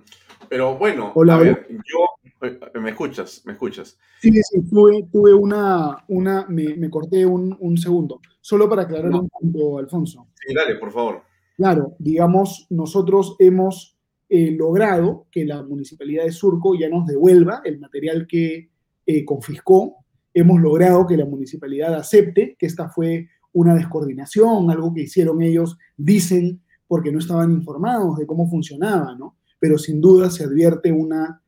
[0.48, 3.42] Pero bueno, a ver, yo, eh, ¿me escuchas?
[3.46, 3.98] ¿Me escuchas?
[4.20, 9.30] Sí, sí, tuve, tuve una, una me, corté un, un, segundo, solo para aclarar un
[9.30, 10.28] punto, Alfonso.
[10.34, 11.22] Sí, dale, por favor.
[11.56, 13.96] Claro, digamos, nosotros hemos
[14.28, 18.68] eh, logrado que la Municipalidad de Surco ya nos devuelva el material que
[19.06, 20.02] eh, confiscó
[20.34, 25.76] hemos logrado que la municipalidad acepte que esta fue una descoordinación, algo que hicieron ellos,
[25.96, 29.36] dicen, porque no estaban informados de cómo funcionaba, ¿no?
[29.58, 31.42] Pero sin duda se advierte una,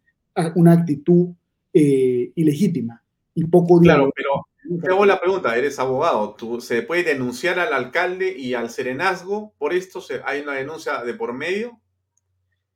[0.55, 1.31] una actitud
[1.73, 3.03] eh, ilegítima
[3.35, 3.81] y poco...
[3.81, 4.47] Claro, pero
[4.81, 9.55] te hago la pregunta, eres abogado, ¿tú, ¿se puede denunciar al alcalde y al serenazgo
[9.59, 10.03] por esto?
[10.25, 11.81] ¿Hay una denuncia de por medio?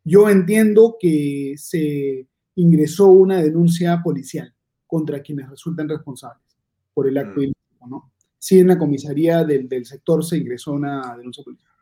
[0.05, 4.55] Yo entiendo que se ingresó una denuncia policial
[4.87, 6.43] contra quienes resultan responsables
[6.93, 7.45] por el acto mm.
[7.45, 8.13] ilícito, ¿no?
[8.39, 11.73] Sí, en la comisaría del, sector se ingresó una denuncia policial.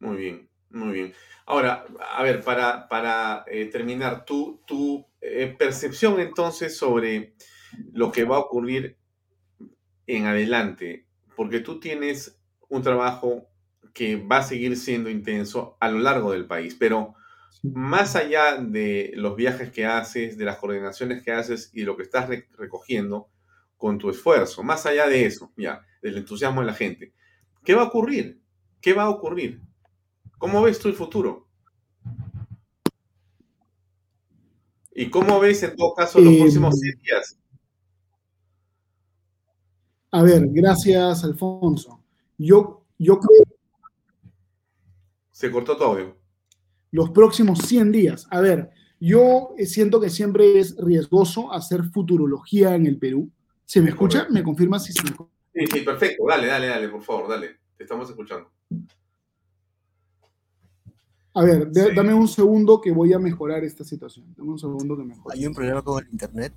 [0.00, 1.12] Muy bien, muy bien.
[1.46, 7.34] Ahora, a ver, para, para eh, terminar, tu, tu eh, percepción entonces sobre
[7.92, 8.96] lo que va a ocurrir
[10.06, 12.38] en adelante, porque tú tienes
[12.68, 13.48] un trabajo
[13.92, 17.14] que va a seguir siendo intenso a lo largo del país, pero
[17.62, 22.02] más allá de los viajes que haces, de las coordinaciones que haces y lo que
[22.02, 23.28] estás recogiendo
[23.76, 27.14] con tu esfuerzo, más allá de eso, ya, del entusiasmo de la gente,
[27.64, 28.40] ¿qué va a ocurrir?
[28.80, 29.60] ¿Qué va a ocurrir?
[30.38, 31.48] ¿Cómo ves tú el futuro?
[34.94, 37.38] ¿Y cómo ves en todo caso los próximos 100 días?
[40.16, 42.00] A ver, gracias, Alfonso.
[42.38, 43.42] Yo, yo creo.
[45.30, 46.16] Se cortó tu audio
[46.90, 48.26] los próximos 100 días.
[48.30, 53.30] A ver, yo siento que siempre es riesgoso hacer futurología en el Perú.
[53.66, 54.26] ¿Se me escucha?
[54.30, 55.30] ¿Me confirma si se me escucha?
[55.52, 56.24] Sí, sí, perfecto.
[56.26, 57.58] Dale, dale, dale, por favor, dale.
[57.76, 58.50] Te estamos escuchando.
[61.34, 64.34] A ver, dame un segundo que voy a mejorar esta situación.
[64.34, 65.38] Dame un segundo que mejore.
[65.38, 66.54] ¿Hay un problema con el internet?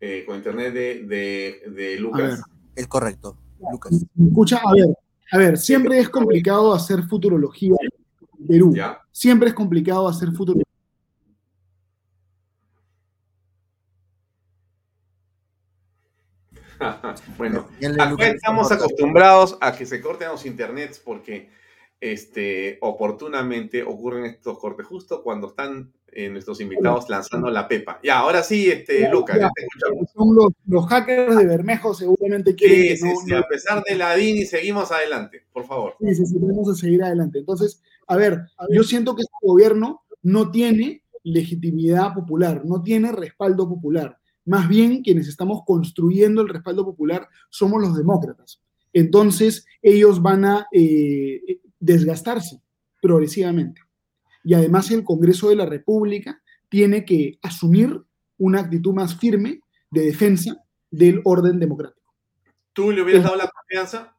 [0.00, 2.42] Eh, con internet de, de, Lucas.
[2.74, 3.38] es correcto.
[3.70, 4.04] Lucas.
[4.14, 4.60] ¿Me escucha?
[4.64, 4.96] A ver,
[5.32, 7.74] a ver, siempre es complicado hacer futurología
[8.46, 8.74] Perú.
[9.10, 10.60] Siempre es complicado hacer futuro.
[17.38, 17.66] bueno,
[17.98, 21.48] acá estamos acostumbrados a que se corten los internets porque
[22.00, 28.00] este, oportunamente ocurren estos cortes justo cuando están eh, nuestros invitados lanzando la pepa.
[28.02, 29.38] Ya, ahora sí, este, Lucas.
[30.14, 30.34] son
[30.66, 32.96] los, hackers de Bermejo, seguramente quieren.
[32.96, 35.96] Sí, sí, a pesar de la DINI, seguimos adelante, por favor.
[36.00, 37.40] Sí, sí, sí, vamos a seguir adelante.
[37.40, 43.68] Entonces, a ver, yo siento que este gobierno no tiene legitimidad popular, no tiene respaldo
[43.68, 44.16] popular.
[44.44, 48.62] Más bien, quienes estamos construyendo el respaldo popular somos los demócratas.
[48.92, 52.60] Entonces, ellos van a eh, desgastarse
[53.00, 53.80] progresivamente.
[54.44, 58.02] Y además el Congreso de la República tiene que asumir
[58.38, 59.60] una actitud más firme
[59.90, 60.56] de defensa
[60.90, 62.12] del orden democrático.
[62.72, 64.16] ¿Tú le hubieras dado la confianza?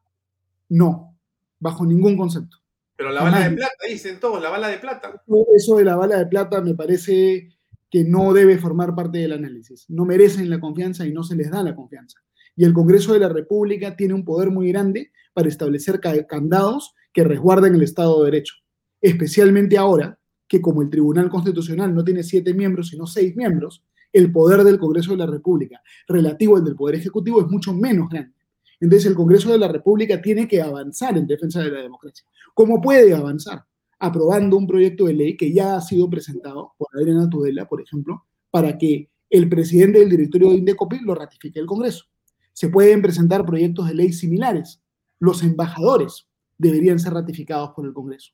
[0.68, 1.16] No,
[1.60, 2.56] bajo ningún concepto.
[2.96, 5.22] Pero la bala de plata, dicen todos, la bala de plata.
[5.54, 7.56] Eso de la bala de plata me parece
[7.90, 9.84] que no debe formar parte del análisis.
[9.88, 12.18] No merecen la confianza y no se les da la confianza.
[12.56, 17.24] Y el Congreso de la República tiene un poder muy grande para establecer candados que
[17.24, 18.54] resguarden el Estado de Derecho.
[19.00, 20.16] Especialmente ahora
[20.46, 23.82] que como el Tribunal Constitucional no tiene siete miembros, sino seis miembros,
[24.12, 28.08] el poder del Congreso de la República relativo al del Poder Ejecutivo es mucho menos
[28.08, 28.36] grande.
[28.78, 32.24] Entonces el Congreso de la República tiene que avanzar en defensa de la democracia.
[32.54, 33.64] ¿Cómo puede avanzar?
[33.98, 38.26] Aprobando un proyecto de ley que ya ha sido presentado por Adriana Tudela, por ejemplo,
[38.48, 42.04] para que el presidente del directorio de Indecopi lo ratifique el Congreso.
[42.52, 44.80] Se pueden presentar proyectos de ley similares.
[45.18, 46.27] Los embajadores
[46.58, 48.32] deberían ser ratificados por el Congreso.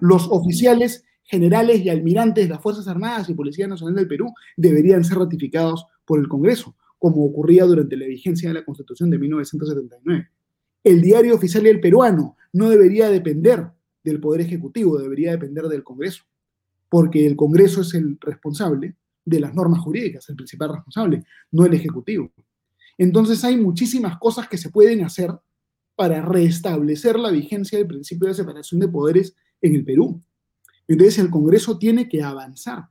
[0.00, 5.04] Los oficiales generales y almirantes de las Fuerzas Armadas y Policía Nacional del Perú deberían
[5.04, 10.28] ser ratificados por el Congreso, como ocurría durante la vigencia de la Constitución de 1979.
[10.84, 13.70] El diario oficial del peruano no debería depender
[14.04, 16.24] del Poder Ejecutivo, debería depender del Congreso,
[16.88, 21.74] porque el Congreso es el responsable de las normas jurídicas, el principal responsable, no el
[21.74, 22.32] Ejecutivo.
[22.98, 25.30] Entonces hay muchísimas cosas que se pueden hacer
[26.02, 30.20] para restablecer la vigencia del principio de separación de poderes en el Perú.
[30.88, 32.88] Entonces el Congreso tiene que avanzar,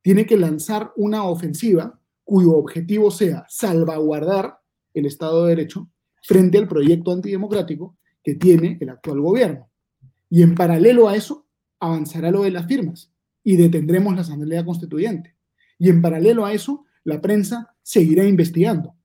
[0.00, 4.56] tiene que lanzar una ofensiva cuyo objetivo sea salvaguardar
[4.94, 5.90] el Estado de Derecho
[6.22, 9.68] frente al proyecto antidemocrático que tiene el actual gobierno.
[10.30, 11.46] Y en paralelo a eso,
[11.78, 13.12] avanzará lo de las firmas
[13.44, 15.36] y detendremos la Asamblea Constituyente.
[15.78, 18.95] Y en paralelo a eso, la prensa seguirá investigando.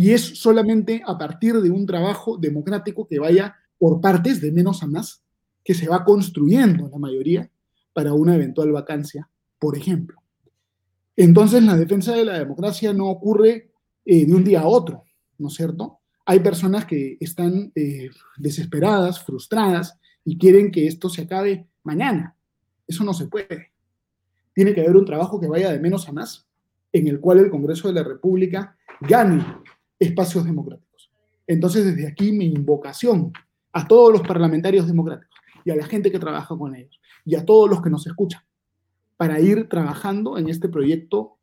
[0.00, 4.84] Y es solamente a partir de un trabajo democrático que vaya por partes de menos
[4.84, 5.24] a más
[5.64, 7.50] que se va construyendo la mayoría
[7.92, 10.22] para una eventual vacancia, por ejemplo.
[11.16, 13.72] Entonces, la defensa de la democracia no ocurre
[14.04, 15.02] eh, de un día a otro,
[15.36, 15.98] ¿no es cierto?
[16.26, 22.36] Hay personas que están eh, desesperadas, frustradas y quieren que esto se acabe mañana.
[22.86, 23.72] Eso no se puede.
[24.54, 26.46] Tiene que haber un trabajo que vaya de menos a más,
[26.92, 29.44] en el cual el Congreso de la República gane
[29.98, 31.10] espacios democráticos.
[31.46, 33.32] Entonces, desde aquí mi invocación
[33.72, 37.44] a todos los parlamentarios democráticos y a la gente que trabaja con ellos y a
[37.44, 38.42] todos los que nos escuchan
[39.16, 41.38] para ir trabajando en este proyecto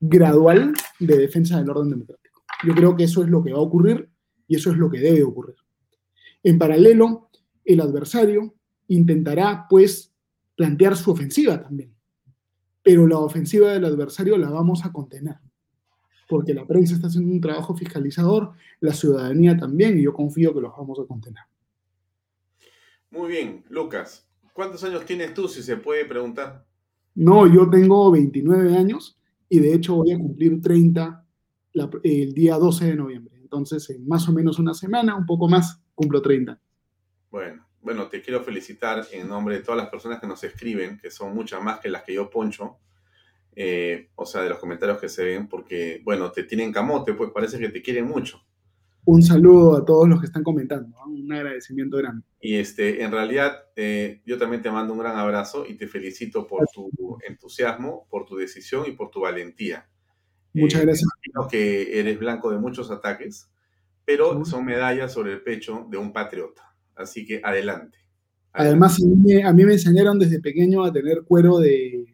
[0.00, 2.42] gradual de defensa del orden democrático.
[2.64, 4.10] Yo creo que eso es lo que va a ocurrir
[4.48, 5.56] y eso es lo que debe ocurrir.
[6.42, 7.30] En paralelo,
[7.64, 8.54] el adversario
[8.88, 10.12] intentará, pues,
[10.56, 11.94] plantear su ofensiva también.
[12.82, 15.36] Pero la ofensiva del adversario la vamos a contener,
[16.32, 20.62] porque la prensa está haciendo un trabajo fiscalizador, la ciudadanía también, y yo confío que
[20.62, 21.42] los vamos a contener.
[23.10, 24.26] Muy bien, Lucas.
[24.54, 26.64] ¿Cuántos años tienes tú, si se puede preguntar?
[27.14, 31.22] No, yo tengo 29 años y de hecho voy a cumplir 30
[32.02, 33.34] el día 12 de noviembre.
[33.38, 36.58] Entonces, en más o menos una semana, un poco más, cumplo 30.
[37.30, 41.10] Bueno, bueno, te quiero felicitar en nombre de todas las personas que nos escriben, que
[41.10, 42.78] son muchas más que las que yo poncho,
[43.54, 47.30] eh, o sea, de los comentarios que se ven, porque, bueno, te tienen camote, pues
[47.30, 48.42] parece que te quieren mucho
[49.04, 52.24] un saludo a todos los que están comentando, un agradecimiento grande.
[52.40, 56.46] Y este, en realidad, eh, yo también te mando un gran abrazo y te felicito
[56.46, 59.88] por tu entusiasmo, por tu decisión y por tu valentía.
[60.54, 61.08] Muchas eh, gracias.
[61.16, 63.50] Imagino que eres blanco de muchos ataques,
[64.04, 66.62] pero son medallas sobre el pecho de un patriota.
[66.94, 67.98] Así que adelante.
[68.52, 72.11] Además, a mí, me enseñaron desde pequeño a tener cuero de,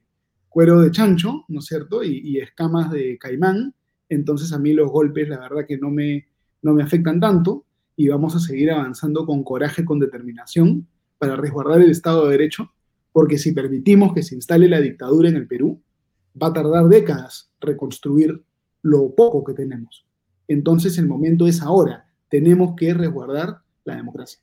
[0.48, 2.02] cuero de chancho, ¿no es cierto?
[2.02, 3.74] Y, escamas de caimán.
[4.08, 6.26] Entonces a mí los golpes, la verdad que no me,
[6.62, 7.64] no me afectan tanto
[7.96, 10.86] y vamos a seguir avanzando con coraje, con determinación
[11.18, 12.72] para resguardar el Estado de Derecho,
[13.12, 15.82] porque si permitimos que se instale la dictadura en el Perú,
[16.40, 18.42] va a tardar décadas reconstruir
[18.82, 20.06] lo poco que tenemos.
[20.46, 24.40] Entonces el momento es ahora, tenemos que resguardar la democracia.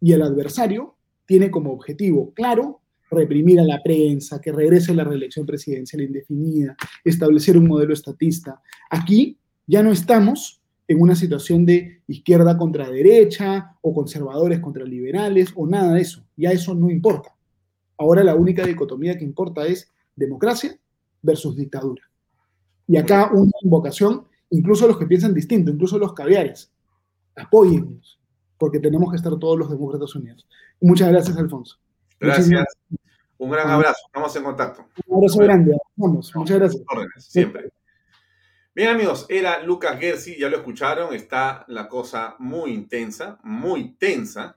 [0.00, 5.46] Y el adversario tiene como objetivo claro reprimir a la prensa, que regrese la reelección
[5.46, 8.60] presidencial indefinida, establecer un modelo estatista.
[8.90, 15.52] Aquí ya no estamos en una situación de izquierda contra derecha o conservadores contra liberales
[15.54, 16.24] o nada de eso.
[16.36, 17.34] Ya eso no importa.
[17.96, 20.78] Ahora la única dicotomía que importa es democracia
[21.22, 22.02] versus dictadura.
[22.86, 26.70] Y acá una invocación, incluso los que piensan distinto, incluso los caviares,
[27.34, 28.18] apóyennos,
[28.58, 30.46] porque tenemos que estar todos los demócratas unidos.
[30.80, 31.78] Muchas gracias, Alfonso.
[32.24, 32.64] Gracias.
[33.38, 34.00] Un gran abrazo.
[34.06, 34.86] Estamos en contacto.
[35.06, 35.76] Un abrazo grande.
[35.96, 36.32] Vamos.
[36.34, 36.82] Muchas gracias.
[37.18, 37.70] siempre.
[38.74, 44.56] Bien amigos, era Lucas Gersi, ya lo escucharon, está la cosa muy intensa, muy tensa.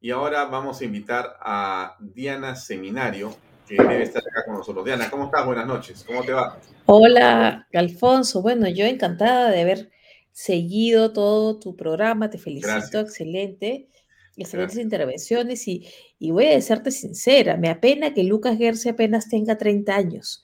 [0.00, 3.36] Y ahora vamos a invitar a Diana Seminario,
[3.68, 4.86] que debe estar acá con nosotros.
[4.86, 5.44] Diana, ¿cómo estás?
[5.44, 6.58] Buenas noches, ¿cómo te va?
[6.86, 8.40] Hola, Alfonso.
[8.40, 9.90] Bueno, yo encantada de haber
[10.30, 13.90] seguido todo tu programa, te felicito, excelente.
[14.36, 15.86] Excelentes intervenciones y,
[16.18, 20.42] y, voy a serte sincera, me apena que Lucas Gersi apenas tenga 30 años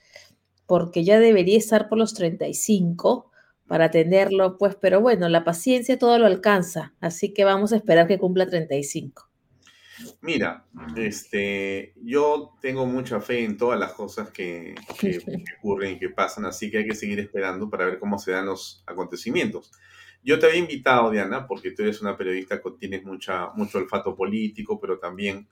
[0.69, 3.31] porque ya debería estar por los 35
[3.67, 8.07] para tenerlo, pues, pero bueno, la paciencia todo lo alcanza, así que vamos a esperar
[8.07, 9.29] que cumpla 35.
[10.21, 15.19] Mira, este, yo tengo mucha fe en todas las cosas que, que,
[15.59, 18.47] ocurren y que pasan, así que hay que seguir esperando para ver cómo se dan
[18.47, 19.73] los acontecimientos.
[20.29, 24.15] Yo te había invitado, Diana, porque tú eres una periodista que tienes mucha, mucho olfato
[24.15, 25.49] político, pero también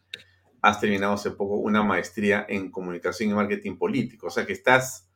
[0.60, 5.08] has terminado hace poco una maestría en comunicación y marketing político, o sea que estás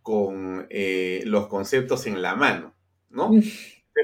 [0.00, 2.72] con eh, los conceptos en la mano,
[3.08, 3.32] ¿no?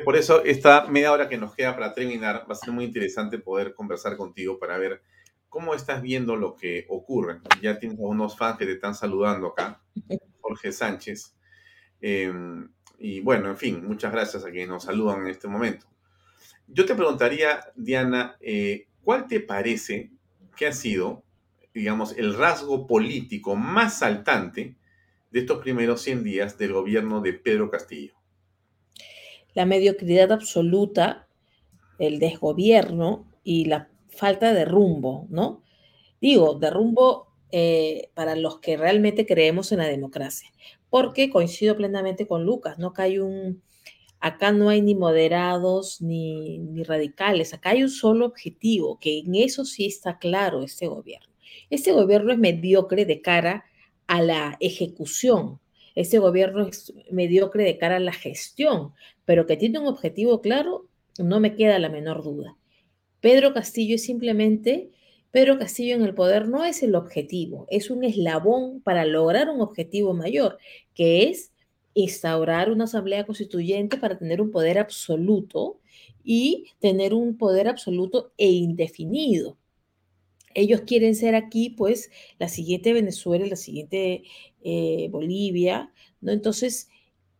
[0.04, 3.38] Por eso esta media hora que nos queda para terminar va a ser muy interesante
[3.38, 5.02] poder conversar contigo para ver
[5.48, 7.42] cómo estás viendo lo que ocurre.
[7.62, 9.80] Ya tienes unos fans que te están saludando acá,
[10.40, 11.36] Jorge Sánchez.
[12.00, 15.86] Em, y bueno, en fin, muchas gracias a quienes nos saludan en este momento.
[16.68, 20.10] Yo te preguntaría, Diana, eh, ¿cuál te parece
[20.56, 21.22] que ha sido,
[21.74, 24.76] digamos, el rasgo político más saltante
[25.30, 28.14] de estos primeros 100 días del gobierno de Pedro Castillo?
[29.54, 31.28] La mediocridad absoluta,
[31.98, 35.62] el desgobierno y la falta de rumbo, ¿no?
[36.20, 40.50] Digo, de rumbo eh, para los que realmente creemos en la democracia,
[40.96, 42.86] porque coincido plenamente con Lucas, ¿no?
[42.86, 43.62] Acá hay un,
[44.18, 49.34] acá no hay ni moderados ni, ni radicales, acá hay un solo objetivo, que en
[49.34, 51.28] eso sí está claro este gobierno.
[51.68, 53.66] Este gobierno es mediocre de cara
[54.06, 55.60] a la ejecución.
[55.94, 58.94] Este gobierno es mediocre de cara a la gestión,
[59.26, 62.56] pero que tiene un objetivo claro, no me queda la menor duda.
[63.20, 64.92] Pedro Castillo es simplemente,
[65.30, 69.60] Pedro Castillo en el poder no es el objetivo, es un eslabón para lograr un
[69.60, 70.58] objetivo mayor,
[70.94, 71.52] que es
[71.94, 75.80] instaurar una asamblea constituyente para tener un poder absoluto
[76.24, 79.56] y tener un poder absoluto e indefinido
[80.56, 84.22] ellos quieren ser aquí, pues, la siguiente Venezuela, la siguiente
[84.62, 85.92] eh, Bolivia,
[86.22, 86.32] ¿no?
[86.32, 86.88] Entonces,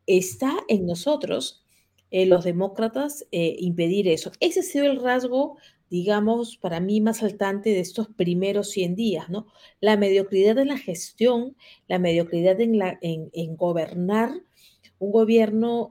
[0.07, 1.65] está en nosotros,
[2.11, 4.33] eh, los demócratas, eh, impedir eso.
[4.39, 5.57] Ese ha sido el rasgo,
[5.91, 9.47] digamos, para mí más saltante de estos primeros 100 días, ¿no?
[9.81, 11.57] La mediocridad en la gestión,
[11.89, 14.31] la mediocridad en, gobernar
[14.99, 15.91] un gobierno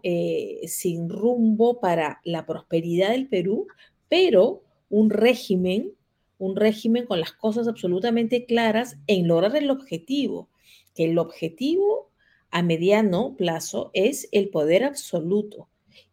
[0.68, 3.68] sin rumbo para la prosperidad del Perú,
[4.10, 5.94] pero un régimen
[6.38, 10.50] un régimen con las cosas absolutamente claras en lograr el objetivo,
[10.94, 12.12] que el objetivo
[12.52, 15.70] a mediano plazo es el poder absoluto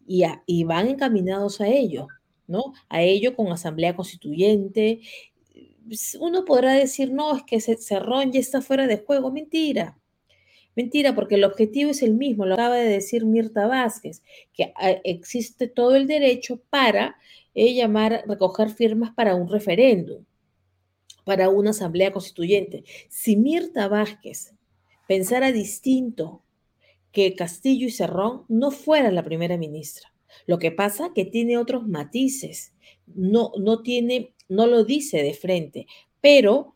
[0.07, 2.09] y, y van encaminados a ello,
[2.89, 5.01] A ello con asamblea constituyente.
[6.21, 9.31] Uno podrá decir, no, es que Cerrón ya está fuera de juego.
[9.31, 9.99] Mentira.
[10.75, 14.23] Mentira, porque el objetivo es el mismo, lo acaba de decir Mirta Vázquez,
[14.55, 17.17] que ah, existe todo el derecho para
[17.55, 20.25] es llamar, recoger firmas para un referéndum,
[21.25, 22.85] para una asamblea constituyente.
[23.09, 24.55] Si Mirta Vázquez
[25.07, 26.43] pensara distinto
[27.13, 30.12] que Castillo y Cerrón, no fuera la primera ministra.
[30.47, 32.73] Lo que pasa que tiene otros matices,
[33.07, 35.87] no, no tiene, no lo dice de frente,
[36.21, 36.75] pero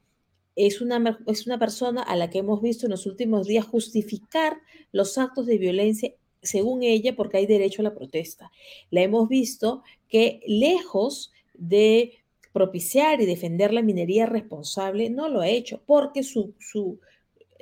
[0.57, 4.59] es una, es una persona a la que hemos visto en los últimos días justificar
[4.93, 8.51] los actos de violencia según ella, porque hay derecho a la protesta.
[8.91, 12.13] La hemos visto que lejos de
[12.53, 17.01] propiciar y defender la minería responsable, no lo ha hecho, porque su, su,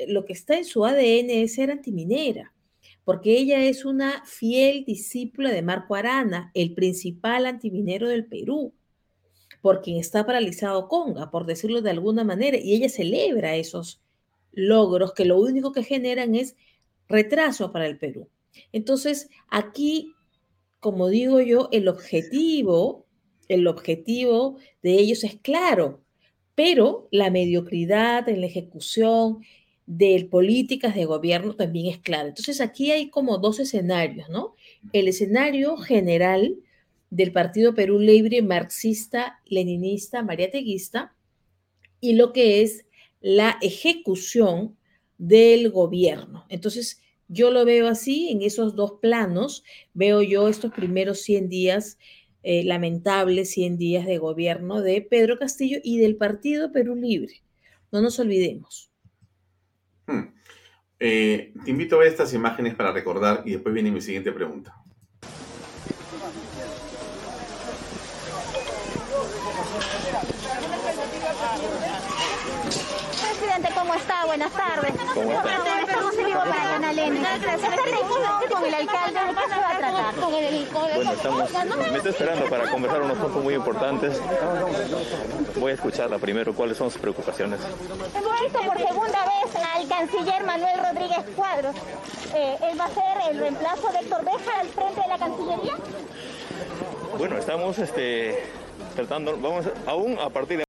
[0.07, 2.54] lo que está en su ADN es ser antiminera,
[3.05, 8.73] porque ella es una fiel discípula de Marco Arana, el principal antiminero del Perú,
[9.61, 14.03] por quien está paralizado Conga, por decirlo de alguna manera, y ella celebra esos
[14.53, 16.57] logros que lo único que generan es
[17.09, 18.29] retraso para el Perú.
[18.73, 20.15] Entonces, aquí,
[20.81, 23.07] como digo yo, el objetivo,
[23.49, 26.01] el objetivo de ellos es claro,
[26.55, 29.43] pero la mediocridad en la ejecución
[29.87, 32.29] de políticas de gobierno también es clara.
[32.29, 34.55] Entonces, aquí hay como dos escenarios, ¿no?
[34.93, 36.57] el escenario general
[37.11, 41.15] del Partido Perú Libre marxista, leninista, mariateguista
[42.01, 42.87] y lo que es
[43.21, 44.77] la ejecución
[45.19, 46.45] del gobierno.
[46.49, 51.99] Entonces, yo lo veo así, en esos dos planos, veo yo estos primeros 100 días,
[52.43, 57.43] eh, lamentables 100 días de gobierno de Pedro Castillo y del Partido Perú Libre.
[57.91, 58.91] No nos olvidemos.
[60.07, 60.35] Hmm.
[60.99, 64.75] Eh, te invito a ver estas imágenes para recordar y después viene mi siguiente pregunta.
[73.75, 74.27] ¿cómo está?
[74.27, 74.93] Buenas tardes.
[75.15, 75.81] ¿Cómo está?
[75.81, 77.21] Estamos en vivo para Canal N.
[78.51, 80.15] Con el alcalde, ¿de qué se va a tratar?
[80.95, 81.51] Bueno, estamos,
[81.91, 84.21] me estoy esperando para conversar unos puntos muy importantes.
[85.57, 87.61] Voy a escucharla primero, cuáles son sus preocupaciones.
[88.15, 91.75] Hemos visto por segunda vez al canciller Manuel Rodríguez Cuadros.
[92.35, 95.75] Eh, ¿Él va a ser el reemplazo de Héctor Beja al frente de la Cancillería?
[97.17, 98.45] Bueno, estamos este,
[98.95, 100.65] tratando, vamos aún a partir de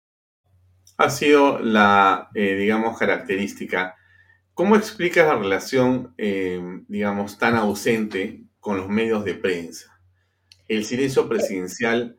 [0.97, 3.97] ha sido la, eh, digamos, característica.
[4.55, 9.99] ¿Cómo explicas la relación, eh, digamos, tan ausente con los medios de prensa?
[10.69, 12.15] ¿El silencio presidencial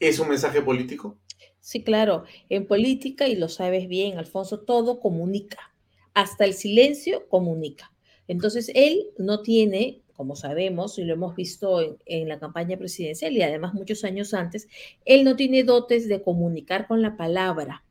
[0.00, 1.18] es un mensaje político?
[1.60, 2.24] Sí, claro.
[2.48, 5.58] En política, y lo sabes bien, Alfonso, todo comunica.
[6.14, 7.92] Hasta el silencio comunica.
[8.28, 13.36] Entonces, él no tiene, como sabemos y lo hemos visto en, en, la campaña presidencial
[13.36, 14.68] y además muchos años antes,
[15.04, 17.84] él no tiene dotes de comunicar con la palabra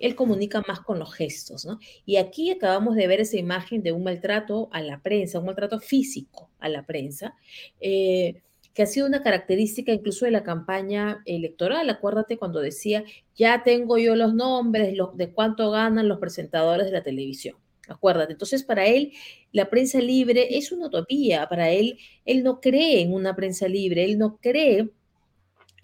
[0.00, 1.78] él comunica más con los gestos, ¿no?
[2.06, 5.78] Y aquí acabamos de ver esa imagen de un maltrato a la prensa, un maltrato
[5.78, 7.36] físico a la prensa,
[7.80, 8.42] eh,
[8.74, 11.90] que ha sido una característica incluso de la campaña electoral.
[11.90, 13.04] Acuérdate cuando decía,
[13.36, 17.56] ya tengo yo los nombres de cuánto ganan los presentadores de la televisión.
[17.88, 18.32] Acuérdate.
[18.32, 19.12] Entonces, para él,
[19.52, 21.48] la prensa libre es una utopía.
[21.48, 24.90] Para él, él no cree en una prensa libre, él no cree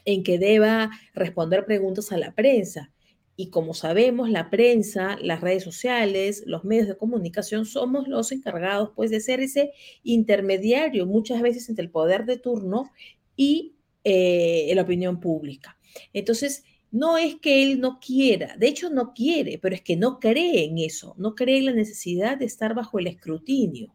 [0.05, 2.93] en que deba responder preguntas a la prensa.
[3.39, 8.93] Y como sabemos, la prensa, las redes sociales, los medios de comunicación somos los encargados
[8.97, 9.73] pues de ser ese
[10.03, 12.91] intermediario muchas veces entre el poder de turno
[13.37, 15.79] y eh, la opinión pública.
[16.15, 20.19] Entonces, no es que él no quiera, de hecho no quiere, pero es que no
[20.19, 23.95] cree en eso, no cree en la necesidad de estar bajo el escrutinio,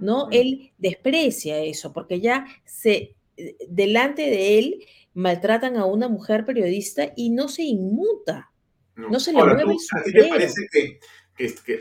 [0.00, 0.28] ¿no?
[0.32, 4.84] Él desprecia eso porque ya se, eh, delante de él
[5.14, 8.50] maltratan a una mujer periodista y no se inmuta
[8.96, 10.98] no, se le mueve ¿A ti te parece que,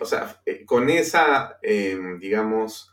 [0.01, 2.91] o sea, eh, con esa, em, digamos,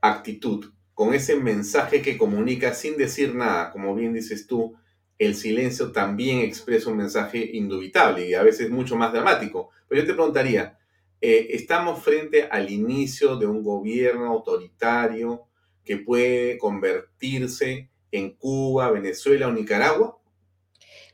[0.00, 4.76] actitud, con ese mensaje que comunica sin decir nada, como bien dices tú,
[5.18, 9.68] el silencio también expresa un mensaje indubitable y a veces mucho más dramático.
[9.86, 10.78] Pero yo te preguntaría,
[11.20, 15.46] eh, ¿estamos frente al inicio de un gobierno autoritario
[15.84, 20.18] que puede convertirse en Cuba, Venezuela o Nicaragua?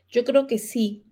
[0.09, 1.03] Yo creo que sí,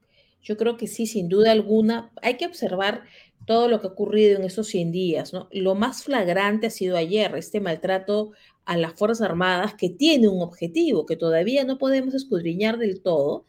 [0.46, 2.12] yo creo que sí, sin duda alguna.
[2.22, 3.04] Hay que observar
[3.46, 5.34] todo lo que ha ocurrido en esos 100 días.
[5.34, 5.50] ¿no?
[5.52, 8.32] Lo más flagrante ha sido ayer, este maltrato
[8.64, 13.46] a las Fuerzas Armadas que tiene un objetivo que todavía no podemos escudriñar del todo,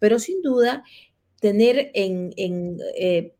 [0.00, 0.84] pero sin duda
[1.40, 2.32] tener en,
[2.96, 3.34] eh,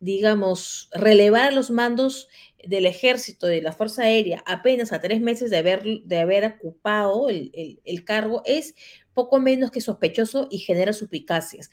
[0.00, 2.28] digamos, relevar a los mandos
[2.64, 7.28] del ejército, de la Fuerza Aérea, apenas a tres meses de haber, de haber ocupado
[7.30, 8.74] el, el cargo, es
[9.14, 11.70] poco menos que sospechoso y genera suplicacias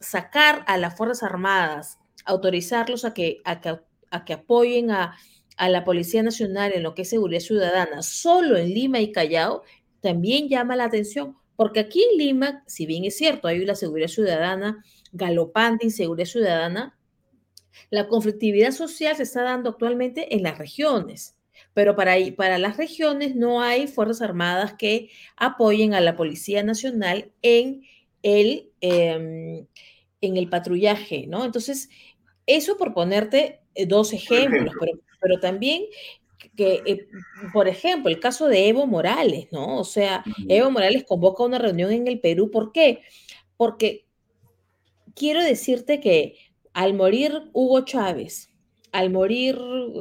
[0.00, 5.16] sacar a las Fuerzas Armadas, autorizarlos a que, a que, apoyen a,
[5.58, 9.62] la Policía Nacional en lo que es seguridad ciudadana, solo en Lima y Callao,
[10.00, 14.08] también llama la atención, porque aquí en Lima, si bien es cierto, hay la seguridad
[14.08, 16.98] ciudadana, galopante inseguridad ciudadana,
[17.90, 21.36] la conflictividad social se está dando actualmente en las regiones,
[21.72, 27.32] pero para, para las regiones no hay Fuerzas Armadas que apoyen a la Policía Nacional
[27.42, 27.82] en
[28.24, 29.66] el, em,
[30.20, 31.44] en el patrullaje, ¿no?
[31.44, 31.90] Entonces,
[32.46, 35.84] eso por ponerte eh, dos ejemplos, pero, pero también
[36.56, 37.06] que, eh,
[37.52, 39.78] por ejemplo, el caso de Evo Morales, ¿no?
[39.78, 42.50] O sea, Evo Morales convoca una reunión en el Perú.
[42.50, 43.00] ¿Por qué?
[43.56, 44.06] Porque
[45.14, 46.36] quiero decirte que
[46.72, 48.50] al morir Hugo Chávez,
[48.92, 49.58] al morir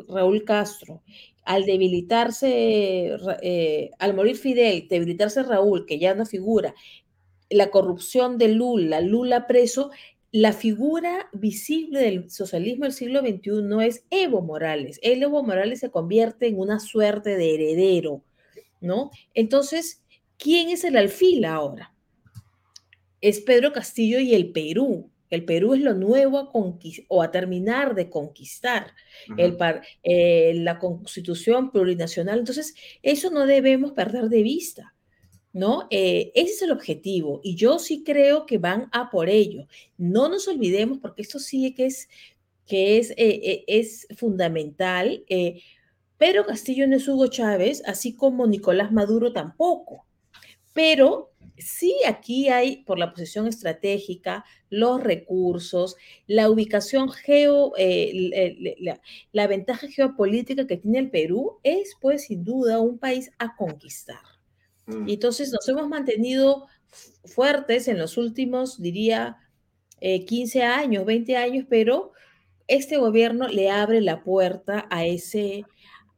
[0.08, 1.02] Raúl Castro,
[1.44, 6.74] al debilitarse, eh, al morir Fidel, debilitarse Raúl, que ya no figura,
[7.54, 9.92] la corrupción de Lula, Lula preso,
[10.32, 15.00] la figura visible del socialismo del siglo XXI es Evo Morales.
[15.04, 18.24] El Evo Morales se convierte en una suerte de heredero,
[18.82, 19.12] ¿no?
[19.36, 20.02] Entonces,
[20.38, 21.94] ¿quién es el alfil ahora?
[23.22, 25.12] Es Pedro Castillo y el Perú.
[25.30, 26.52] El Perú es lo nuevo a
[27.08, 28.92] o a terminar de conquistar,
[29.38, 29.58] el
[30.04, 32.40] eh, la constitución plurinacional.
[32.40, 32.74] Entonces,
[33.04, 34.94] eso no debemos perder de vista.
[35.54, 35.88] ¿No?
[35.92, 39.68] Eh, ese es el objetivo y yo sí creo que van a por ello.
[39.98, 42.10] No nos olvidemos, porque esto sí que es,
[42.66, 45.24] que es, eh, es fundamental.
[46.18, 50.06] Pedro Castillo no es Hugo Chávez, así como Nicolás Maduro tampoco.
[50.74, 55.96] Pero sí aquí hay, por la posición estratégica, los recursos,
[56.28, 58.96] la ubicación geo, eh,
[59.32, 64.22] la, ventaja geopolítica que tiene el Perú es, pues, sin duda, un país a conquistar.
[64.86, 65.08] Mm.
[65.08, 66.68] Y entonces nos hemos mantenido
[67.26, 69.38] fuertes en los últimos, diría,
[70.00, 72.12] 15 eh, años, 20 años, pero
[72.68, 75.66] este gobierno le abre la puerta a ese,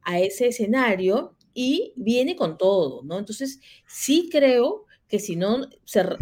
[0.02, 3.18] a ese escenario y viene con todo, ¿no?
[3.18, 5.68] Entonces, sí creo que si no,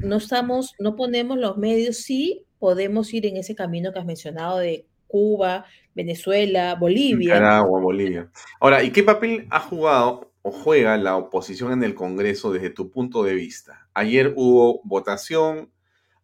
[0.03, 4.59] no estamos, no ponemos los medios, sí podemos ir en ese camino que has mencionado
[4.59, 5.65] de Cuba,
[5.95, 7.35] Venezuela, Bolivia.
[7.35, 8.31] Nicaragua, Bolivia.
[8.61, 12.91] Ahora, ¿y qué papel ha jugado o juega la oposición en el Congreso desde tu
[12.91, 13.89] punto de vista?
[13.95, 15.73] Ayer hubo votación,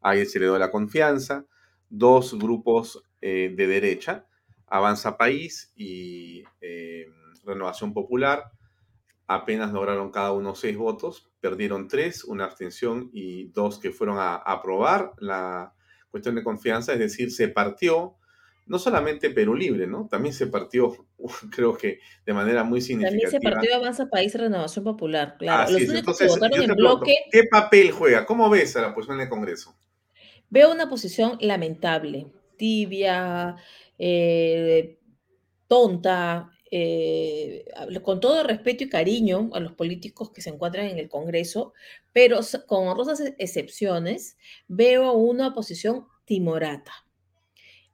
[0.02, 1.46] ayer se le dio la confianza,
[1.88, 4.26] dos grupos eh, de derecha,
[4.66, 7.06] Avanza País y eh,
[7.44, 8.52] Renovación Popular,
[9.26, 14.34] apenas lograron cada uno seis votos, perdieron tres, una abstención y dos que fueron a,
[14.36, 15.72] aprobar la
[16.10, 18.16] cuestión de confianza, es decir, se partió
[18.70, 20.06] no solamente Perú Libre, ¿no?
[20.08, 20.94] También se partió,
[21.50, 23.28] creo que de manera muy significativa.
[23.28, 25.72] También se partió Avanza País Renovación Popular, claro.
[25.72, 27.16] Los únicos que votaron en bloque.
[27.32, 28.24] ¿Qué papel juega?
[28.24, 29.74] ¿Cómo ves a la posición en el Congreso?
[30.50, 33.56] Veo una posición lamentable, tibia,
[33.98, 34.98] eh,
[35.66, 37.64] tonta, eh,
[38.04, 41.72] con todo respeto y cariño a los políticos que se encuentran en el Congreso,
[42.12, 42.38] pero
[42.68, 44.36] con honrosas excepciones,
[44.68, 46.92] veo una oposición timorata,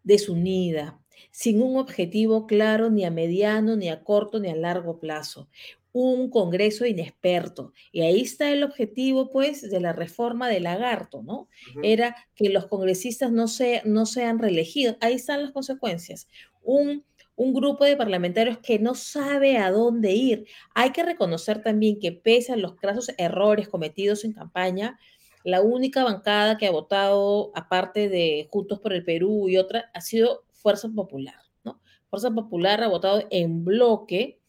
[0.06, 0.98] desunida,
[1.32, 5.48] sin un objetivo claro ni a mediano, ni a corto, ni a largo plazo.
[5.92, 7.72] Un Congreso inexperto.
[7.90, 11.48] Y ahí está el objetivo, pues, de la reforma de Lagarto, ¿no?
[11.82, 14.96] Era que los congresistas no, se, no sean reelegidos.
[15.00, 16.28] Ahí están las consecuencias.
[16.62, 17.04] Un
[17.36, 20.46] un grupo de parlamentarios que no sabe a dónde ir.
[20.74, 24.98] Hay que reconocer también que pese a los grasos errores cometidos en campaña,
[25.46, 30.00] la única bancada que ha votado, aparte de Juntos por el Perú y otra, ha
[30.00, 31.36] sido Fuerza Popular.
[31.62, 31.80] ¿no?
[32.10, 34.40] Fuerza Popular ha votado en bloque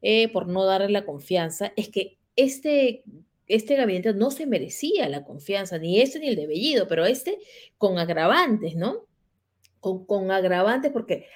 [0.00, 1.74] eh, por no darle la confianza.
[1.76, 3.04] Es que este,
[3.46, 7.38] este gabinete no se merecía la confianza, ni este ni el de Bellido, pero este
[7.76, 9.04] con agravantes, ¿no?
[9.80, 11.26] Con, con agravantes porque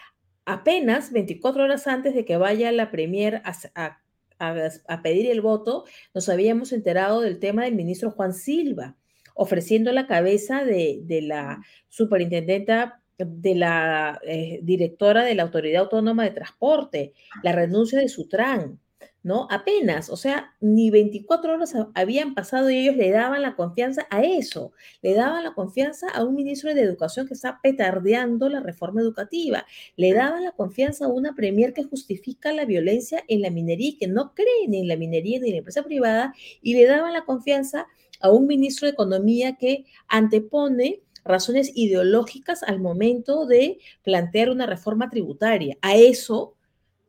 [0.47, 5.85] apenas 24 horas antes de que vaya la Premier a, pedir el voto,
[6.15, 8.97] nos habíamos enterado del tema del ministro Juan Silva,
[9.41, 16.33] ofreciendo la cabeza de, la superintendenta, de la eh, directora de la Autoridad Autónoma de
[16.33, 18.79] Transporte, la renuncia de Sutran.
[19.23, 19.47] ¿no?
[19.51, 24.23] Apenas, o sea, ni 24 horas habían pasado y ellos le daban la confianza a
[24.23, 29.01] eso, le daban la confianza a un ministro de Educación que está petardeando la reforma
[29.01, 33.89] educativa, le daban la confianza a una premier que justifica la violencia en la minería
[33.89, 36.87] y que no cree ni en la minería ni en la empresa privada, y le
[36.87, 37.87] daban la confianza a
[38.29, 45.79] un ministro de Economía que antepone razones ideológicas al momento de plantear una reforma tributaria.
[45.81, 46.57] A eso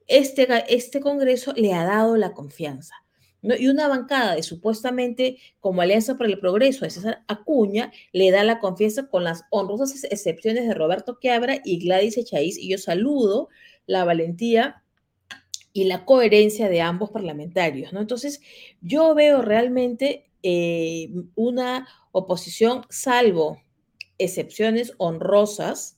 [0.07, 2.95] este, este Congreso le ha dado la confianza.
[3.41, 3.55] ¿no?
[3.55, 8.43] Y una bancada de supuestamente como Alianza para el Progreso de César Acuña le da
[8.43, 12.57] la confianza con las honrosas excepciones de Roberto Quiabra y Gladys Echaíz.
[12.57, 13.49] Y yo saludo
[13.87, 14.83] la valentía
[15.73, 17.93] y la coherencia de ambos parlamentarios.
[17.93, 18.01] ¿no?
[18.01, 18.41] Entonces,
[18.81, 23.61] yo veo realmente eh, una oposición, salvo
[24.17, 25.97] excepciones honrosas,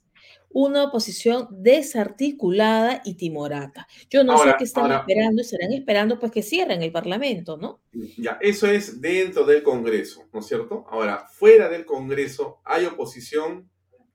[0.49, 3.87] una oposición desarticulada y timorata.
[4.09, 7.81] Yo no sé qué están esperando, estarán esperando pues que cierren el Parlamento, ¿no?
[8.17, 10.85] Ya, eso es dentro del Congreso, ¿no es cierto?
[10.89, 13.69] Ahora, fuera del Congreso, ¿hay oposición?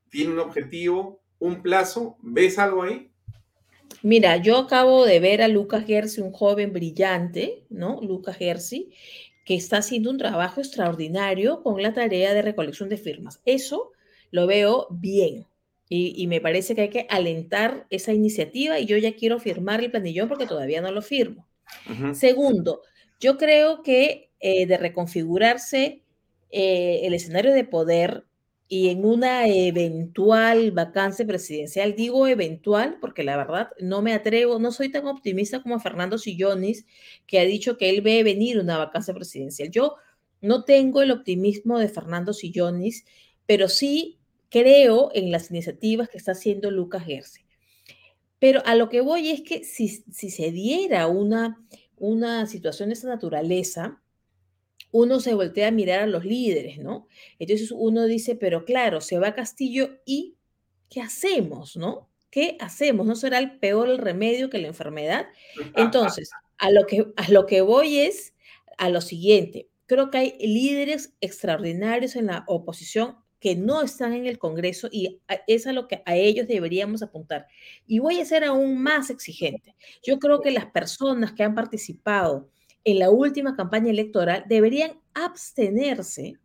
[0.08, 1.20] ¿Tiene un objetivo?
[1.40, 2.16] ¿Un plazo?
[2.22, 3.10] ¿Ves algo ahí?
[4.02, 8.00] Mira, yo acabo de ver a Lucas Gersi, un joven brillante, ¿no?
[8.00, 8.92] Lucas Gersi,
[9.48, 13.40] que está haciendo un trabajo extraordinario con la tarea de recolección de firmas.
[13.46, 13.92] Eso
[14.30, 15.46] lo veo bien,
[15.88, 19.90] y, me parece que hay que alentar esa iniciativa y yo ya quiero firmar el
[19.90, 21.48] planillón porque todavía no lo firmo.
[22.12, 22.82] Segundo,
[23.20, 26.02] yo creo que eh, de reconfigurarse
[26.50, 28.24] eh, el escenario de poder
[28.68, 34.72] y en una eventual vacancia presidencial, digo eventual porque la verdad no me atrevo, no
[34.72, 36.84] soy tan optimista como Fernando Sillonis,
[37.26, 39.70] que ha dicho que él ve venir una vacancia presidencial.
[39.70, 39.96] Yo
[40.42, 43.06] no tengo el optimismo de Fernando Sillonis,
[43.46, 44.18] pero sí
[44.50, 47.46] creo en las iniciativas que está haciendo Lucas Gerse.
[48.38, 51.58] Pero a lo que voy es que si, si se diera una,
[51.96, 54.02] una situación de esa naturaleza,
[54.90, 57.06] uno se voltea a mirar a los líderes, ¿no?
[57.38, 60.36] Entonces uno dice, pero claro, se va a Castillo y
[60.88, 62.08] ¿qué hacemos, no?
[62.30, 63.06] ¿Qué hacemos?
[63.06, 65.26] ¿No será el peor el remedio que la enfermedad?
[65.76, 68.34] Entonces, a lo que, a lo que voy es
[68.76, 69.68] a lo siguiente.
[69.86, 75.20] Creo que hay líderes extraordinarios en la oposición que no están en el Congreso y
[75.46, 77.46] es a lo que a ellos deberíamos apuntar.
[77.86, 79.76] Y voy a ser aún más exigente.
[80.02, 82.50] Yo creo que las personas que han participado
[82.90, 86.38] en la última campaña electoral deberían abstenerse,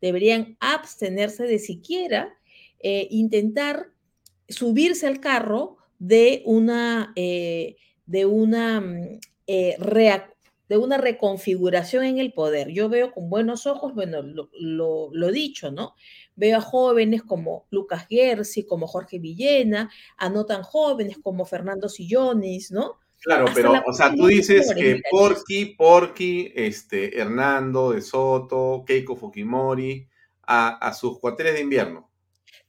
[0.00, 2.38] deberían abstenerse de siquiera
[2.80, 3.90] eh, intentar
[4.48, 7.76] subirse al carro de una, eh,
[8.06, 9.76] de una mm, eh,
[10.68, 12.68] de una reconfiguración en el poder.
[12.68, 15.94] Yo veo con buenos ojos, bueno, lo, dicho, ¿no?
[16.36, 21.88] Veo a jóvenes como Lucas Gersi, como Jorge Villena, a no tan jóvenes como Fernando
[21.88, 22.98] Sillones, ¿no?
[23.22, 30.08] Claro, pero, o sea, tú dices que Porky, Porky, este, Hernando de Soto, Keiko Fujimori,
[30.42, 32.08] a, a sus cuateres de invierno.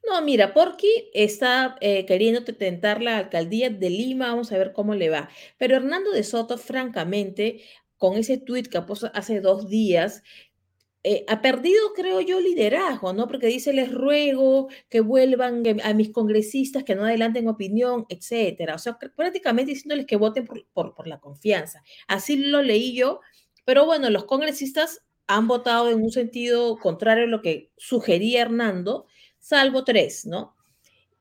[0.04, 4.96] No, mira, Porky está eh, queriendo tentar la alcaldía de Lima, vamos a ver cómo
[4.96, 5.30] le va.
[5.58, 7.62] Pero Hernando de Soto, francamente,
[7.98, 10.24] con ese tuit que puso hace dos días,
[11.04, 13.28] eh, ha perdido, creo yo, liderazgo, ¿no?
[13.28, 18.76] Porque dice, les ruego que vuelvan a mis congresistas, que no adelanten opinión, etcétera.
[18.76, 21.84] O sea, prácticamente diciéndoles que voten por, por la confianza.
[22.08, 23.22] Así lo leí yo,
[23.66, 29.06] pero bueno, los congresistas han votado en un sentido contrario a lo que sugería Hernando,
[29.40, 30.56] salvo tres, ¿no?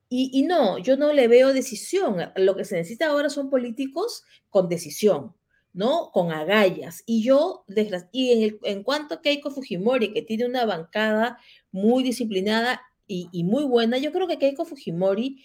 [0.08, 2.32] Y, y, no, yo no le veo decisión.
[2.36, 5.34] Lo que se necesita ahora son políticos con decisión,
[5.78, 6.10] ¿no?
[6.10, 7.04] Con agallas.
[7.06, 7.64] Y yo,
[8.10, 11.38] y en, en cuanto a Keiko Fujimori, que tiene una bancada
[11.70, 15.44] muy disciplinada y, y muy buena, yo creo que Keiko Fujimori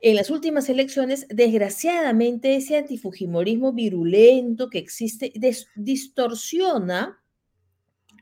[0.00, 5.32] en las últimas elecciones, desgraciadamente, ese antifujimorismo virulento que existe
[5.76, 7.22] distorsiona,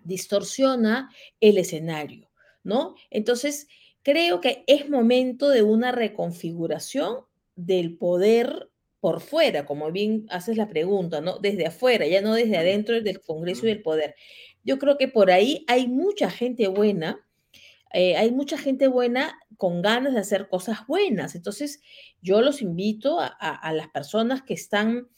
[0.05, 1.09] distorsiona
[1.40, 2.28] el escenario,
[2.64, 2.97] ¿no?
[3.09, 3.66] Entonces,
[4.02, 7.20] creo que es momento de una reconfiguración
[7.56, 8.68] del poder
[9.01, 11.39] por fuera, como bien haces la pregunta, ¿no?
[11.39, 14.15] Desde afuera, ya no desde adentro del Congreso y del poder.
[14.65, 17.25] Yo creo que por ahí hay mucha gente buena,
[17.93, 21.35] eh, hay mucha gente buena con ganas de hacer cosas buenas.
[21.35, 21.81] Entonces,
[22.20, 25.09] yo los invito a, las personas que están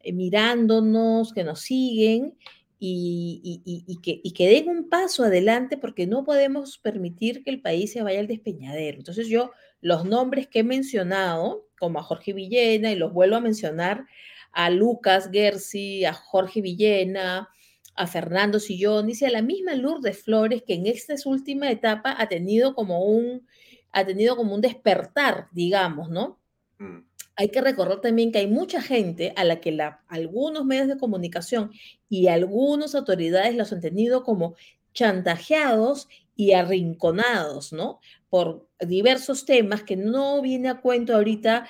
[0.00, 2.36] eh, mirándonos, que nos siguen
[2.78, 3.62] y,
[4.02, 8.02] que, y, que, den un paso adelante porque no podemos permitir que el país se
[8.02, 8.98] vaya al despeñadero.
[8.98, 9.52] Entonces, yo
[9.84, 14.06] los nombres que he mencionado, como a Jorge Villena, y los vuelvo a mencionar,
[14.50, 17.50] a Lucas Gersi, a Jorge Villena,
[17.94, 22.30] a Fernando Sillón, dice a la misma Lourdes Flores que en esta última etapa ha
[22.30, 23.46] tenido como un,
[23.92, 26.40] ha tenido como un despertar, digamos, ¿no?
[26.78, 27.00] Mm.
[27.36, 30.96] Hay que recordar también que hay mucha gente a la que la, algunos medios de
[30.96, 31.72] comunicación
[32.08, 34.54] y algunas autoridades los han tenido como
[34.94, 38.00] chantajeados y arrinconados, ¿no?
[38.30, 41.66] Por diversos temas que no viene a cuento ahorita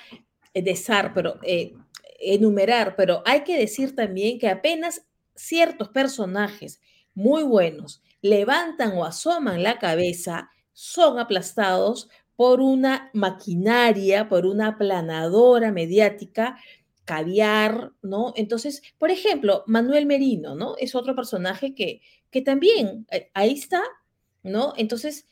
[0.53, 1.73] eh, de SAR, pero eh,
[2.19, 5.05] enumerar, pero hay que decir también que apenas
[5.35, 6.81] ciertos personajes
[7.13, 15.71] muy buenos levantan o asoman la cabeza, son aplastados por una maquinaria, por una aplanadora
[15.71, 16.57] mediática,
[17.05, 18.33] caviar, ¿no?
[18.35, 20.75] Entonces, por ejemplo, Manuel Merino, ¿no?
[20.77, 22.01] Es otro personaje que,
[22.31, 23.83] que también eh, ahí está,
[24.43, 24.73] ¿no?
[24.75, 25.27] Entonces,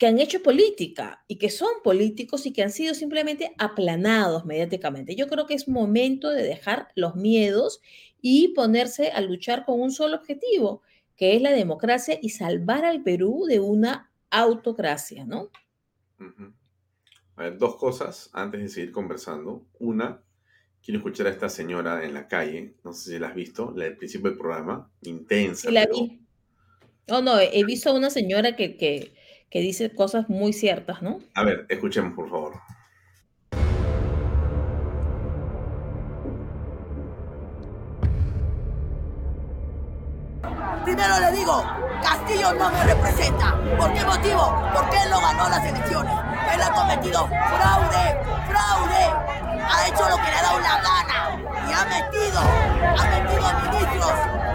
[0.00, 5.14] que han hecho política y que son políticos y que han sido simplemente aplanados mediáticamente.
[5.14, 7.82] Yo creo que es momento de dejar los miedos
[8.22, 10.80] y ponerse a luchar con un solo objetivo,
[11.16, 15.50] que es la democracia y salvar al Perú de una autocracia, ¿no?
[17.36, 19.66] A ver, dos cosas antes de seguir conversando.
[19.78, 20.22] Una,
[20.82, 23.84] quiero escuchar a esta señora en la calle, no sé si la has visto, la
[23.84, 25.68] del principio del programa, intensa.
[25.68, 26.22] Sí, la vi.
[27.10, 29.19] Oh, no, he visto a una señora que, que,
[29.50, 31.18] que dice cosas muy ciertas, ¿no?
[31.34, 32.52] A ver, escuchemos, por favor.
[40.84, 41.64] Primero le digo,
[42.02, 43.56] Castillo no me representa.
[43.76, 44.70] ¿Por qué motivo?
[44.72, 46.14] Porque él no ganó las elecciones.
[46.54, 48.18] Él ha cometido fraude,
[48.48, 49.04] fraude.
[49.68, 51.18] Ha hecho lo que le ha dado la gana.
[51.68, 54.14] Y ha metido, ha metido ministros,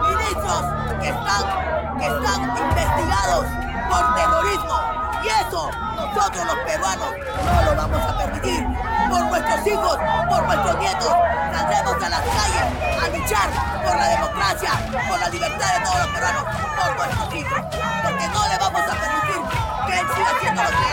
[0.09, 0.61] ministros
[1.01, 3.64] que están, que están investigados
[3.95, 4.75] por terrorismo.
[5.23, 7.09] Y eso nosotros los peruanos
[7.45, 8.65] no lo vamos a permitir.
[9.09, 9.97] Por nuestros hijos,
[10.29, 11.13] por nuestros nietos,
[11.53, 12.65] saldremos a las calles
[13.01, 13.49] a luchar
[13.85, 14.71] por la democracia,
[15.07, 16.43] por la libertad de todos los peruanos,
[16.75, 17.59] por nuestros hijos.
[18.03, 19.41] Porque no le vamos a permitir
[19.87, 20.85] que él siga haciendo lo que.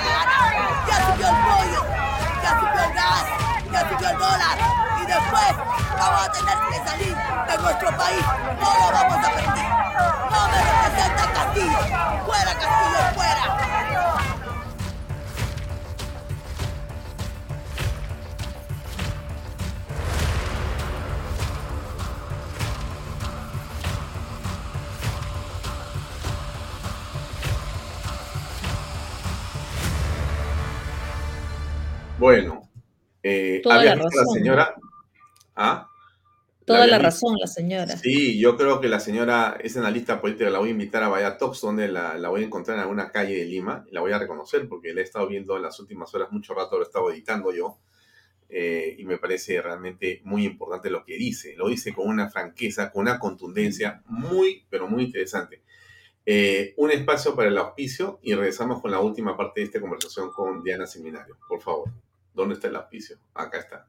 [0.89, 1.83] Ya subió el pollo,
[2.43, 3.25] ya subió el gas,
[3.73, 4.59] ya subió el dólar.
[5.03, 5.53] Y después
[5.99, 8.25] vamos a tener que salir de nuestro país.
[8.61, 9.82] No lo vamos a permitir.
[10.31, 11.79] No me representa Castillo.
[12.27, 13.45] Fuera Castillo, fuera.
[32.19, 32.69] Bueno,
[33.23, 34.75] eh, Toda ¿había la a la razón, señora?
[35.57, 35.89] ¿Ah?
[36.65, 37.97] Toda la razón, la señora.
[37.97, 41.37] Sí, yo creo que la señora es analista política, la voy a invitar a Vaya
[41.37, 44.13] Talks, donde la, la voy a encontrar en alguna calle de Lima, y la voy
[44.13, 46.87] a reconocer porque la he estado viendo en las últimas horas, mucho rato lo he
[46.87, 47.79] estado editando yo,
[48.55, 51.57] eh, y me parece realmente muy importante lo que dice.
[51.57, 55.63] Lo dice con una franqueza, con una contundencia muy, pero muy interesante.
[56.27, 60.31] Eh, un espacio para el auspicio y regresamos con la última parte de esta conversación
[60.31, 61.39] con Diana Seminario.
[61.49, 61.91] Por favor,
[62.35, 63.17] ¿dónde está el auspicio?
[63.33, 63.89] Acá está.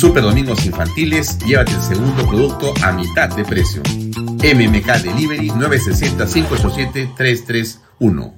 [0.00, 3.82] Super Domingos Infantiles, llévate el segundo producto a mitad de precio.
[3.84, 8.36] MMK Delivery 960-587-331.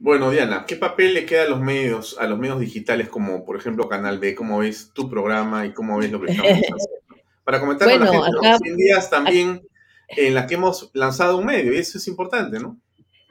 [0.00, 3.56] Bueno, Diana, ¿qué papel le queda a los medios, a los medios digitales como por
[3.56, 4.34] ejemplo Canal B?
[4.34, 6.76] ¿Cómo ves tu programa y cómo ves lo que estamos haciendo?
[7.44, 8.48] Para comentar con la Bueno, gente, ¿no?
[8.48, 9.62] acá- 100 días también
[10.08, 12.78] en la que hemos lanzado un medio y eso es importante, ¿no?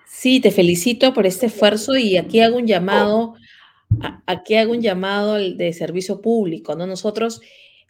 [0.09, 3.35] Sí, te felicito por este esfuerzo y aquí hago un llamado,
[4.25, 6.85] aquí hago un llamado al- de servicio público, ¿no?
[6.87, 7.41] Nosotros,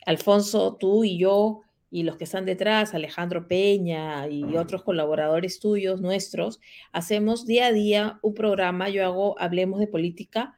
[0.06, 6.02] Alfonso, tú y yo y los que están detrás, Alejandro Peña y otros colaboradores tuyos,
[6.02, 6.60] nuestros,
[6.92, 10.56] hacemos día a día un programa, yo hago Hablemos de Política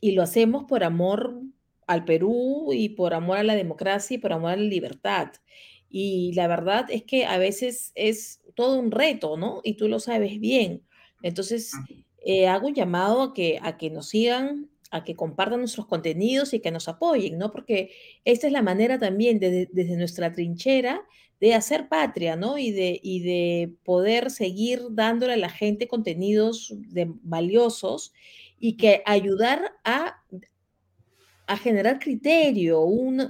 [0.00, 1.40] y lo hacemos por amor
[1.86, 5.28] al Perú y por amor a la democracia y por amor a la libertad.
[5.88, 9.60] Y la verdad es que a veces es todo un reto, ¿no?
[9.64, 10.82] Y tú lo sabes bien.
[11.22, 11.72] Entonces,
[12.24, 16.54] eh, hago un llamado a que, a que nos sigan, a que compartan nuestros contenidos
[16.54, 17.50] y que nos apoyen, ¿no?
[17.50, 17.90] Porque
[18.24, 21.02] esta es la manera también de- desde nuestra trinchera
[21.40, 22.56] de hacer patria, ¿no?
[22.58, 28.12] Y de, y de poder seguir dándole a la gente contenidos de- valiosos
[28.58, 30.22] y que ayudar a
[31.46, 33.20] a generar criterio, un,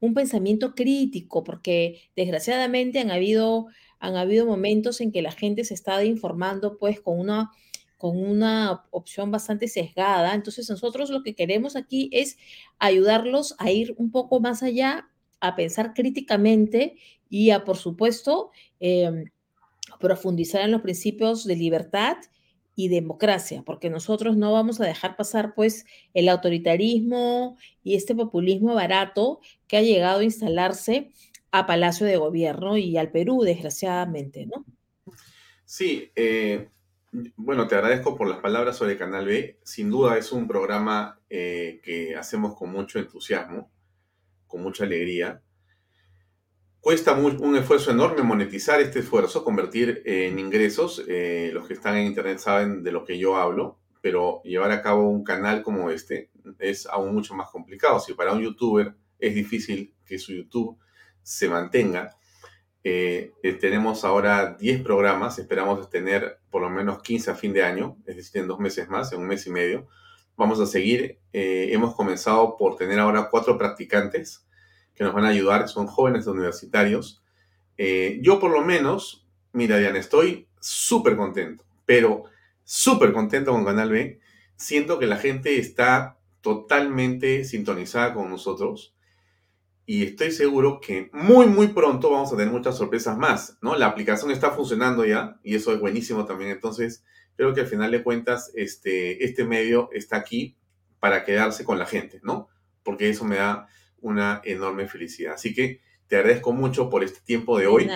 [0.00, 3.68] un pensamiento crítico, porque desgraciadamente han habido,
[4.00, 7.50] han habido momentos en que la gente se está informando pues con una,
[8.02, 10.34] con una opción bastante sesgada.
[10.34, 12.36] Entonces nosotros lo que queremos aquí es
[12.80, 15.08] ayudarlos a ir un poco más allá,
[15.38, 16.96] a pensar críticamente
[17.30, 18.50] y a, por supuesto,
[18.80, 19.26] em,
[20.00, 22.16] profundizar en los principios de libertad
[22.74, 28.74] y democracia, porque nosotros no vamos a dejar pasar pues el autoritarismo y este populismo
[28.74, 29.38] barato
[29.68, 31.12] que ha llegado a instalarse
[31.52, 34.64] a Palacio de Gobierno y al Perú, desgraciadamente, ¿no?
[35.64, 36.68] Sí, eh,
[37.36, 39.58] bueno, te agradezco por las palabras sobre Canal B.
[39.62, 43.70] Sin duda es un programa eh, que hacemos con mucho entusiasmo,
[44.46, 45.42] con mucha alegría.
[46.80, 51.04] Cuesta un esfuerzo enorme monetizar este esfuerzo, convertir en ingresos.
[51.06, 54.82] Eh, los que están en Internet saben de lo que yo hablo, pero llevar a
[54.82, 58.00] cabo un canal como este es aún mucho más complicado.
[58.00, 60.78] Si para un youtuber es difícil que su YouTube
[61.22, 62.16] se mantenga,
[62.84, 67.62] eh, eh, tenemos ahora 10 programas, esperamos tener por lo menos 15 a fin de
[67.62, 69.86] año, es decir, en dos meses más, en un mes y medio.
[70.36, 71.18] Vamos a seguir.
[71.32, 74.46] eh, hemos comenzado por tener ahora cuatro practicantes
[74.94, 77.22] que nos van a ayudar, son jóvenes universitarios.
[77.78, 82.24] Eh, yo por lo menos, mira Diana, estoy súper contento, pero
[82.64, 84.20] súper contento con Canal B.
[84.56, 88.94] Siento que la gente está totalmente sintonizada con nosotros
[89.84, 93.76] y estoy seguro que muy, muy pronto vamos a tener muchas sorpresas más, ¿no?
[93.76, 96.50] La aplicación está funcionando ya y eso es buenísimo también.
[96.50, 97.04] Entonces,
[97.36, 100.56] creo que al final de cuentas, este, este medio está aquí
[101.00, 102.48] para quedarse con la gente, ¿no?
[102.84, 103.66] Porque eso me da
[104.00, 105.34] una enorme felicidad.
[105.34, 107.90] Así que te agradezco mucho por este tiempo de hoy.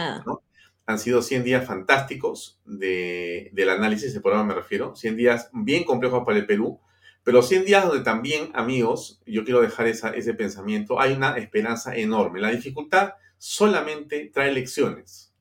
[0.87, 4.95] Han sido 100 días fantásticos de, del análisis del programa, me refiero.
[4.97, 6.81] 100 días bien complejos para el Perú,
[7.27, 11.97] pero 100 días donde también, amigos, yo quiero dejar esa, ese pensamiento, hay una esperanza
[11.97, 12.40] enorme.
[12.40, 15.35] La dificultad solamente trae lecciones.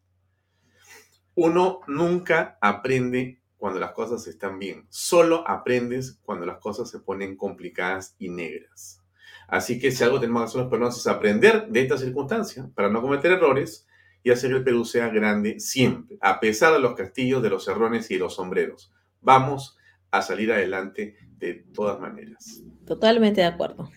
[1.36, 4.88] Uno nunca aprende cuando las cosas están bien.
[4.90, 9.04] Solo aprendes cuando las cosas se ponen complicadas y negras.
[9.48, 12.90] Así que si algo tenemos que hacer los peruanos es aprender de esta circunstancia para
[12.90, 13.86] no cometer errores
[14.24, 17.68] y hacer que el Perú sea grande siempre, a pesar de los castillos, de los
[17.68, 18.92] errores y de los sombreros.
[19.22, 19.78] Vamos
[20.10, 22.64] a salir adelante de todas maneras.
[22.86, 23.90] Totalmente de acuerdo.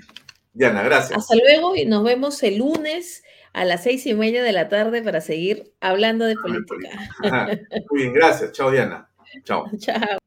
[0.52, 1.18] Diana, gracias.
[1.18, 5.02] Hasta luego y nos vemos el lunes a las seis y media de la tarde
[5.02, 6.88] para seguir hablando de política.
[7.90, 8.52] Muy bien, gracias.
[8.52, 9.10] Chao, Diana.
[9.44, 9.66] Chao.
[9.78, 10.18] Chao.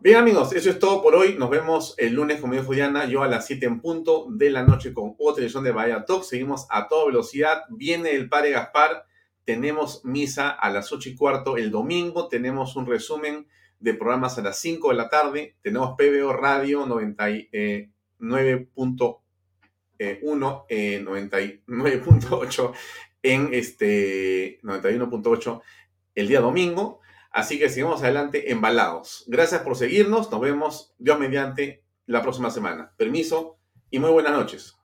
[0.00, 1.34] Bien, amigos, eso es todo por hoy.
[1.38, 4.62] Nos vemos el lunes, como dijo Diana, yo a las 7 en punto de la
[4.62, 6.22] noche con otra edición de Bahía Talk.
[6.22, 7.62] Seguimos a toda velocidad.
[7.68, 9.06] Viene el padre Gaspar.
[9.44, 12.28] Tenemos misa a las 8 y cuarto el domingo.
[12.28, 13.48] Tenemos un resumen
[13.80, 15.56] de programas a las 5 de la tarde.
[15.62, 19.20] Tenemos PBO Radio 99.1,
[19.98, 20.20] eh,
[21.04, 22.74] 99.8 eh,
[23.22, 25.60] en este 91.8
[26.14, 27.00] el día domingo.
[27.30, 29.24] Así que sigamos adelante embalados.
[29.28, 30.30] Gracias por seguirnos.
[30.30, 32.94] Nos vemos, Dios mediante, la próxima semana.
[32.96, 33.58] Permiso
[33.90, 34.74] y muy buenas noches.